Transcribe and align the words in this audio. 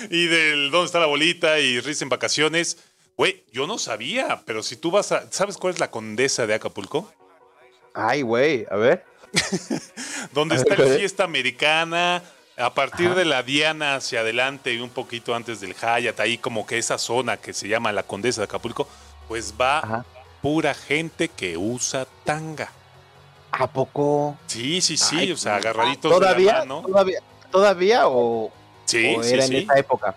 y 0.10 0.26
del 0.26 0.70
dónde 0.70 0.86
está 0.86 1.00
la 1.00 1.06
bolita 1.06 1.58
y 1.58 1.80
risa 1.80 2.04
en 2.04 2.08
vacaciones. 2.08 2.78
Güey, 3.16 3.44
yo 3.52 3.66
no 3.66 3.78
sabía, 3.78 4.42
pero 4.46 4.62
si 4.62 4.76
tú 4.76 4.90
vas 4.90 5.12
a. 5.12 5.30
¿Sabes 5.30 5.58
cuál 5.58 5.74
es 5.74 5.80
la 5.80 5.90
condesa 5.90 6.46
de 6.46 6.54
Acapulco? 6.54 7.12
Ay, 7.94 8.22
güey, 8.22 8.66
a 8.70 8.76
ver. 8.76 9.04
Donde 10.32 10.56
está 10.56 10.76
la 10.76 10.96
fiesta 10.96 11.24
americana, 11.24 12.22
a 12.56 12.74
partir 12.74 13.14
de 13.14 13.24
la 13.24 13.42
Diana 13.42 13.96
hacia 13.96 14.20
adelante 14.20 14.72
y 14.72 14.78
un 14.78 14.90
poquito 14.90 15.34
antes 15.34 15.60
del 15.60 15.74
Hyatt, 15.74 16.18
ahí 16.20 16.38
como 16.38 16.66
que 16.66 16.78
esa 16.78 16.98
zona 16.98 17.36
que 17.36 17.52
se 17.52 17.68
llama 17.68 17.92
la 17.92 18.02
Condesa 18.02 18.40
de 18.40 18.46
Acapulco, 18.46 18.88
pues 19.28 19.54
va 19.60 20.04
pura 20.42 20.74
gente 20.74 21.28
que 21.28 21.56
usa 21.56 22.06
tanga. 22.24 22.72
¿A 23.52 23.66
poco? 23.66 24.38
Sí, 24.46 24.80
sí, 24.80 24.96
sí, 24.96 25.32
o 25.32 25.36
sea, 25.36 25.56
agarraditos 25.56 26.10
¿Todavía, 26.10 26.46
de 26.46 26.52
la 26.52 26.58
mano. 26.60 26.82
¿Todavía, 26.86 27.20
todavía 27.50 28.08
o, 28.08 28.52
Sí, 28.90 29.14
o 29.16 29.22
era 29.22 29.46
sí. 29.46 29.56
en 29.56 29.62
esa 29.64 29.78
época? 29.78 30.14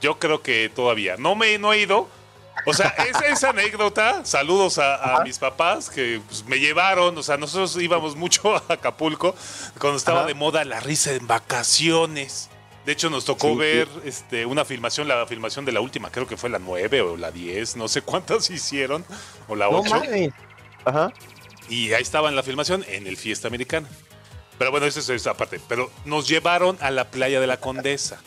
Yo 0.00 0.18
creo 0.18 0.42
que 0.42 0.68
todavía. 0.74 1.16
No 1.18 1.34
me 1.34 1.58
no 1.58 1.72
he 1.72 1.80
ido. 1.80 2.08
O 2.66 2.72
sea, 2.72 2.88
esa, 3.10 3.26
esa 3.26 3.50
anécdota, 3.50 4.24
saludos 4.24 4.78
a, 4.78 5.16
a 5.18 5.24
mis 5.24 5.38
papás 5.38 5.90
que 5.90 6.20
pues, 6.26 6.44
me 6.46 6.58
llevaron, 6.58 7.16
o 7.16 7.22
sea, 7.22 7.36
nosotros 7.36 7.76
íbamos 7.80 8.16
mucho 8.16 8.56
a 8.56 8.62
Acapulco 8.68 9.34
cuando 9.78 9.98
estaba 9.98 10.20
Ajá. 10.20 10.28
de 10.28 10.34
moda 10.34 10.64
la 10.64 10.80
risa 10.80 11.12
en 11.12 11.26
vacaciones. 11.26 12.48
De 12.86 12.92
hecho, 12.92 13.10
nos 13.10 13.24
tocó 13.24 13.48
Sí, 13.48 13.52
sí. 13.54 13.58
ver 13.58 13.88
este, 14.04 14.46
una 14.46 14.64
filmación, 14.64 15.08
la 15.08 15.26
filmación 15.26 15.64
de 15.64 15.72
la 15.72 15.80
última, 15.80 16.10
creo 16.10 16.26
que 16.26 16.36
fue 16.36 16.48
la 16.48 16.58
9 16.60 17.00
o 17.02 17.16
la 17.16 17.30
10, 17.32 17.76
no 17.76 17.88
sé 17.88 18.00
cuántas 18.02 18.48
hicieron, 18.50 19.04
o 19.48 19.56
la 19.56 19.66
No 19.68 19.80
8. 19.80 19.90
mames. 19.90 20.30
Ajá. 20.84 21.12
Y 21.68 21.92
ahí 21.92 22.02
estaba 22.02 22.28
en 22.28 22.36
la 22.36 22.42
filmación 22.44 22.84
en 22.88 23.06
el 23.08 23.16
Fiesta 23.16 23.48
Americana. 23.48 23.88
Pero 24.58 24.70
bueno, 24.70 24.86
eso 24.86 25.00
es 25.00 25.08
esa 25.08 25.34
parte. 25.34 25.60
Pero 25.68 25.90
nos 26.04 26.28
llevaron 26.28 26.78
a 26.80 26.90
la 26.90 27.10
playa 27.10 27.40
de 27.40 27.46
la 27.46 27.58
Condesa. 27.58 28.18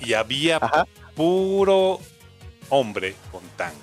Y 0.00 0.14
había 0.14 0.56
Ajá. 0.56 0.86
puro 1.14 2.00
hombre 2.70 3.14
con 3.30 3.42
tanga. 3.56 3.74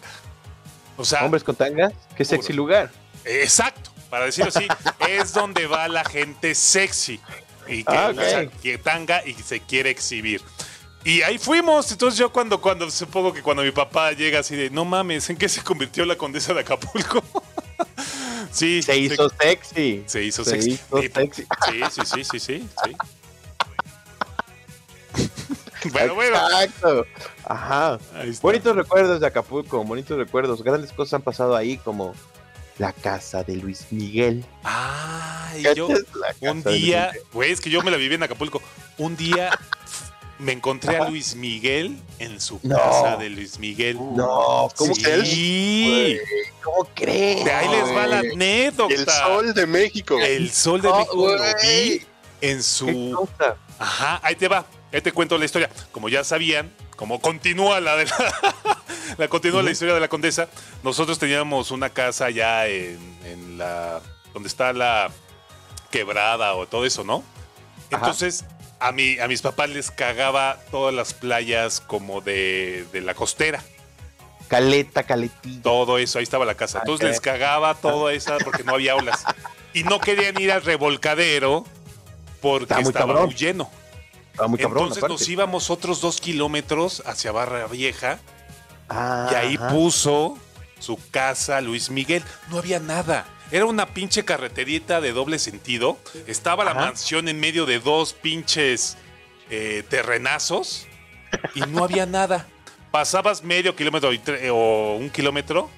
O 0.97 1.05
sea, 1.05 1.23
Hombres 1.25 1.43
con 1.43 1.55
tangas, 1.55 1.93
qué 2.15 2.25
sexy 2.25 2.53
lugar. 2.53 2.89
exacto. 3.25 3.91
Para 4.09 4.25
decirlo 4.25 4.49
así, 4.55 4.67
es 5.09 5.33
donde 5.33 5.67
va 5.67 5.87
la 5.87 6.03
gente 6.05 6.55
sexy. 6.55 7.19
Y 7.67 7.83
que 7.83 7.95
Ah, 7.95 8.09
ok. 8.11 8.17
usa 8.17 8.45
que 8.61 8.77
tanga 8.77 9.21
y 9.27 9.33
se 9.33 9.59
quiere 9.59 9.89
exhibir. 9.89 10.41
Y 11.03 11.21
ahí 11.21 11.37
fuimos. 11.37 11.91
Entonces 11.91 12.17
yo 12.17 12.31
cuando, 12.31 12.59
cuando 12.59 12.89
supongo 12.89 13.31
que 13.33 13.43
cuando 13.43 13.61
mi 13.63 13.71
papá 13.71 14.11
llega 14.13 14.39
así 14.39 14.55
de, 14.55 14.69
no 14.69 14.85
mames, 14.85 15.29
¿en 15.29 15.37
qué 15.37 15.47
se 15.49 15.61
convirtió 15.61 16.03
la 16.05 16.15
condesa 16.15 16.53
de 16.53 16.61
Acapulco? 16.61 17.21
sí. 18.51 18.81
Se 18.81 18.97
hizo 18.97 19.29
sexy. 19.29 20.03
Se 20.05 20.23
hizo 20.23 20.43
Se 20.43 20.51
sexy. 20.51 20.71
hizo 20.71 21.03
Y- 21.03 21.07
sexy. 21.09 21.45
Sí, 21.69 21.81
sí, 21.91 22.01
sí, 22.05 22.23
sí, 22.23 22.39
sí. 22.39 22.69
sí. 22.83 22.95
bueno, 25.91 26.15
bueno. 26.15 26.37
Exacto. 26.37 27.05
Ajá. 27.45 27.99
Bonitos 28.41 28.75
recuerdos 28.75 29.19
de 29.21 29.27
Acapulco, 29.27 29.83
bonitos 29.83 30.17
recuerdos. 30.17 30.63
Grandes 30.63 30.91
cosas 30.91 31.15
han 31.15 31.21
pasado 31.21 31.55
ahí, 31.55 31.77
como 31.77 32.13
la 32.77 32.93
casa 32.93 33.43
de 33.43 33.55
Luis 33.55 33.87
Miguel. 33.91 34.45
Ay, 34.63 35.63
¿Qué 35.63 35.75
yo 35.75 35.87
un 36.41 36.63
día, 36.63 37.11
güey, 37.33 37.51
es 37.51 37.61
que 37.61 37.69
yo 37.69 37.81
me 37.81 37.89
la 37.91 37.97
viví 37.97 38.15
en 38.15 38.23
Acapulco. 38.23 38.61
Un 38.97 39.15
día 39.17 39.57
me 40.39 40.51
encontré 40.51 40.97
a 40.97 41.09
Luis 41.09 41.35
Miguel 41.35 41.97
en 42.19 42.39
su 42.39 42.59
No. 42.63 42.75
casa 42.77 43.17
de 43.17 43.29
Luis 43.29 43.59
Miguel. 43.59 43.97
No, 44.15 44.69
¿cómo 44.75 44.93
sí. 44.95 45.01
crees? 45.03 46.21
¿Cómo 46.63 46.87
crees? 46.93 47.43
De 47.45 47.51
ahí 47.51 47.67
les 47.69 47.95
va 47.95 48.07
la 48.07 48.19
anécdota. 48.19 48.93
El 48.93 49.07
sol 49.07 49.53
de 49.53 49.65
México. 49.67 50.19
El 50.19 50.51
sol 50.51 50.81
de 50.81 50.91
México 50.91 51.15
lo 51.15 51.37
güey. 51.37 51.39
vi 51.63 52.05
en 52.41 52.57
¿Qué 52.57 52.63
su? 52.63 53.29
Ajá, 53.79 54.19
ahí 54.23 54.35
te 54.35 54.47
va. 54.47 54.65
Ahí 54.91 55.01
te 55.01 55.11
cuento 55.11 55.37
la 55.37 55.45
historia. 55.45 55.69
Como 55.91 56.07
ya 56.09 56.23
sabían, 56.23 56.71
como 56.95 57.19
continúa 57.19 57.79
la 57.81 57.95
de 57.95 58.05
la, 58.05 58.55
la 59.17 59.27
continúa 59.27 59.63
la 59.63 59.71
historia 59.71 59.93
de 59.93 59.99
la 59.99 60.07
condesa, 60.07 60.47
nosotros 60.83 61.19
teníamos 61.19 61.71
una 61.71 61.89
casa 61.89 62.29
ya 62.29 62.67
en, 62.67 62.97
en 63.25 63.57
la 63.57 64.01
donde 64.33 64.47
está 64.49 64.71
la 64.73 65.09
quebrada 65.91 66.53
o 66.55 66.67
todo 66.67 66.85
eso, 66.85 67.03
¿no? 67.03 67.23
Ajá. 67.91 68.05
Entonces, 68.79 68.79
a 68.79 68.91
mi, 68.91 69.19
a 69.19 69.27
mis 69.27 69.41
papás 69.41 69.69
les 69.69 69.91
cagaba 69.91 70.57
todas 70.71 70.93
las 70.93 71.13
playas 71.13 71.81
como 71.81 72.21
de, 72.21 72.85
de 72.91 73.01
la 73.01 73.13
costera. 73.13 73.63
Caleta, 74.47 75.03
caletilla. 75.03 75.61
Todo 75.61 75.97
eso, 75.97 76.19
ahí 76.19 76.23
estaba 76.23 76.45
la 76.45 76.55
casa. 76.55 76.79
Entonces 76.79 77.05
Ok. 77.05 77.11
les 77.11 77.19
cagaba 77.21 77.73
todo 77.75 78.09
esa 78.09 78.37
porque 78.37 78.63
no 78.63 78.73
había 78.75 78.95
olas. 78.95 79.23
Y 79.73 79.83
no 79.83 79.99
querían 79.99 80.39
ir 80.39 80.51
al 80.51 80.61
revolcadero 80.63 81.65
porque 82.41 82.73
muy 82.75 82.83
estaba 82.83 83.07
cabrón. 83.07 83.25
muy 83.25 83.35
lleno. 83.35 83.69
Ah, 84.39 84.47
muy 84.47 84.57
cabrón, 84.59 84.83
Entonces 84.87 85.09
nos 85.09 85.27
íbamos 85.27 85.69
otros 85.69 85.99
dos 85.99 86.21
kilómetros 86.21 87.01
hacia 87.05 87.31
Barra 87.31 87.65
Vieja 87.67 88.19
Ah, 88.89 89.27
y 89.31 89.35
ahí 89.35 89.55
ajá. 89.55 89.69
puso 89.69 90.37
su 90.79 90.97
casa 91.11 91.59
Luis 91.59 91.89
Miguel. 91.89 92.23
No 92.49 92.59
había 92.59 92.79
nada. 92.79 93.25
Era 93.51 93.65
una 93.65 93.85
pinche 93.87 94.25
carreterita 94.25 94.99
de 95.01 95.13
doble 95.13 95.39
sentido. 95.39 95.97
Estaba 96.27 96.63
la 96.65 96.71
Ajá. 96.71 96.81
mansión 96.81 97.27
en 97.27 97.39
medio 97.39 97.65
de 97.65 97.79
dos 97.79 98.13
pinches 98.13 98.97
eh, 99.49 99.83
terrenazos 99.89 100.87
y 101.55 101.61
no 101.61 101.83
había 101.83 102.05
nada. 102.05 102.47
Pasabas 102.91 103.43
medio 103.43 103.75
kilómetro 103.75 104.11
y 104.13 104.21
o 104.51 104.95
un 104.95 105.09
kilómetro 105.09 105.69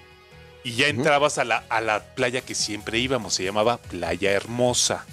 y 0.64 0.74
ya 0.74 0.88
entrabas 0.88 1.38
a 1.38 1.44
la, 1.44 1.64
a 1.70 1.82
la 1.82 2.04
playa 2.16 2.42
que 2.42 2.56
siempre 2.56 2.98
íbamos. 3.00 3.34
Se 3.36 3.44
llamaba 3.44 3.78
Playa 3.78 4.32
Hermosa. 4.32 5.06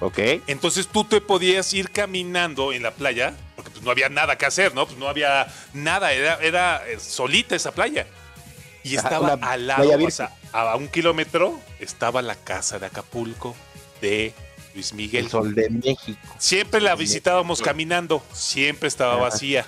Ok. 0.00 0.18
Entonces 0.46 0.88
tú 0.88 1.04
te 1.04 1.20
podías 1.20 1.72
ir 1.72 1.90
caminando 1.90 2.72
en 2.72 2.82
la 2.82 2.90
playa, 2.90 3.34
porque 3.56 3.70
pues 3.70 3.82
no 3.82 3.90
había 3.90 4.08
nada 4.08 4.36
que 4.36 4.46
hacer, 4.46 4.74
¿no? 4.74 4.86
Pues 4.86 4.98
no 4.98 5.08
había 5.08 5.46
nada, 5.72 6.12
era, 6.12 6.34
era 6.42 6.82
eh, 6.86 6.98
solita 6.98 7.54
esa 7.54 7.72
playa. 7.72 8.06
Y 8.84 8.94
estaba 8.96 9.34
una 9.34 9.50
al 9.50 9.66
lado, 9.66 9.90
o 10.06 10.10
sea, 10.10 10.30
a 10.52 10.76
un 10.76 10.86
kilómetro, 10.88 11.58
estaba 11.80 12.22
la 12.22 12.36
casa 12.36 12.78
de 12.78 12.86
Acapulco 12.86 13.56
de 14.00 14.32
Luis 14.74 14.92
Miguel. 14.92 15.24
El 15.24 15.30
sol 15.30 15.54
de 15.54 15.70
México. 15.70 16.18
Siempre 16.38 16.80
la 16.80 16.94
visitábamos 16.94 17.60
caminando, 17.62 18.22
siempre 18.32 18.86
estaba 18.88 19.16
vacía. 19.16 19.66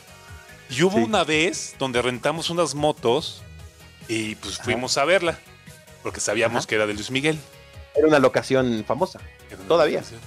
Y 0.69 0.83
hubo 0.83 0.99
Sí. 0.99 1.03
una 1.05 1.25
vez 1.25 1.75
donde 1.79 2.03
rentamos 2.03 2.51
unas 2.51 2.75
motos 2.75 3.43
y 4.09 4.35
pues 4.37 4.59
fuimos 4.59 4.99
a 4.99 5.05
verla, 5.05 5.39
porque 6.03 6.21
sabíamos 6.21 6.59
Ajá. 6.61 6.69
que 6.69 6.75
era 6.75 6.87
de 6.87 6.95
Luis 6.95 7.11
Miguel. 7.11 7.39
Era 7.95 8.09
una 8.09 8.19
locación 8.19 8.85
famosa. 8.87 9.19
Una 9.59 9.67
Todavía. 9.69 9.99
locación. 10.01 10.21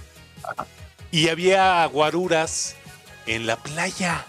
Y 1.11 1.27
había 1.29 1.85
guaruras 1.85 2.75
en 3.27 3.45
la 3.45 3.57
playa, 3.57 4.25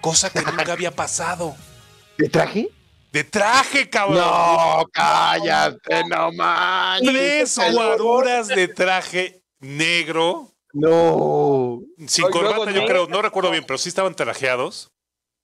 cosa 0.00 0.30
que 0.30 0.40
nunca 0.42 0.72
había 0.72 0.90
pasado. 0.90 1.54
¿De 2.18 2.28
traje? 2.28 2.68
De 3.12 3.24
traje, 3.24 3.90
cabrón. 3.90 4.18
No, 4.18 4.84
cállate, 4.92 6.04
no 6.08 6.30
manches. 6.32 7.54
Tres 7.54 7.72
guaruras 7.72 8.48
de 8.48 8.68
traje 8.68 9.42
negro, 9.58 10.52
No. 10.72 11.80
sin 12.06 12.28
corbata, 12.30 12.70
yo 12.70 12.86
creo, 12.86 13.08
no 13.08 13.20
recuerdo 13.20 13.50
bien, 13.50 13.64
pero 13.66 13.78
sí 13.78 13.88
estaban 13.88 14.14
trajeados. 14.14 14.90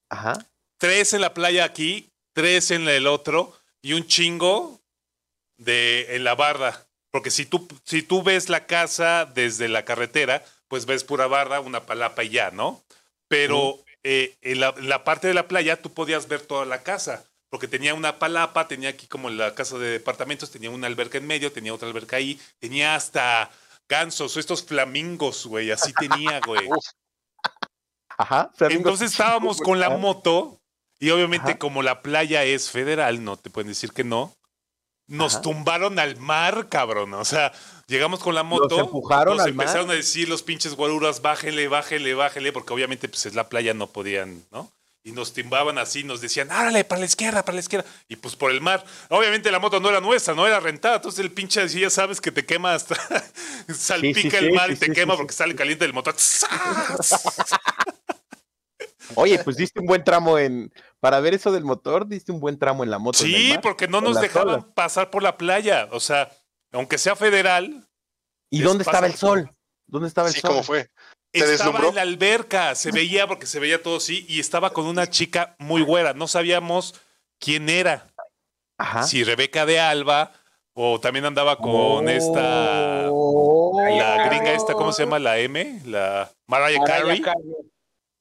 Ajá. 0.08 0.34
Tres 0.78 1.12
en 1.12 1.20
la 1.22 1.34
playa 1.34 1.64
aquí, 1.64 2.08
tres 2.32 2.70
en 2.70 2.88
el 2.88 3.06
otro 3.06 3.52
y 3.82 3.94
un 3.94 4.06
chingo 4.06 4.80
de 5.56 6.14
en 6.16 6.24
la 6.24 6.34
barda. 6.34 6.86
Porque 7.10 7.30
si 7.30 7.46
tú, 7.46 7.66
si 7.84 8.02
tú 8.02 8.22
ves 8.22 8.48
la 8.48 8.66
casa 8.66 9.24
desde 9.24 9.68
la 9.68 9.84
carretera, 9.84 10.44
pues 10.68 10.86
ves 10.86 11.02
pura 11.02 11.26
barda, 11.26 11.60
una 11.60 11.86
palapa 11.86 12.22
y 12.24 12.28
ya, 12.30 12.50
¿no? 12.50 12.82
Pero 13.28 13.78
eh, 14.04 14.36
en, 14.42 14.60
la, 14.60 14.74
en 14.76 14.88
la 14.88 15.02
parte 15.02 15.26
de 15.28 15.34
la 15.34 15.48
playa 15.48 15.80
tú 15.80 15.92
podías 15.92 16.28
ver 16.28 16.42
toda 16.42 16.64
la 16.66 16.82
casa. 16.82 17.24
Porque 17.48 17.68
tenía 17.68 17.94
una 17.94 18.18
palapa, 18.18 18.66
tenía 18.68 18.88
aquí 18.90 19.06
como 19.06 19.30
la 19.30 19.54
casa 19.54 19.78
de 19.78 19.90
departamentos, 19.90 20.50
tenía 20.50 20.70
una 20.70 20.86
alberca 20.86 21.18
en 21.18 21.26
medio, 21.26 21.52
tenía 21.52 21.72
otra 21.72 21.88
alberca 21.88 22.16
ahí, 22.16 22.40
tenía 22.58 22.94
hasta 22.94 23.50
gansos, 23.88 24.36
estos 24.36 24.64
flamingos, 24.64 25.46
güey, 25.46 25.70
así 25.70 25.92
tenía, 25.92 26.40
güey. 26.46 26.68
Ajá. 28.18 28.50
flamingos. 28.54 28.78
Entonces 28.78 29.12
estábamos 29.12 29.60
con 29.60 29.78
la 29.78 29.90
moto 29.90 30.60
y 30.98 31.10
obviamente 31.10 31.50
Ajá. 31.52 31.58
como 31.58 31.82
la 31.82 32.02
playa 32.02 32.42
es 32.44 32.70
federal, 32.70 33.22
no 33.22 33.36
te 33.36 33.50
pueden 33.50 33.68
decir 33.68 33.92
que 33.92 34.04
no. 34.04 34.32
Nos 35.08 35.34
Ajá. 35.34 35.42
tumbaron 35.42 36.00
al 36.00 36.16
mar, 36.16 36.68
cabrón. 36.68 37.14
O 37.14 37.24
sea, 37.24 37.52
llegamos 37.86 38.18
con 38.18 38.34
la 38.34 38.42
moto. 38.42 38.80
empujaron 38.80 39.36
nos 39.36 39.46
al 39.46 39.54
mar? 39.54 39.66
empezaron 39.66 39.90
a 39.90 39.94
decir 39.94 40.28
los 40.28 40.42
pinches 40.42 40.74
guaruras, 40.74 41.22
bájenle, 41.22 41.68
bájenle, 41.68 42.14
bájenle, 42.14 42.52
porque 42.52 42.72
obviamente 42.72 43.08
pues 43.08 43.24
es 43.26 43.34
la 43.36 43.48
playa, 43.48 43.72
no 43.72 43.86
podían, 43.86 44.44
¿no? 44.50 44.72
Y 45.06 45.12
nos 45.12 45.32
timbaban 45.32 45.78
así, 45.78 46.02
nos 46.02 46.20
decían, 46.20 46.50
árale, 46.50 46.82
para 46.82 46.98
la 46.98 47.04
izquierda, 47.04 47.44
para 47.44 47.54
la 47.54 47.60
izquierda. 47.60 47.88
Y 48.08 48.16
pues 48.16 48.34
por 48.34 48.50
el 48.50 48.60
mar. 48.60 48.84
Obviamente 49.08 49.52
la 49.52 49.60
moto 49.60 49.78
no 49.78 49.88
era 49.88 50.00
nuestra, 50.00 50.34
no 50.34 50.48
era 50.48 50.58
rentada. 50.58 50.96
Entonces 50.96 51.20
el 51.20 51.30
pinche 51.30 51.62
así 51.62 51.78
ya 51.78 51.90
sabes 51.90 52.20
que 52.20 52.32
te 52.32 52.44
quema 52.44 52.74
hasta 52.74 52.96
salpica 53.72 54.40
sí, 54.40 54.44
el 54.44 54.52
mar 54.52 54.66
sí, 54.66 54.72
y 54.72 54.76
te 54.78 54.86
sí, 54.86 54.92
quema 54.92 55.14
sí, 55.14 55.18
porque 55.18 55.32
sale 55.32 55.54
caliente 55.54 55.84
del 55.84 55.94
motor. 55.94 56.16
Oye, 59.14 59.38
pues 59.44 59.56
diste 59.56 59.78
un 59.78 59.86
buen 59.86 60.02
tramo 60.02 60.40
en. 60.40 60.72
Para 60.98 61.20
ver 61.20 61.34
eso 61.34 61.52
del 61.52 61.62
motor, 61.62 62.08
diste 62.08 62.32
un 62.32 62.40
buen 62.40 62.58
tramo 62.58 62.82
en 62.82 62.90
la 62.90 62.98
moto. 62.98 63.22
el 63.22 63.30
Sí, 63.30 63.50
mar, 63.50 63.60
porque 63.60 63.86
no 63.86 64.00
nos 64.00 64.20
dejaban 64.20 64.72
pasar 64.72 65.12
por 65.12 65.22
la 65.22 65.36
playa. 65.36 65.88
O 65.92 66.00
sea, 66.00 66.32
aunque 66.72 66.98
sea 66.98 67.14
federal, 67.14 67.88
¿Y 68.50 68.60
dónde 68.60 68.82
estaba 68.82 69.06
el 69.06 69.14
sol? 69.14 69.48
¿Dónde 69.86 70.08
estaba 70.08 70.26
el 70.26 70.34
sí, 70.34 70.40
sol? 70.40 70.50
¿cómo 70.50 70.64
fue? 70.64 70.90
Estaba 71.40 71.52
deslumbró? 71.52 71.88
en 71.90 71.94
la 71.94 72.02
alberca, 72.02 72.74
se 72.74 72.90
veía 72.90 73.26
porque 73.26 73.46
se 73.46 73.60
veía 73.60 73.82
todo 73.82 73.96
así 73.96 74.24
y 74.28 74.40
estaba 74.40 74.72
con 74.72 74.86
una 74.86 75.08
chica 75.10 75.54
muy 75.58 75.82
güera. 75.82 76.14
No 76.14 76.28
sabíamos 76.28 76.94
quién 77.38 77.68
era. 77.68 78.08
Ajá. 78.78 79.04
Si 79.04 79.24
Rebeca 79.24 79.64
de 79.66 79.80
Alba 79.80 80.32
o 80.74 81.00
también 81.00 81.24
andaba 81.24 81.56
con 81.56 82.08
esta 82.08 83.08
Oh. 83.10 83.80
la 83.80 84.28
gringa 84.28 84.52
esta, 84.52 84.74
¿cómo 84.74 84.92
se 84.92 85.04
llama? 85.04 85.18
La 85.18 85.38
M, 85.38 85.80
la 85.86 86.30
Mariah 86.46 86.82
Carey. 86.84 87.22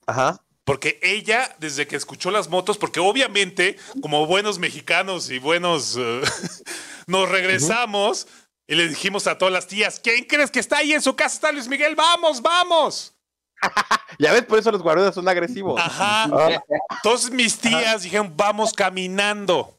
Ajá. 0.05 0.41
Porque 0.63 0.99
ella, 1.03 1.55
desde 1.59 1.85
que 1.85 1.95
escuchó 1.95 2.31
las 2.31 2.49
motos, 2.49 2.77
porque 2.77 2.99
obviamente, 2.99 3.77
como 4.01 4.25
buenos 4.25 4.57
mexicanos 4.57 5.29
y 5.29 5.37
buenos, 5.37 5.95
eh, 5.99 6.21
nos 7.07 7.29
regresamos 7.29 8.27
y 8.67 8.75
le 8.75 8.87
dijimos 8.87 9.27
a 9.27 9.37
todas 9.37 9.53
las 9.53 9.67
tías, 9.67 9.99
¿quién 9.99 10.23
crees 10.25 10.49
que 10.51 10.59
está 10.59 10.77
ahí 10.77 10.93
en 10.93 11.01
su 11.01 11.15
casa? 11.15 11.35
Está 11.35 11.51
Luis 11.51 11.67
Miguel, 11.67 11.95
vamos, 11.95 12.41
vamos. 12.41 13.13
Ya 14.19 14.31
ves, 14.31 14.43
por 14.45 14.57
eso 14.59 14.71
los 14.71 14.81
guarudas 14.81 15.13
son 15.15 15.27
agresivos. 15.27 15.79
Ajá. 15.81 16.23
Ah, 16.31 16.63
Entonces 16.97 17.31
mis 17.31 17.57
tías 17.59 18.03
dijeron, 18.03 18.31
vamos 18.37 18.71
caminando. 18.73 19.77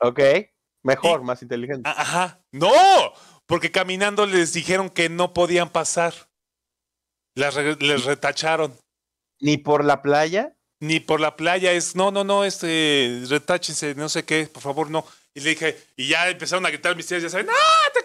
ok. 0.00 0.20
Mejor, 0.82 1.22
más 1.22 1.40
inteligente. 1.40 1.88
Ajá. 1.88 2.40
No, 2.52 2.70
porque 3.46 3.70
caminando 3.70 4.26
les 4.26 4.52
dijeron 4.52 4.90
que 4.90 5.08
no 5.08 5.32
podían 5.32 5.70
pasar. 5.70 6.12
Las 7.34 7.54
re- 7.54 7.76
les 7.76 8.04
retacharon. 8.04 8.76
Ni 9.40 9.56
por 9.56 9.82
la 9.82 10.02
playa. 10.02 10.54
Ni 10.80 11.00
por 11.00 11.20
la 11.20 11.36
playa 11.36 11.72
es, 11.72 11.96
no, 11.96 12.10
no, 12.10 12.22
no, 12.24 12.44
este, 12.44 13.22
retáchense, 13.30 13.94
no 13.94 14.10
sé 14.10 14.24
qué, 14.26 14.46
por 14.46 14.62
favor, 14.62 14.90
no. 14.90 15.06
Y 15.32 15.40
le 15.40 15.50
dije, 15.50 15.82
y 15.96 16.08
ya 16.08 16.28
empezaron 16.28 16.66
a 16.66 16.68
gritar 16.70 16.94
mis 16.94 17.06
tías, 17.06 17.22
ya 17.22 17.30
saben, 17.30 17.48
¡ah, 17.48 17.90
te 17.94 18.03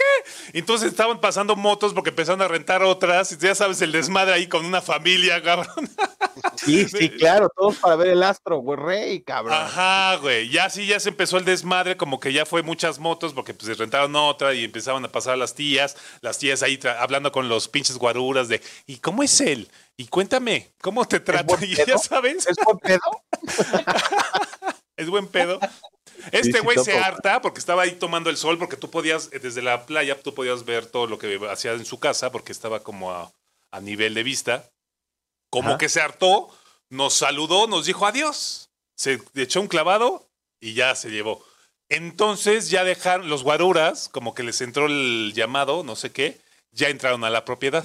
qué! 0.00 0.58
Entonces 0.58 0.90
estaban 0.90 1.20
pasando 1.20 1.56
motos 1.56 1.94
porque 1.94 2.10
empezaron 2.10 2.42
a 2.42 2.48
rentar 2.48 2.82
otras, 2.82 3.32
y 3.32 3.36
ya 3.38 3.54
sabes, 3.54 3.80
el 3.82 3.92
desmadre 3.92 4.34
ahí 4.34 4.46
con 4.46 4.64
una 4.64 4.80
familia, 4.80 5.42
cabrón. 5.42 5.88
Sí, 6.56 6.86
sí, 6.88 7.10
claro, 7.10 7.50
todos 7.54 7.76
para 7.76 7.96
ver 7.96 8.08
el 8.08 8.22
astro, 8.22 8.58
güey, 8.58 8.78
rey, 8.78 9.22
cabrón. 9.22 9.54
Ajá, 9.54 10.16
güey. 10.16 10.48
Ya 10.50 10.68
sí, 10.68 10.86
ya 10.86 11.00
se 11.00 11.08
empezó 11.08 11.38
el 11.38 11.44
desmadre, 11.44 11.96
como 11.96 12.20
que 12.20 12.32
ya 12.32 12.44
fue 12.44 12.62
muchas 12.62 12.98
motos, 12.98 13.32
porque 13.32 13.54
pues 13.54 13.66
se 13.66 13.74
rentaron 13.74 14.14
otra 14.16 14.54
y 14.54 14.64
empezaban 14.64 15.04
a 15.04 15.08
pasar 15.08 15.38
las 15.38 15.54
tías, 15.54 15.96
las 16.20 16.38
tías 16.38 16.62
ahí 16.62 16.78
hablando 16.98 17.32
con 17.32 17.48
los 17.48 17.68
pinches 17.68 17.96
guaruras 17.96 18.48
de, 18.48 18.60
¿y 18.86 18.98
cómo 18.98 19.22
es 19.22 19.40
él? 19.40 19.70
Y 19.96 20.06
cuéntame, 20.06 20.70
¿cómo 20.80 21.06
te 21.06 21.20
trata? 21.20 21.56
Y 21.64 21.74
ya 21.74 21.98
sabes, 21.98 22.46
¿Es 22.46 22.56
buen 22.64 22.78
pedo? 22.78 23.00
es 24.96 25.08
buen 25.10 25.28
pedo. 25.28 25.60
Este 26.32 26.60
güey 26.60 26.78
se 26.78 26.98
harta 26.98 27.40
porque 27.42 27.58
estaba 27.60 27.82
ahí 27.82 27.92
tomando 27.92 28.30
el 28.30 28.36
sol, 28.36 28.58
porque 28.58 28.76
tú 28.76 28.90
podías, 28.90 29.28
eh, 29.32 29.38
desde 29.38 29.62
la 29.62 29.86
playa, 29.86 30.20
tú 30.20 30.34
podías 30.34 30.64
ver 30.64 30.86
todo 30.86 31.06
lo 31.06 31.18
que 31.18 31.38
hacía 31.50 31.72
en 31.72 31.84
su 31.84 31.98
casa, 31.98 32.30
porque 32.32 32.52
estaba 32.52 32.80
como 32.82 33.12
a, 33.12 33.32
a 33.70 33.80
nivel 33.80 34.14
de 34.14 34.22
vista. 34.22 34.70
Como 35.50 35.70
Ajá. 35.70 35.78
que 35.78 35.88
se 35.88 36.00
hartó, 36.00 36.48
nos 36.90 37.14
saludó, 37.14 37.66
nos 37.66 37.86
dijo 37.86 38.06
adiós. 38.06 38.70
Se 38.96 39.20
echó 39.34 39.60
un 39.60 39.68
clavado 39.68 40.28
y 40.60 40.74
ya 40.74 40.94
se 40.94 41.10
llevó. 41.10 41.44
Entonces 41.88 42.70
ya 42.70 42.84
dejaron, 42.84 43.28
los 43.28 43.42
guaruras, 43.42 44.08
como 44.08 44.32
que 44.34 44.42
les 44.44 44.60
entró 44.60 44.86
el 44.86 45.32
llamado, 45.34 45.82
no 45.82 45.96
sé 45.96 46.12
qué, 46.12 46.40
ya 46.70 46.88
entraron 46.88 47.24
a 47.24 47.30
la 47.30 47.44
propiedad. 47.44 47.84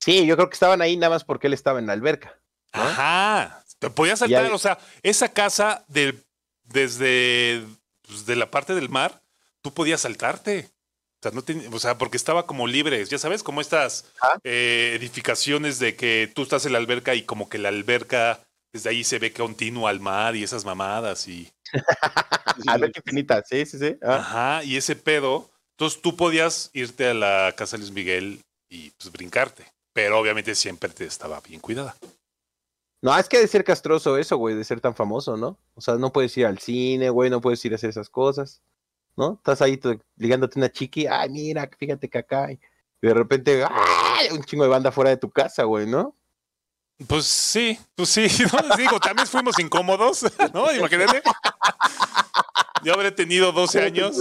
Sí, 0.00 0.26
yo 0.26 0.36
creo 0.36 0.48
que 0.48 0.54
estaban 0.54 0.82
ahí 0.82 0.96
nada 0.96 1.10
más 1.14 1.24
porque 1.24 1.46
él 1.46 1.52
estaba 1.52 1.78
en 1.78 1.86
la 1.86 1.92
alberca. 1.92 2.38
¿no? 2.74 2.82
Ajá. 2.82 3.64
Te 3.78 3.90
podías 3.90 4.18
saltar, 4.18 4.48
Ya- 4.48 4.54
o 4.54 4.58
sea, 4.58 4.78
esa 5.02 5.32
casa 5.32 5.84
del, 5.88 6.24
desde 6.66 7.64
pues, 8.02 8.26
de 8.26 8.36
la 8.36 8.50
parte 8.50 8.74
del 8.74 8.88
mar, 8.88 9.22
tú 9.62 9.72
podías 9.74 10.02
saltarte. 10.02 10.70
O 11.18 11.22
sea, 11.22 11.32
no 11.32 11.42
ten- 11.42 11.72
o 11.72 11.78
sea, 11.78 11.96
porque 11.98 12.16
estaba 12.16 12.46
como 12.46 12.66
libre, 12.66 13.04
ya 13.04 13.18
sabes, 13.18 13.42
como 13.42 13.60
estas 13.60 14.04
eh, 14.44 14.92
edificaciones 14.96 15.78
de 15.78 15.96
que 15.96 16.30
tú 16.34 16.42
estás 16.42 16.66
en 16.66 16.72
la 16.72 16.78
alberca 16.78 17.14
y 17.14 17.22
como 17.22 17.48
que 17.48 17.58
la 17.58 17.70
alberca 17.70 18.40
desde 18.72 18.90
ahí 18.90 19.04
se 19.04 19.18
ve 19.18 19.32
continua 19.32 19.88
al 19.90 20.00
mar 20.00 20.36
y 20.36 20.42
esas 20.42 20.64
mamadas 20.66 21.26
y 21.28 21.50
Alberca 22.66 23.00
infinita, 23.00 23.42
sí, 23.48 23.64
sí, 23.66 23.78
sí. 23.78 23.96
Ah. 24.02 24.16
ajá, 24.16 24.64
y 24.64 24.76
ese 24.76 24.96
pedo. 24.96 25.50
Entonces 25.72 26.00
tú 26.00 26.16
podías 26.16 26.70
irte 26.72 27.06
a 27.08 27.14
la 27.14 27.54
casa 27.56 27.76
de 27.76 27.80
Luis 27.82 27.92
Miguel 27.92 28.42
y 28.68 28.90
pues 28.90 29.12
brincarte, 29.12 29.66
pero 29.92 30.18
obviamente 30.18 30.54
siempre 30.54 30.90
te 30.90 31.04
estaba 31.04 31.40
bien 31.40 31.60
cuidada. 31.60 31.96
No, 33.02 33.16
es 33.16 33.28
que 33.28 33.38
de 33.38 33.46
ser 33.46 33.62
castroso 33.62 34.16
eso, 34.16 34.36
güey, 34.36 34.54
de 34.54 34.64
ser 34.64 34.80
tan 34.80 34.94
famoso, 34.94 35.36
¿no? 35.36 35.58
O 35.74 35.80
sea, 35.80 35.94
no 35.96 36.12
puedes 36.12 36.36
ir 36.36 36.46
al 36.46 36.58
cine, 36.58 37.10
güey, 37.10 37.30
no 37.30 37.40
puedes 37.40 37.64
ir 37.64 37.72
a 37.72 37.76
hacer 37.76 37.90
esas 37.90 38.08
cosas, 38.08 38.62
¿no? 39.16 39.34
Estás 39.34 39.62
ahí 39.62 39.78
ligándote 40.16 40.58
una 40.58 40.70
chiqui, 40.72 41.06
ay, 41.06 41.28
mira, 41.28 41.68
fíjate 41.78 42.08
que 42.08 42.18
acá, 42.18 42.50
y 42.50 42.58
de 43.02 43.14
repente, 43.14 43.64
¡ay! 43.68 44.28
un 44.32 44.42
chingo 44.42 44.64
de 44.64 44.70
banda 44.70 44.90
fuera 44.90 45.10
de 45.10 45.18
tu 45.18 45.30
casa, 45.30 45.64
güey, 45.64 45.86
¿no? 45.86 46.16
Pues 47.06 47.26
sí, 47.26 47.78
pues 47.94 48.08
sí, 48.08 48.26
¿no? 48.52 48.76
digo, 48.76 48.98
también 48.98 49.28
fuimos 49.28 49.58
incómodos, 49.58 50.24
¿no? 50.54 50.72
Imagínate. 50.72 51.22
Yo 52.82 52.94
habré 52.94 53.10
tenido 53.12 53.52
12 53.52 53.82
años 53.82 54.16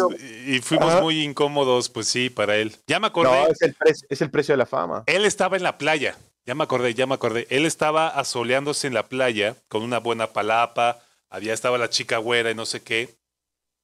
y 0.48 0.60
fuimos 0.60 0.92
Ajá. 0.94 1.02
muy 1.02 1.24
incómodos, 1.24 1.90
pues 1.90 2.08
sí, 2.08 2.30
para 2.30 2.56
él. 2.58 2.76
Ya 2.88 3.00
me 3.00 3.08
acordé, 3.08 3.30
No, 3.30 3.48
es 3.48 3.62
el, 3.62 3.76
es 4.10 4.22
el 4.22 4.32
precio 4.32 4.54
de 4.54 4.58
la 4.58 4.66
fama. 4.66 5.04
él 5.06 5.24
estaba 5.26 5.56
en 5.56 5.64
la 5.64 5.78
playa, 5.78 6.18
ya 6.46 6.56
me 6.56 6.64
acordé, 6.64 6.94
ya 6.94 7.08
me 7.08 7.16
acordé. 7.16 7.48
Él 7.50 7.66
estaba 7.66 8.08
asoleándose 8.08 8.88
en 8.88 8.94
la 8.94 9.08
playa 9.08 9.56
con 9.68 9.82
una 9.84 10.00
buena 10.00 10.28
palapa, 10.34 11.02
había 11.30 11.54
estaba 11.54 11.78
la 11.78 11.90
chica 11.90 12.18
güera 12.18 12.52
y 12.52 12.56
no 12.56 12.66
sé 12.66 12.82
qué. 12.82 13.16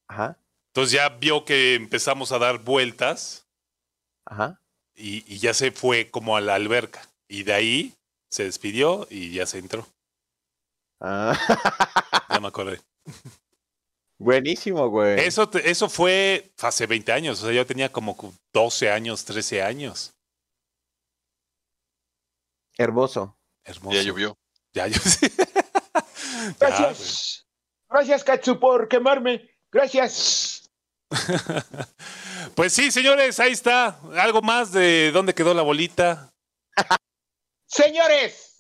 Ajá, 0.08 0.38
Entonces 0.68 0.94
ya 0.94 1.10
vio 1.10 1.46
que 1.46 1.76
empezamos 1.76 2.32
a 2.32 2.40
dar 2.40 2.60
vueltas 2.60 3.46
ajá. 4.26 4.60
y, 4.96 5.24
y 5.34 5.40
ya 5.40 5.54
se 5.54 5.72
fue 5.72 6.10
como 6.10 6.36
a 6.36 6.42
la 6.42 6.56
alberca. 6.56 7.02
Y 7.28 7.44
de 7.44 7.54
ahí 7.54 7.94
se 8.30 8.44
despidió 8.44 9.08
y 9.10 9.32
ya 9.34 9.46
se 9.46 9.58
entró. 9.60 9.88
Ah, 11.00 11.38
Ya 12.30 12.40
me 12.40 12.48
acordé. 12.48 12.80
buenísimo, 14.20 14.88
güey. 14.90 15.20
Eso, 15.20 15.50
eso 15.64 15.90
fue 15.90 16.52
hace 16.60 16.86
20 16.88 17.12
años, 17.12 17.42
o 17.42 17.46
sea, 17.46 17.54
yo 17.56 17.66
tenía 17.66 17.92
como 17.92 18.16
12 18.54 18.92
años, 18.92 19.26
13 19.26 19.64
años. 19.64 20.14
Hermoso. 22.78 23.38
Hermoso. 23.64 23.96
Ya 23.96 24.04
llovió. 24.04 24.38
Ya. 24.74 24.88
Ya, 26.42 26.56
Gracias. 26.60 27.46
Gracias, 27.88 28.24
Katsu, 28.24 28.60
por 28.60 28.88
quemarme. 28.88 29.50
Gracias. 29.72 30.72
Pues 32.56 32.74
sí, 32.74 32.92
señores, 32.92 33.40
ahí 33.40 33.52
está. 33.52 34.00
Algo 34.18 34.42
más 34.42 34.72
de 34.72 35.12
dónde 35.12 35.34
quedó 35.34 35.54
la 35.54 35.62
bolita. 35.62 36.34
Señores, 37.66 38.56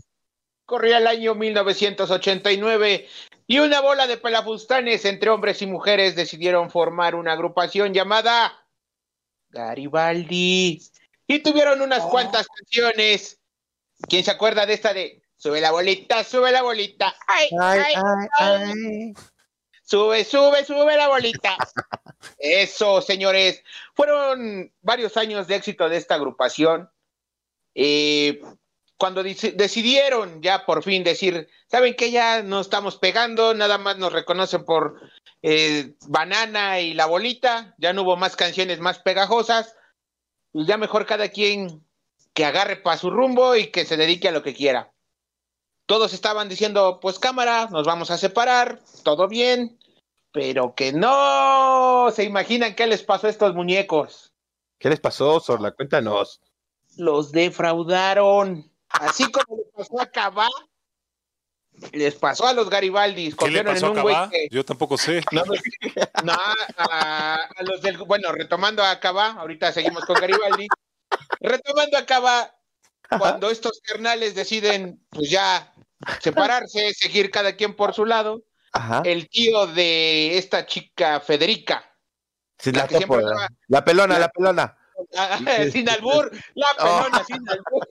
corría 0.65 0.99
el 0.99 1.07
año 1.07 1.35
1989 1.35 3.09
y 3.47 3.59
una 3.59 3.81
bola 3.81 4.07
de 4.07 4.17
pelafustanes 4.17 5.03
entre 5.05 5.29
hombres 5.29 5.61
y 5.61 5.67
mujeres 5.67 6.15
decidieron 6.15 6.69
formar 6.69 7.15
una 7.15 7.33
agrupación 7.33 7.93
llamada 7.93 8.65
Garibaldi 9.49 10.81
y 11.27 11.39
tuvieron 11.39 11.81
unas 11.81 12.03
cuantas 12.03 12.47
canciones. 12.47 13.40
¿Quién 14.07 14.23
se 14.23 14.31
acuerda 14.31 14.65
de 14.65 14.73
esta 14.73 14.93
de 14.93 15.21
Sube 15.41 15.59
la 15.59 15.71
bolita, 15.71 16.23
sube 16.23 16.51
la 16.51 16.61
bolita? 16.61 17.15
Ay, 17.25 17.49
Ay, 17.59 17.79
ay, 17.79 17.93
ay, 17.95 18.27
ay. 18.39 19.13
Sube, 19.81 20.23
sube, 20.23 20.63
sube 20.63 20.95
la 20.95 21.07
bolita. 21.07 21.57
Eso, 22.37 23.01
señores. 23.01 23.63
Fueron 23.95 24.71
varios 24.81 25.17
años 25.17 25.47
de 25.47 25.55
éxito 25.55 25.89
de 25.89 25.97
esta 25.97 26.13
agrupación. 26.13 26.91
Eh, 27.73 28.39
cuando 28.97 29.23
decidieron 29.23 30.43
ya 30.43 30.63
por 30.63 30.83
fin 30.83 31.03
decir, 31.03 31.49
¿saben 31.67 31.95
que 31.95 32.11
Ya 32.11 32.43
no 32.43 32.61
estamos 32.61 32.97
pegando, 32.97 33.55
nada 33.55 33.79
más 33.79 33.97
nos 33.97 34.13
reconocen 34.13 34.63
por 34.63 35.01
eh, 35.41 35.95
Banana 36.07 36.79
y 36.81 36.93
la 36.93 37.07
bolita, 37.07 37.73
ya 37.79 37.93
no 37.93 38.03
hubo 38.03 38.15
más 38.15 38.35
canciones 38.35 38.79
más 38.79 38.99
pegajosas, 38.99 39.75
y 40.53 40.67
ya 40.67 40.77
mejor 40.77 41.07
cada 41.07 41.29
quien 41.29 41.83
que 42.33 42.45
agarre 42.45 42.77
para 42.77 42.97
su 42.97 43.09
rumbo 43.09 43.55
y 43.55 43.67
que 43.71 43.85
se 43.85 43.97
dedique 43.97 44.27
a 44.27 44.31
lo 44.31 44.43
que 44.43 44.53
quiera. 44.53 44.91
Todos 45.85 46.13
estaban 46.13 46.47
diciendo, 46.47 46.99
pues 47.01 47.19
cámara, 47.19 47.67
nos 47.71 47.85
vamos 47.85 48.11
a 48.11 48.17
separar, 48.17 48.79
todo 49.03 49.27
bien, 49.27 49.77
pero 50.31 50.73
que 50.75 50.93
no 50.93 52.09
se 52.15 52.23
imaginan 52.23 52.75
qué 52.75 52.87
les 52.87 53.03
pasó 53.03 53.27
a 53.27 53.29
estos 53.29 53.53
muñecos. 53.53 54.31
¿Qué 54.79 54.89
les 54.89 54.99
pasó, 54.99 55.39
Sorla? 55.39 55.71
Cuéntanos. 55.71 56.39
Los 56.97 57.31
defraudaron. 57.31 58.71
Así 58.89 59.29
como 59.31 59.57
les 59.57 59.67
pasó 59.75 60.01
a 60.01 60.05
Cabá, 60.07 60.47
les 61.93 62.15
pasó 62.15 62.47
a 62.47 62.53
los 62.53 62.69
Garibaldis. 62.69 63.35
¿Qué 63.35 63.49
le 63.49 63.63
pasó 63.63 63.87
a 63.87 63.89
en 63.89 63.97
un 63.97 64.03
Cabá? 64.03 64.29
que- 64.29 64.47
Yo 64.51 64.63
tampoco 64.65 64.97
sé. 64.97 65.21
No, 65.31 65.43
no, 66.23 66.33
a, 66.77 67.35
a 67.35 67.63
los 67.63 67.81
del. 67.81 67.97
Bueno, 67.97 68.31
retomando 68.31 68.83
a 68.83 68.99
Cabá, 68.99 69.31
ahorita 69.33 69.71
seguimos 69.71 70.05
con 70.05 70.15
Garibaldi. 70.15 70.67
Retomando 71.39 71.97
a 71.97 72.05
Cabá, 72.05 72.55
cuando 73.17 73.49
estos 73.49 73.81
carnales 73.83 74.35
deciden, 74.35 75.03
pues 75.09 75.29
ya 75.29 75.73
separarse, 76.21 76.93
seguir 76.93 77.29
cada 77.31 77.55
quien 77.55 77.75
por 77.75 77.93
su 77.93 78.05
lado, 78.05 78.43
Ajá. 78.73 79.01
el 79.05 79.27
tío 79.29 79.67
de 79.67 80.37
esta 80.37 80.65
chica 80.65 81.19
Federica, 81.19 81.85
Sí, 82.57 82.71
la 82.71 82.87
que 82.87 82.99
pelona, 83.07 83.49
la- 83.67 84.19
la 84.19 84.29
pelona. 84.29 84.77
sin 85.71 85.89
albur, 85.89 86.31
la 86.53 86.67
pelona, 86.77 87.23
sin 87.25 87.49
albur. 87.49 87.87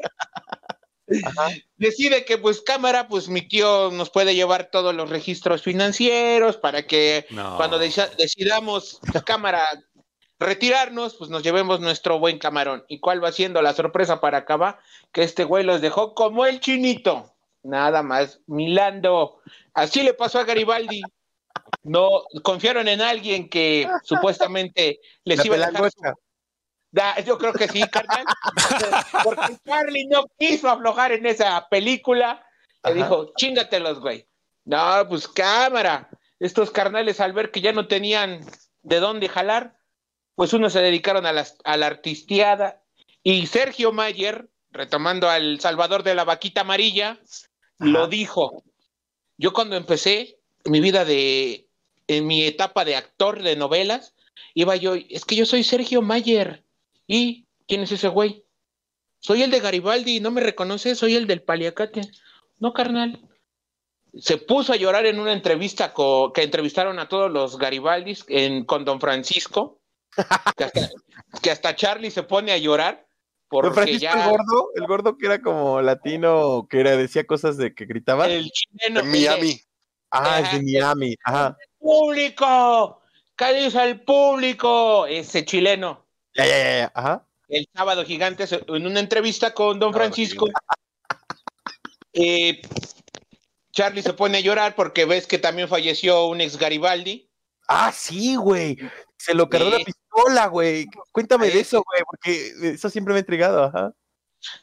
Decide 1.77 2.25
que 2.25 2.39
pues 2.39 2.61
cámara, 2.62 3.09
pues 3.09 3.29
mi 3.29 3.43
tío 3.43 3.91
nos 3.91 4.11
puede 4.11 4.35
llevar 4.37 4.71
todos 4.71 4.95
los 4.95 5.11
registros 5.11 5.62
financieros 5.62 6.57
para 6.57 6.87
que 6.87 7.27
No. 7.31 7.57
cuando 7.57 7.81
deci- 7.83 8.15
decidamos 8.17 9.00
la 9.12 9.23
cámara 9.23 9.61
retirarnos, 10.40 11.14
pues 11.16 11.30
nos 11.30 11.42
llevemos 11.42 11.80
nuestro 11.80 12.18
buen 12.18 12.38
camarón. 12.38 12.85
¿Y 12.88 12.99
cuál 12.99 13.23
va 13.23 13.30
siendo 13.30 13.62
la 13.62 13.75
sorpresa 13.75 14.20
para 14.20 14.38
acá? 14.38 14.80
Que 15.12 15.23
este 15.23 15.44
güey 15.44 15.62
los 15.62 15.80
dejó 15.82 16.14
como 16.14 16.47
el 16.47 16.59
chinito. 16.61 17.35
Nada 17.62 18.02
más, 18.02 18.40
Milando. 18.47 19.40
Así 19.75 20.02
le 20.02 20.14
pasó 20.14 20.40
a 20.40 20.44
Garibaldi. 20.44 21.02
No 21.82 22.25
confiaron 22.42 22.88
en 22.88 23.02
alguien 23.02 23.49
que 23.49 23.87
supuestamente 24.04 25.00
les 25.25 25.38
La 25.38 25.47
iba 25.47 25.56
a 25.56 25.70
dejar 25.70 25.90
su-. 25.92 26.00
Da, 26.90 27.20
yo 27.20 27.38
creo 27.38 27.52
que 27.52 27.68
sí, 27.68 27.82
carnal. 27.82 28.25
Porque 29.25 29.56
Charlie 29.64 30.09
no 30.09 30.25
quiso 30.38 30.68
aflojar 30.68 31.12
en 31.12 31.26
esa 31.26 31.68
película. 31.68 32.44
Le 32.82 32.90
Ajá. 32.90 32.94
dijo, 32.94 33.32
chingatelos, 33.37 34.00
güey. 34.00 34.26
No, 34.64 35.06
pues 35.09 35.28
cámara. 35.28 36.09
Estos 36.40 36.70
carnales, 36.70 37.20
al 37.20 37.35
ver 37.35 37.50
que 37.50 37.61
ya 37.61 37.73
no 37.73 37.87
tenían 37.87 38.40
de 38.82 38.99
dónde 38.99 39.28
jalar, 39.28 39.76
pues 40.40 40.54
unos 40.54 40.73
se 40.73 40.80
dedicaron 40.80 41.26
a, 41.26 41.35
las- 41.35 41.59
a 41.64 41.76
la 41.76 41.87
artisteada. 41.87 42.82
Y 43.23 43.47
Sergio 43.47 43.92
Mayer, 43.92 44.49
retomando 44.70 45.28
al 45.28 45.61
Salvador 45.61 46.02
de 46.02 46.14
la 46.14 46.25
Vaquita 46.25 46.62
Amarilla, 46.62 47.20
lo 47.78 48.06
dijo. 48.06 48.64
Yo 49.37 49.52
cuando 49.52 49.76
empecé 49.76 50.38
mi 50.64 50.80
vida 50.80 51.04
de, 51.04 51.68
en 52.06 52.26
mi 52.26 52.42
etapa 52.47 52.87
de 52.87 52.97
actor 52.97 53.42
de 53.42 53.54
novelas, 53.54 54.14
iba 54.54 54.76
yo, 54.76 54.94
es 54.94 55.26
que 55.26 55.37
yo 55.37 55.44
soy 55.44 55.62
Sergio 55.62 56.00
Mayer. 56.00 56.64
¿Y 57.06 57.44
quién 57.68 57.82
es 57.82 57.92
ese 57.92 58.09
güey? 58.09 58.42
Soy 59.18 59.42
el 59.42 59.50
de 59.50 59.61
Garibaldi, 59.61 60.20
¿no 60.20 60.30
me 60.30 60.40
reconoces? 60.40 60.97
Soy 60.97 61.16
el 61.16 61.26
del 61.26 61.42
Paliacate. 61.42 62.00
No, 62.59 62.73
carnal. 62.73 63.20
Se 64.18 64.38
puso 64.38 64.73
a 64.73 64.76
llorar 64.76 65.04
en 65.04 65.20
una 65.20 65.35
entrevista 65.35 65.92
que 66.35 66.42
entrevistaron 66.42 66.99
a 66.99 67.11
todos 67.11 67.30
los 67.30 67.59
Garibaldis 67.59 68.25
en, 68.28 68.64
con 68.64 68.87
Don 68.87 69.00
Francisco, 69.00 69.80
que 70.57 70.64
hasta, 70.64 70.88
que 71.43 71.50
hasta 71.50 71.76
Charlie 71.76 72.11
se 72.11 72.23
pone 72.23 72.52
a 72.52 72.59
llorar 72.59 73.07
porque 73.49 73.71
Francisco 73.73 74.00
ya 74.02 74.12
el 74.25 74.31
gordo, 74.31 74.71
el 74.76 74.87
gordo 74.87 75.19
que 75.19 75.26
era 75.26 75.43
como 75.43 75.81
latino, 75.83 76.67
que 76.71 76.81
era, 76.81 76.97
decía 76.97 77.26
cosas 77.26 77.57
de 77.57 77.75
que 77.75 77.85
gritaba. 77.85 78.26
el 78.29 78.50
chileno, 78.50 79.00
En 79.00 79.07
el 79.07 79.12
de- 79.12 79.19
Miami. 79.19 79.61
Ah, 80.12 80.40
es 80.40 80.52
de 80.52 80.62
Miami. 80.62 81.17
Ajá. 81.25 81.57
público, 81.79 83.00
¿qué 83.37 83.52
dice 83.55 83.83
el 83.83 84.00
público? 84.02 85.07
Ese 85.07 85.45
chileno. 85.45 86.07
Ya, 86.35 86.47
ya, 86.47 86.59
ya, 86.59 86.79
ya. 86.79 86.93
Ajá. 86.95 87.26
el 87.49 87.69
sábado 87.75 88.05
gigante 88.05 88.45
en 88.69 88.87
una 88.87 89.00
entrevista 89.00 89.52
con 89.55 89.81
Don 89.81 89.93
Francisco. 89.93 90.47
eh, 92.12 92.61
Charlie 93.73 94.02
se 94.02 94.12
pone 94.12 94.38
a 94.38 94.40
llorar 94.40 94.75
porque 94.75 95.05
ves 95.05 95.26
que 95.26 95.38
también 95.38 95.69
falleció 95.69 96.26
un 96.26 96.40
ex 96.40 96.57
Garibaldi. 96.57 97.29
Ah, 97.69 97.93
sí, 97.93 98.37
güey. 98.37 98.76
Se 99.17 99.35
lo 99.35 99.49
cargó 99.49 99.71
Sí. 99.71 99.73
la 99.73 99.85
pistola, 100.11 100.47
güey. 100.49 100.87
Cuéntame 101.12 101.47
Ahí 101.47 101.52
de 101.52 101.61
es. 101.61 101.69
eso, 101.69 101.83
güey, 101.85 102.02
porque 102.05 102.73
eso 102.75 102.90
siempre 102.90 103.12
me 103.12 103.19
ha 103.19 103.21
intrigado, 103.21 103.64
ajá. 103.64 103.95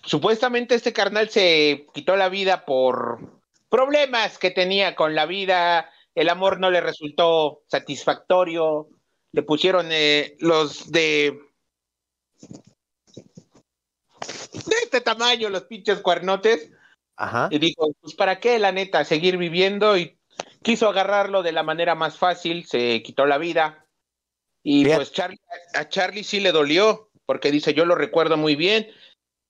Supuestamente 0.03 0.75
este 0.75 0.93
carnal 0.93 1.29
se 1.29 1.87
quitó 1.93 2.15
la 2.15 2.29
vida 2.29 2.65
por 2.65 3.41
problemas 3.69 4.37
que 4.37 4.51
tenía 4.51 4.95
con 4.95 5.15
la 5.15 5.25
vida. 5.25 5.89
El 6.15 6.29
amor 6.29 6.59
no 6.59 6.71
le 6.71 6.81
resultó 6.81 7.63
satisfactorio. 7.67 8.89
Le 9.31 9.43
pusieron 9.43 9.89
eh, 9.91 10.35
los 10.39 10.91
de 10.91 11.39
de 14.65 14.75
este 14.83 15.01
tamaño, 15.01 15.49
los 15.49 15.63
pinches 15.63 15.99
cuernotes. 16.01 16.71
Ajá. 17.15 17.47
Y 17.51 17.59
dijo, 17.59 17.91
pues 18.01 18.15
para 18.15 18.39
qué, 18.39 18.59
la 18.59 18.71
neta, 18.71 19.03
seguir 19.05 19.37
viviendo 19.37 19.97
y 19.97 20.17
quiso 20.63 20.89
agarrarlo 20.89 21.43
de 21.43 21.51
la 21.51 21.63
manera 21.63 21.95
más 21.95 22.17
fácil, 22.17 22.65
se 22.65 23.01
quitó 23.03 23.25
la 23.25 23.37
vida. 23.37 23.86
Y 24.69 24.83
pues 24.83 25.13
Charlie, 25.13 25.39
a 25.75 25.87
Charlie 25.87 26.25
sí 26.25 26.41
le 26.41 26.51
dolió, 26.51 27.09
porque 27.25 27.51
dice, 27.51 27.73
yo 27.73 27.85
lo 27.85 27.95
recuerdo 27.95 28.35
muy 28.35 28.57
bien. 28.57 28.89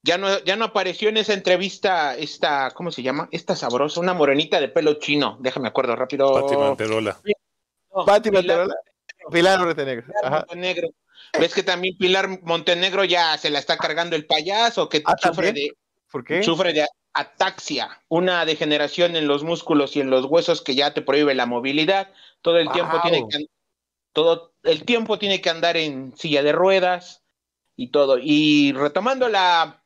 Ya 0.04 0.20
no, 0.20 0.44
ya 0.44 0.56
no 0.56 0.66
apareció 0.66 1.10
en 1.10 1.18
esa 1.18 1.34
entrevista 1.34 2.16
esta, 2.16 2.70
¿cómo 2.76 2.92
se 2.92 3.02
llama? 3.02 3.28
Esta 3.32 3.56
sabrosa, 3.56 4.00
una 4.00 4.14
morenita 4.14 4.60
de 4.60 4.68
pelo 4.70 4.94
chino. 5.00 5.38
Déjame 5.40 5.70
acuerdo 5.70 5.96
rápido. 5.96 6.32
Pati 6.32 6.56
Manterola. 6.56 7.20
No, 7.96 8.06
Pati 8.06 8.30
Pilar- 8.30 8.46
Manterola. 8.46 8.76
Pilar 9.32 9.60
Montenegro. 9.66 10.06
Pilar 10.06 10.26
Ajá. 10.26 10.38
Montenegro. 10.48 10.90
¿Ves 11.40 11.54
que 11.56 11.64
también 11.64 11.98
Pilar 11.98 12.44
Montenegro 12.44 13.04
ya 13.04 13.36
se 13.40 13.50
la 13.50 13.58
está 13.58 13.76
cargando 13.76 14.16
el 14.16 14.28
payaso, 14.28 14.88
que 14.88 15.02
Ah, 15.04 15.16
sufre 15.20 15.52
de, 15.52 15.72
¿Por 16.12 16.24
qué? 16.24 16.44
sufre 16.44 16.74
de 16.74 16.86
ataxia, 17.14 18.04
una 18.08 18.46
degeneración 18.46 19.16
en 19.16 19.28
los 19.28 19.44
músculos 19.44 19.96
y 19.96 20.00
en 20.02 20.12
los 20.12 20.26
huesos 20.26 20.62
que 20.62 20.76
ya 20.76 20.94
te 20.94 21.02
prohíbe 21.02 21.34
la 21.34 21.48
movilidad. 21.48 22.12
Todo 22.44 22.60
el 22.60 22.72
tiempo 22.72 23.02
tiene 23.02 23.26
que 23.28 23.48
todo 24.14 24.54
el 24.68 24.84
tiempo 24.84 25.18
tiene 25.18 25.42
que 25.42 25.50
andar 25.50 25.78
en 25.78 26.16
silla 26.18 26.44
de 26.44 26.52
ruedas 26.52 27.24
y 27.76 27.90
todo. 27.90 28.18
Y 28.22 28.74
retomando 28.74 29.30
la 29.30 29.84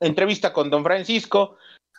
entrevista 0.00 0.52
con 0.52 0.70
Don 0.70 0.84
Francisco, 0.84 1.56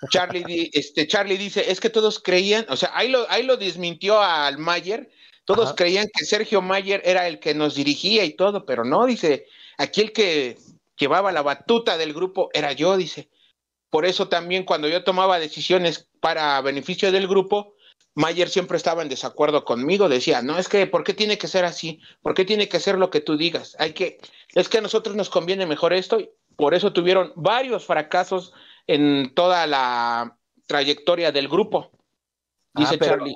Charlie, 0.09 0.69
este, 0.73 1.07
Charlie 1.07 1.37
dice, 1.37 1.71
es 1.71 1.79
que 1.79 1.89
todos 1.89 2.19
creían, 2.19 2.65
o 2.69 2.77
sea, 2.77 2.91
ahí 2.93 3.09
lo, 3.09 3.29
ahí 3.29 3.43
lo 3.43 3.57
desmintió 3.57 4.21
al 4.21 4.57
Mayer, 4.57 5.11
todos 5.45 5.67
Ajá. 5.67 5.75
creían 5.75 6.07
que 6.13 6.25
Sergio 6.25 6.61
Mayer 6.61 7.01
era 7.03 7.27
el 7.27 7.39
que 7.39 7.53
nos 7.53 7.75
dirigía 7.75 8.23
y 8.23 8.35
todo, 8.35 8.65
pero 8.65 8.85
no, 8.85 9.05
dice, 9.05 9.45
aquí 9.77 10.01
el 10.01 10.13
que 10.13 10.57
llevaba 10.97 11.31
la 11.31 11.41
batuta 11.41 11.97
del 11.97 12.13
grupo 12.13 12.49
era 12.53 12.71
yo, 12.71 12.95
dice. 12.97 13.29
Por 13.89 14.05
eso 14.05 14.27
también 14.27 14.63
cuando 14.63 14.87
yo 14.87 15.03
tomaba 15.03 15.37
decisiones 15.37 16.09
para 16.19 16.59
beneficio 16.61 17.11
del 17.11 17.27
grupo, 17.27 17.72
Mayer 18.15 18.47
siempre 18.49 18.77
estaba 18.77 19.01
en 19.01 19.09
desacuerdo 19.09 19.65
conmigo, 19.65 20.07
decía, 20.07 20.41
no, 20.41 20.57
es 20.59 20.69
que, 20.69 20.85
¿por 20.85 21.03
qué 21.03 21.13
tiene 21.13 21.37
que 21.37 21.47
ser 21.47 21.65
así? 21.65 21.99
¿Por 22.21 22.33
qué 22.35 22.45
tiene 22.45 22.69
que 22.69 22.79
ser 22.79 22.97
lo 22.99 23.09
que 23.09 23.21
tú 23.21 23.37
digas? 23.37 23.75
Hay 23.79 23.93
que, 23.93 24.19
es 24.53 24.69
que 24.69 24.77
a 24.77 24.81
nosotros 24.81 25.15
nos 25.15 25.29
conviene 25.29 25.65
mejor 25.65 25.93
esto, 25.93 26.19
y 26.19 26.29
por 26.55 26.75
eso 26.75 26.93
tuvieron 26.93 27.33
varios 27.35 27.85
fracasos 27.85 28.53
en 28.85 29.33
toda 29.33 29.65
la 29.65 30.37
trayectoria 30.67 31.31
del 31.31 31.47
grupo, 31.47 31.91
dice 32.75 32.95
Ah, 32.95 32.97
pero- 32.99 33.11
Charlie. 33.17 33.35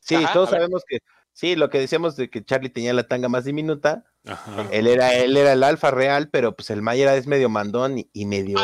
Sí, 0.00 0.14
Ajá, 0.14 0.32
todos 0.32 0.50
sabemos 0.50 0.84
que 0.86 0.98
sí, 1.32 1.56
lo 1.56 1.68
que 1.68 1.80
decíamos 1.80 2.14
de 2.14 2.30
que 2.30 2.44
Charlie 2.44 2.68
tenía 2.70 2.92
la 2.92 3.08
tanga 3.08 3.28
más 3.28 3.44
diminuta, 3.44 4.04
Ajá. 4.24 4.68
él 4.70 4.86
era, 4.86 5.12
él 5.14 5.36
era 5.36 5.52
el 5.54 5.64
alfa 5.64 5.90
real, 5.90 6.28
pero 6.30 6.54
pues 6.54 6.70
el 6.70 6.80
Mayer 6.82 7.08
es 7.08 7.26
medio 7.26 7.48
mandón 7.48 7.98
y, 7.98 8.08
y 8.12 8.26
medio 8.26 8.58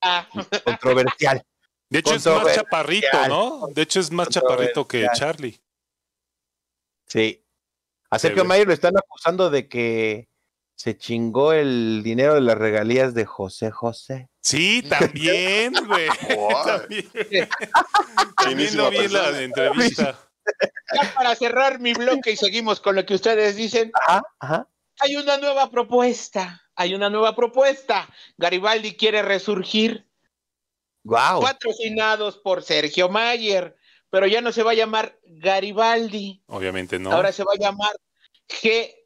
Ah, 0.00 0.28
controversial. 0.64 1.42
De 1.90 2.00
hecho, 2.00 2.14
es 2.14 2.26
más 2.26 2.54
chaparrito, 2.54 3.28
¿no? 3.28 3.68
De 3.68 3.82
hecho, 3.82 4.00
es 4.00 4.10
más 4.10 4.28
chaparrito 4.28 4.86
que. 4.86 5.06
Charlie. 5.14 5.60
Sí. 7.06 7.44
A 8.10 8.18
Se 8.18 8.28
Sergio. 8.28 8.44
Mayer 8.44 8.66
lo 8.66 8.72
están 8.72 8.96
acusando 8.96 9.50
de 9.50 9.68
que 9.68 10.28
se 10.74 10.96
chingó 10.96 11.52
el 11.52 12.02
dinero 12.04 12.34
de 12.34 12.40
las 12.40 12.56
regalías 12.56 13.12
de 13.14 13.24
José 13.24 13.70
José. 13.70 14.28
Sí, 14.40 14.82
también, 14.88 15.74
güey. 15.86 16.08
También. 16.64 17.48
También 18.36 18.76
lo 18.76 18.90
vi 18.90 18.98
en 18.98 19.12
la 19.12 19.42
entrevista. 19.42 20.18
ya 20.94 21.14
para 21.14 21.34
cerrar 21.34 21.80
mi 21.80 21.92
bloque 21.94 22.30
y 22.32 22.36
seguimos 22.36 22.80
con 22.80 22.96
lo 22.96 23.04
que 23.04 23.14
ustedes 23.14 23.56
dicen, 23.56 23.90
Ajá, 24.06 24.22
ajá. 24.40 24.68
hay 25.00 25.16
una 25.16 25.36
nueva 25.36 25.70
propuesta, 25.70 26.62
hay 26.74 26.94
una 26.94 27.10
nueva 27.10 27.34
propuesta. 27.36 28.08
Garibaldi 28.38 28.96
quiere 28.96 29.20
resurgir, 29.22 30.07
Wow. 31.04 31.40
patrocinados 31.40 32.36
por 32.36 32.62
Sergio 32.62 33.08
Mayer, 33.08 33.76
pero 34.10 34.26
ya 34.26 34.40
no 34.40 34.52
se 34.52 34.62
va 34.62 34.72
a 34.72 34.74
llamar 34.74 35.18
Garibaldi, 35.24 36.42
Obviamente 36.46 36.98
no. 36.98 37.12
ahora 37.12 37.32
se 37.32 37.44
va 37.44 37.52
a 37.54 37.58
llamar 37.60 37.92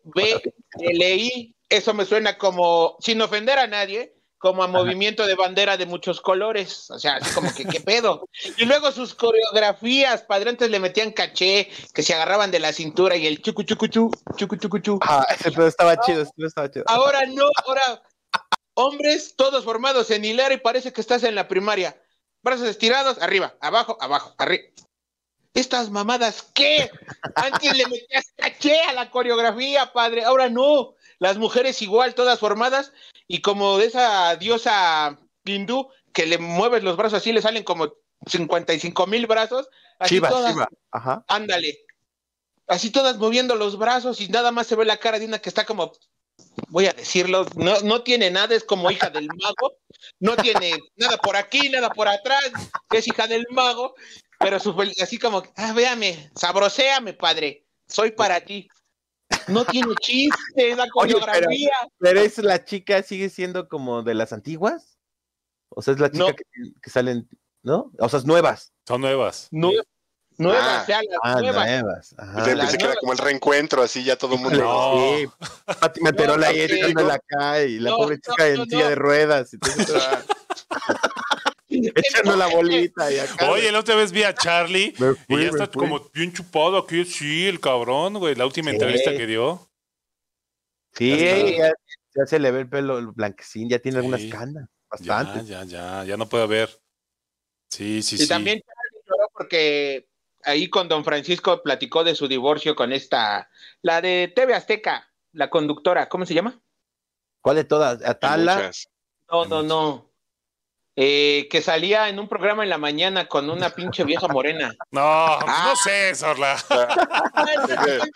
GBLI. 0.04 1.54
Eso 1.68 1.94
me 1.94 2.04
suena 2.04 2.36
como, 2.38 2.96
sin 3.00 3.20
ofender 3.22 3.58
a 3.58 3.66
nadie, 3.66 4.14
como 4.42 4.62
a 4.62 4.66
movimiento 4.66 5.26
de 5.26 5.34
bandera 5.36 5.76
de 5.76 5.86
muchos 5.86 6.20
colores. 6.20 6.90
O 6.90 6.98
sea, 6.98 7.16
así 7.16 7.32
como 7.32 7.54
que, 7.54 7.64
¿qué 7.64 7.80
pedo? 7.80 8.28
Y 8.58 8.64
luego 8.66 8.92
sus 8.92 9.14
coreografías, 9.14 10.22
padre, 10.22 10.50
antes 10.50 10.68
le 10.68 10.80
metían 10.80 11.12
caché, 11.12 11.70
que 11.94 12.02
se 12.02 12.12
agarraban 12.12 12.50
de 12.50 12.58
la 12.58 12.72
cintura 12.72 13.16
y 13.16 13.26
el 13.26 13.40
chucu 13.40 13.62
chucu 13.62 13.86
chu, 13.86 14.10
chucu 14.36 14.56
chucu 14.56 14.78
chu. 14.80 14.98
Ese 15.30 15.52
pedo 15.52 15.68
estaba 15.68 15.96
chido, 16.00 16.26
pedo 16.36 16.48
estaba 16.48 16.70
chido. 16.70 16.84
Ahora 16.88 17.24
no, 17.26 17.46
ahora 17.64 18.02
hombres 18.74 19.34
todos 19.36 19.64
formados 19.64 20.10
en 20.10 20.24
hilera 20.24 20.54
y 20.54 20.58
parece 20.58 20.92
que 20.92 21.00
estás 21.00 21.24
en 21.24 21.34
la 21.34 21.48
primaria. 21.48 22.00
Brazos 22.42 22.68
estirados, 22.68 23.18
arriba, 23.20 23.54
abajo, 23.60 23.96
abajo, 24.00 24.34
arriba. 24.38 24.64
Estas 25.54 25.90
mamadas, 25.90 26.42
¿qué? 26.54 26.90
Antes 27.34 27.76
le 27.76 27.86
metías 27.86 28.32
caché 28.36 28.80
a 28.82 28.94
la 28.94 29.10
coreografía, 29.10 29.92
padre. 29.92 30.24
Ahora 30.24 30.48
no. 30.48 30.94
Las 31.18 31.36
mujeres 31.36 31.82
igual, 31.82 32.14
todas 32.14 32.40
formadas. 32.40 32.92
Y 33.28 33.42
como 33.42 33.78
de 33.78 33.86
esa 33.86 34.34
diosa 34.36 35.18
hindú 35.44 35.90
que 36.12 36.26
le 36.26 36.38
mueves 36.38 36.82
los 36.82 36.96
brazos 36.96 37.18
así, 37.18 37.32
le 37.32 37.42
salen 37.42 37.64
como 37.64 37.92
55 38.26 39.06
mil 39.06 39.26
brazos. 39.26 39.68
Así 39.98 40.16
Chiva, 40.16 40.30
todas. 40.30 40.52
chiva. 40.52 40.68
Ajá. 40.90 41.24
Ándale. 41.28 41.84
Así 42.66 42.90
todas 42.90 43.18
moviendo 43.18 43.54
los 43.54 43.76
brazos 43.76 44.20
y 44.20 44.28
nada 44.28 44.52
más 44.52 44.66
se 44.66 44.76
ve 44.76 44.84
la 44.86 44.96
cara 44.96 45.18
de 45.18 45.26
una 45.26 45.38
que 45.40 45.50
está 45.50 45.66
como 45.66 45.92
voy 46.68 46.86
a 46.86 46.92
decirlo, 46.92 47.46
no, 47.56 47.80
no 47.80 48.02
tiene 48.02 48.30
nada, 48.30 48.54
es 48.54 48.64
como 48.64 48.90
hija 48.90 49.10
del 49.10 49.28
mago, 49.28 49.76
no 50.20 50.36
tiene 50.36 50.72
nada 50.96 51.16
por 51.18 51.36
aquí, 51.36 51.68
nada 51.68 51.90
por 51.90 52.08
atrás, 52.08 52.50
es 52.90 53.06
hija 53.06 53.26
del 53.26 53.46
mago, 53.50 53.94
pero 54.38 54.58
su, 54.58 54.74
así 55.02 55.18
como, 55.18 55.42
ah, 55.56 55.72
véame, 55.72 56.30
sabroséame, 56.34 57.14
padre, 57.14 57.66
soy 57.86 58.12
para 58.12 58.40
ti. 58.40 58.68
No 59.48 59.64
tiene 59.64 59.94
chiste, 60.00 60.76
la 60.76 60.88
coreografía. 60.88 61.72
pero, 61.98 62.20
es 62.20 62.38
la 62.38 62.64
chica, 62.64 63.02
sigue 63.02 63.30
siendo 63.30 63.68
como 63.68 64.02
de 64.02 64.14
las 64.14 64.32
antiguas. 64.32 64.98
O 65.70 65.80
sea, 65.80 65.94
es 65.94 66.00
la 66.00 66.10
chica 66.10 66.34
que, 66.34 66.44
que, 66.82 66.90
salen, 66.90 67.28
¿no? 67.62 67.90
O 67.98 68.08
sea, 68.08 68.18
es 68.18 68.26
nuevas. 68.26 68.72
Son 68.86 69.00
nuevas. 69.00 69.48
No, 69.50 69.70
Nuevas, 70.38 70.62
ah, 70.64 70.84
ya 70.88 71.00
las 71.02 71.18
ah, 71.22 71.40
nuevas. 71.40 71.68
nuevas. 71.82 72.14
Ajá. 72.18 72.38
Yo 72.50 72.58
pensé 72.58 72.78
que 72.78 72.84
era 72.84 72.94
como 72.96 73.12
el 73.12 73.18
reencuentro, 73.18 73.82
así 73.82 74.02
ya 74.04 74.16
todo 74.16 74.34
el 74.34 74.40
mundo. 74.40 74.58
No. 74.58 75.16
Sí, 75.18 75.26
Pati 75.80 76.00
Materola 76.00 76.48
ahí 76.48 76.58
no, 76.58 76.64
echándole 76.74 77.12
acá 77.12 77.62
y 77.62 77.78
la 77.78 77.90
No, 77.90 77.96
pobre 77.96 78.16
chica 78.16 78.34
no, 78.38 78.44
en 78.62 78.70
silla 78.70 78.88
de 78.88 78.94
ruedas. 78.94 79.50
y 79.52 79.58
echando 81.94 82.36
la 82.36 82.46
bolita 82.48 83.10
y 83.12 83.18
acá. 83.18 83.50
Oye, 83.50 83.70
la 83.72 83.80
otra 83.80 83.94
vez 83.94 84.12
vi 84.12 84.22
a 84.24 84.34
Charlie 84.34 84.94
Me 84.98 85.10
y 85.28 85.36
ya 85.36 85.36
me 85.36 85.44
está 85.46 85.66
fui. 85.66 85.82
como 85.86 86.10
bien 86.12 86.32
chupado 86.32 86.78
aquí, 86.78 87.04
sí, 87.04 87.46
el 87.46 87.60
cabrón, 87.60 88.14
güey. 88.14 88.34
La 88.34 88.46
última 88.46 88.70
Sí. 88.70 88.76
entrevista 88.76 89.12
que 89.16 89.26
dio. 89.26 89.68
Sí, 90.94 91.10
Ya 91.10 91.36
ya, 91.68 91.72
ya 92.14 92.26
se 92.26 92.38
le 92.38 92.50
ve 92.50 92.60
el 92.60 92.68
pelo 92.68 93.12
blanquecín, 93.12 93.68
ya 93.70 93.78
tiene 93.78 93.98
algunas 93.98 94.22
canas, 94.26 94.68
Ya, 95.00 95.14
bastante. 95.14 95.50
ya, 95.50 95.64
ya, 95.64 96.04
ya 96.04 96.16
no 96.18 96.28
puede 96.28 96.46
ver. 96.46 96.68
Sí, 97.70 98.02
sí, 98.02 98.16
Y 98.16 98.18
sí. 98.18 98.28
también 98.28 98.60
Charlie 98.60 99.02
lloró 99.08 99.30
porque 99.32 100.06
ahí 100.44 100.68
con 100.68 100.88
don 100.88 101.04
Francisco 101.04 101.62
platicó 101.62 102.04
de 102.04 102.14
su 102.14 102.28
divorcio 102.28 102.74
con 102.74 102.92
esta, 102.92 103.48
la 103.82 104.00
de 104.00 104.32
TV 104.34 104.54
Azteca, 104.54 105.10
la 105.32 105.50
conductora, 105.50 106.08
¿cómo 106.08 106.26
se 106.26 106.34
llama? 106.34 106.60
¿Cuál 107.40 107.56
de 107.56 107.64
todas? 107.64 108.04
Atala. 108.04 108.70
No, 109.30 109.44
no, 109.46 109.62
no. 109.62 110.08
Eh, 110.94 111.48
que 111.50 111.62
salía 111.62 112.10
en 112.10 112.18
un 112.18 112.28
programa 112.28 112.64
en 112.64 112.68
la 112.68 112.76
mañana 112.76 113.26
con 113.26 113.48
una 113.48 113.70
pinche 113.70 114.04
vieja 114.04 114.28
morena. 114.28 114.74
No, 114.90 115.38
pues 115.40 115.54
Ah. 115.56 115.64
no 115.70 115.76
sé, 115.76 116.14
Sorla. 116.14 116.56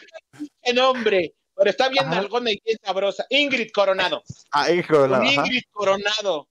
¡Qué 0.62 0.73
nombre! 0.75 1.33
Pero 1.54 1.71
está 1.71 1.88
bien 1.88 2.09
nalgona 2.11 2.50
y 2.50 2.61
bien 2.62 2.78
sabrosa. 2.85 3.25
Ingrid 3.30 3.71
Coronado. 3.73 4.23
Ah, 4.52 4.68
no, 4.90 5.04
ajá. 5.14 5.25
Ingrid 5.33 5.62
Coronado. 5.73 6.49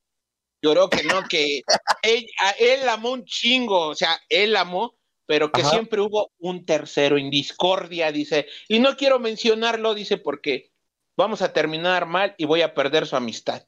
Lloró 0.63 0.89
que 0.89 1.03
no, 1.03 1.23
que 1.27 1.61
él, 2.01 2.25
a 2.41 2.49
él 2.57 2.89
amó 2.89 3.11
un 3.11 3.23
chingo, 3.23 3.89
o 3.89 3.95
sea, 3.95 4.19
él 4.29 4.55
amó, 4.55 4.95
pero 5.25 5.51
que 5.51 5.61
Ajá. 5.61 5.71
siempre 5.71 6.01
hubo 6.01 6.31
un 6.39 6.65
tercero 6.65 7.17
en 7.17 7.29
discordia, 7.29 8.11
dice. 8.11 8.47
Y 8.67 8.79
no 8.79 8.95
quiero 8.95 9.19
mencionarlo, 9.19 9.93
dice, 9.93 10.17
porque 10.17 10.71
vamos 11.17 11.41
a 11.41 11.53
terminar 11.53 12.05
mal 12.05 12.35
y 12.37 12.45
voy 12.45 12.61
a 12.61 12.73
perder 12.73 13.07
su 13.07 13.15
amistad. 13.15 13.63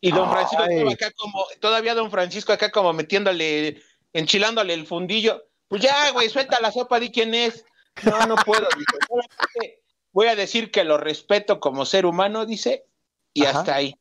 Y 0.00 0.12
don 0.12 0.30
Francisco 0.30 0.64
estaba 0.64 0.92
acá 0.92 1.10
como, 1.12 1.46
todavía 1.60 1.94
don 1.94 2.10
Francisco 2.10 2.52
acá 2.52 2.70
como 2.70 2.92
metiéndole, 2.92 3.82
enchilándole 4.12 4.72
el 4.72 4.86
fundillo. 4.86 5.46
Pues 5.68 5.82
ya, 5.82 6.10
güey, 6.12 6.28
suelta 6.28 6.58
la 6.60 6.72
sopa, 6.72 6.98
di 6.98 7.10
quién 7.10 7.34
es. 7.34 7.64
No, 8.02 8.26
no 8.26 8.36
puedo, 8.36 8.66
dice. 8.76 8.98
Solamente 9.06 9.82
voy 10.12 10.28
a 10.28 10.36
decir 10.36 10.70
que 10.70 10.84
lo 10.84 10.96
respeto 10.96 11.60
como 11.60 11.84
ser 11.84 12.06
humano, 12.06 12.46
dice, 12.46 12.86
y 13.34 13.44
Ajá. 13.44 13.60
hasta 13.60 13.74
ahí. 13.74 13.94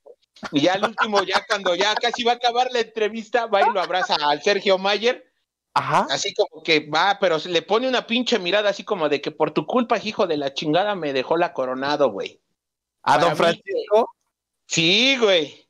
Y 0.51 0.61
ya 0.61 0.73
al 0.73 0.85
último, 0.85 1.23
ya 1.23 1.45
cuando 1.45 1.75
ya 1.75 1.93
casi 1.95 2.23
va 2.23 2.33
a 2.33 2.35
acabar 2.35 2.71
la 2.71 2.79
entrevista, 2.79 3.47
va 3.47 3.61
y 3.61 3.73
lo 3.73 3.81
abraza 3.81 4.15
al 4.15 4.41
Sergio 4.41 4.77
Mayer, 4.77 5.28
Ajá. 5.73 6.07
así 6.09 6.33
como 6.33 6.63
que 6.63 6.89
va, 6.89 7.17
pero 7.19 7.37
le 7.45 7.61
pone 7.61 7.87
una 7.87 8.05
pinche 8.07 8.39
mirada 8.39 8.69
así 8.71 8.83
como 8.83 9.07
de 9.07 9.21
que 9.21 9.31
por 9.31 9.51
tu 9.51 9.65
culpa, 9.65 9.97
hijo 10.03 10.27
de 10.27 10.37
la 10.37 10.53
chingada, 10.53 10.95
me 10.95 11.13
dejó 11.13 11.37
la 11.37 11.53
coronado, 11.53 12.11
güey. 12.11 12.41
A 13.03 13.13
para 13.13 13.21
don 13.23 13.31
mí, 13.31 13.37
Francisco. 13.37 14.15
Sí, 14.67 15.17
güey. 15.17 15.65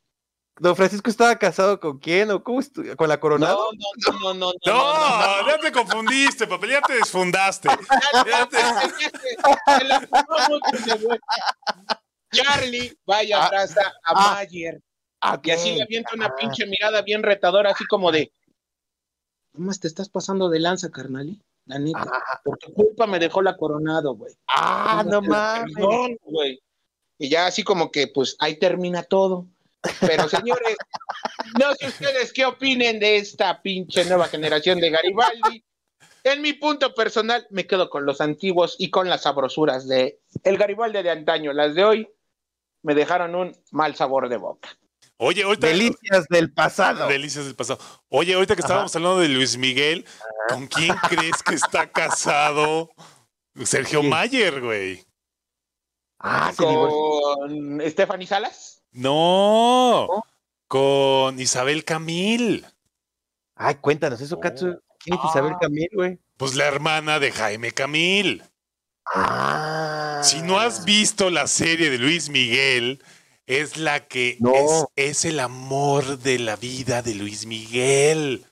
¿Don 0.58 0.76
Francisco 0.76 1.10
estaba 1.10 1.38
casado 1.38 1.80
con 1.80 2.00
quién 2.00 2.32
o 2.32 2.44
cómo 2.44 2.60
con 2.98 3.08
la 3.08 3.16
No, 3.16 3.20
coronado? 3.22 3.70
no, 3.72 4.14
no, 4.20 4.34
no, 4.34 4.34
no. 4.34 4.52
No, 4.66 5.48
ya 5.48 5.58
te 5.62 5.72
confundiste, 5.72 6.48
papel, 6.48 6.72
ya 6.72 6.82
te 6.82 6.94
desfundaste. 6.94 7.70
Ya 8.26 8.46
te-. 8.46 8.58
Charlie 12.32 12.94
va 13.10 13.24
y 13.24 13.32
abraza 13.32 13.82
a 14.04 14.12
ah, 14.12 14.34
Mayer. 14.36 14.82
Ah, 15.22 15.40
Y 15.44 15.52
así 15.52 15.76
le 15.76 15.84
avienta 15.84 16.12
una 16.14 16.28
Ah. 16.28 16.36
pinche 16.38 16.66
mirada 16.66 17.02
bien 17.02 17.24
retadora, 17.24 17.72
así 17.72 17.86
como 17.86 18.12
de. 18.12 18.32
Nomás 19.54 19.80
te 19.80 19.88
estás 19.88 20.10
pasando 20.10 20.50
de 20.50 20.60
lanza, 20.60 20.90
carnal. 20.92 21.30
¿eh? 21.30 21.40
La 21.66 21.80
neta. 21.80 22.06
Ah, 22.12 22.42
Por 22.44 22.58
tu 22.58 22.74
culpa 22.74 23.08
me 23.08 23.20
dejó 23.20 23.42
la 23.42 23.58
coronado, 23.58 24.16
güey. 24.16 24.34
ah, 24.48 25.04
no 25.06 25.22
mames. 25.22 25.76
Güey. 26.24 26.60
Y 27.18 27.30
ya 27.30 27.48
así 27.48 27.64
como 27.64 27.92
que, 27.92 28.08
pues, 28.08 28.36
ahí 28.40 28.58
termina 28.58 29.04
todo. 29.04 29.46
Pero, 30.02 30.28
señores, 30.30 30.78
no 31.60 31.74
sé 31.76 31.88
ustedes 31.88 32.34
qué 32.34 32.46
opinen 32.46 33.00
de 33.00 33.18
esta 33.18 33.62
pinche 33.62 34.06
nueva 34.06 34.28
generación 34.28 34.80
de 34.80 34.90
Garibaldi. 34.90 35.64
En 36.24 36.42
mi 36.42 36.54
punto 36.54 36.94
personal, 36.94 37.48
me 37.50 37.66
quedo 37.66 37.90
con 37.90 38.06
los 38.06 38.20
antiguos 38.20 38.76
y 38.78 38.90
con 38.90 39.10
las 39.10 39.22
sabrosuras 39.24 39.88
de 39.88 40.20
el 40.44 40.58
Garibaldi 40.58 41.02
de 41.02 41.10
antaño. 41.12 41.54
Las 41.54 41.76
de 41.76 41.86
hoy 41.86 42.10
me 42.84 42.94
dejaron 42.94 43.36
un 43.36 43.56
mal 43.72 43.96
sabor 43.96 44.28
de 44.28 44.38
boca. 44.38 44.70
Oye, 45.22 45.44
ahorita. 45.44 45.68
Delicias 45.68 46.26
del 46.30 46.52
pasado. 46.54 47.08
Delicias 47.08 47.44
del 47.44 47.56
pasado. 47.56 47.80
Oye, 48.08 48.34
ahorita 48.34 48.56
que 48.56 48.62
estábamos 48.62 48.96
hablando 48.96 49.20
de 49.20 49.28
Luis 49.28 49.58
Miguel, 49.58 50.06
¿con 50.48 50.66
quién 50.68 50.96
crees 51.10 51.44
que 51.44 51.56
está 51.56 51.92
casado 51.92 52.90
Sergio. 53.66 54.02
Mayer, 54.02 54.62
güey? 54.62 55.06
Ah. 56.20 56.54
Con 56.56 57.82
Stephanie 57.86 58.28
Salas. 58.28 58.82
No, 58.92 60.08
con 60.68 61.38
Isabel 61.40 61.84
Camil. 61.84 62.66
Ay, 63.56 63.76
cuéntanos 63.76 64.22
eso, 64.22 64.40
Katsu. 64.40 64.80
¿Quién 65.00 65.18
es 65.18 65.26
Isabel 65.30 65.54
Ah. 65.56 65.60
Camil, 65.60 65.90
güey? 65.94 66.20
Pues 66.38 66.56
la 66.56 66.66
hermana 66.66 67.20
de 67.20 67.34
Jaime 67.34 67.72
Camil. 67.74 68.42
Ah. 69.14 70.22
Si 70.24 70.42
no 70.42 70.60
has 70.60 70.86
visto 70.86 71.30
la 71.30 71.48
serie 71.48 71.90
de 71.90 71.98
Luis 71.98 72.30
Miguel, 72.30 73.04
es 73.50 73.78
la 73.78 74.08
que 74.08 74.38
No. 74.40 74.54
es, 74.56 74.86
es 74.96 75.26
el 75.26 75.40
amor 75.40 76.20
de 76.20 76.38
la 76.40 76.56
vida 76.56 77.02
de 77.02 77.16
Luis 77.16 77.46
Miguel. 77.48 78.46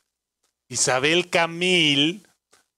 Isabel 0.70 1.30
Camil 1.30 2.28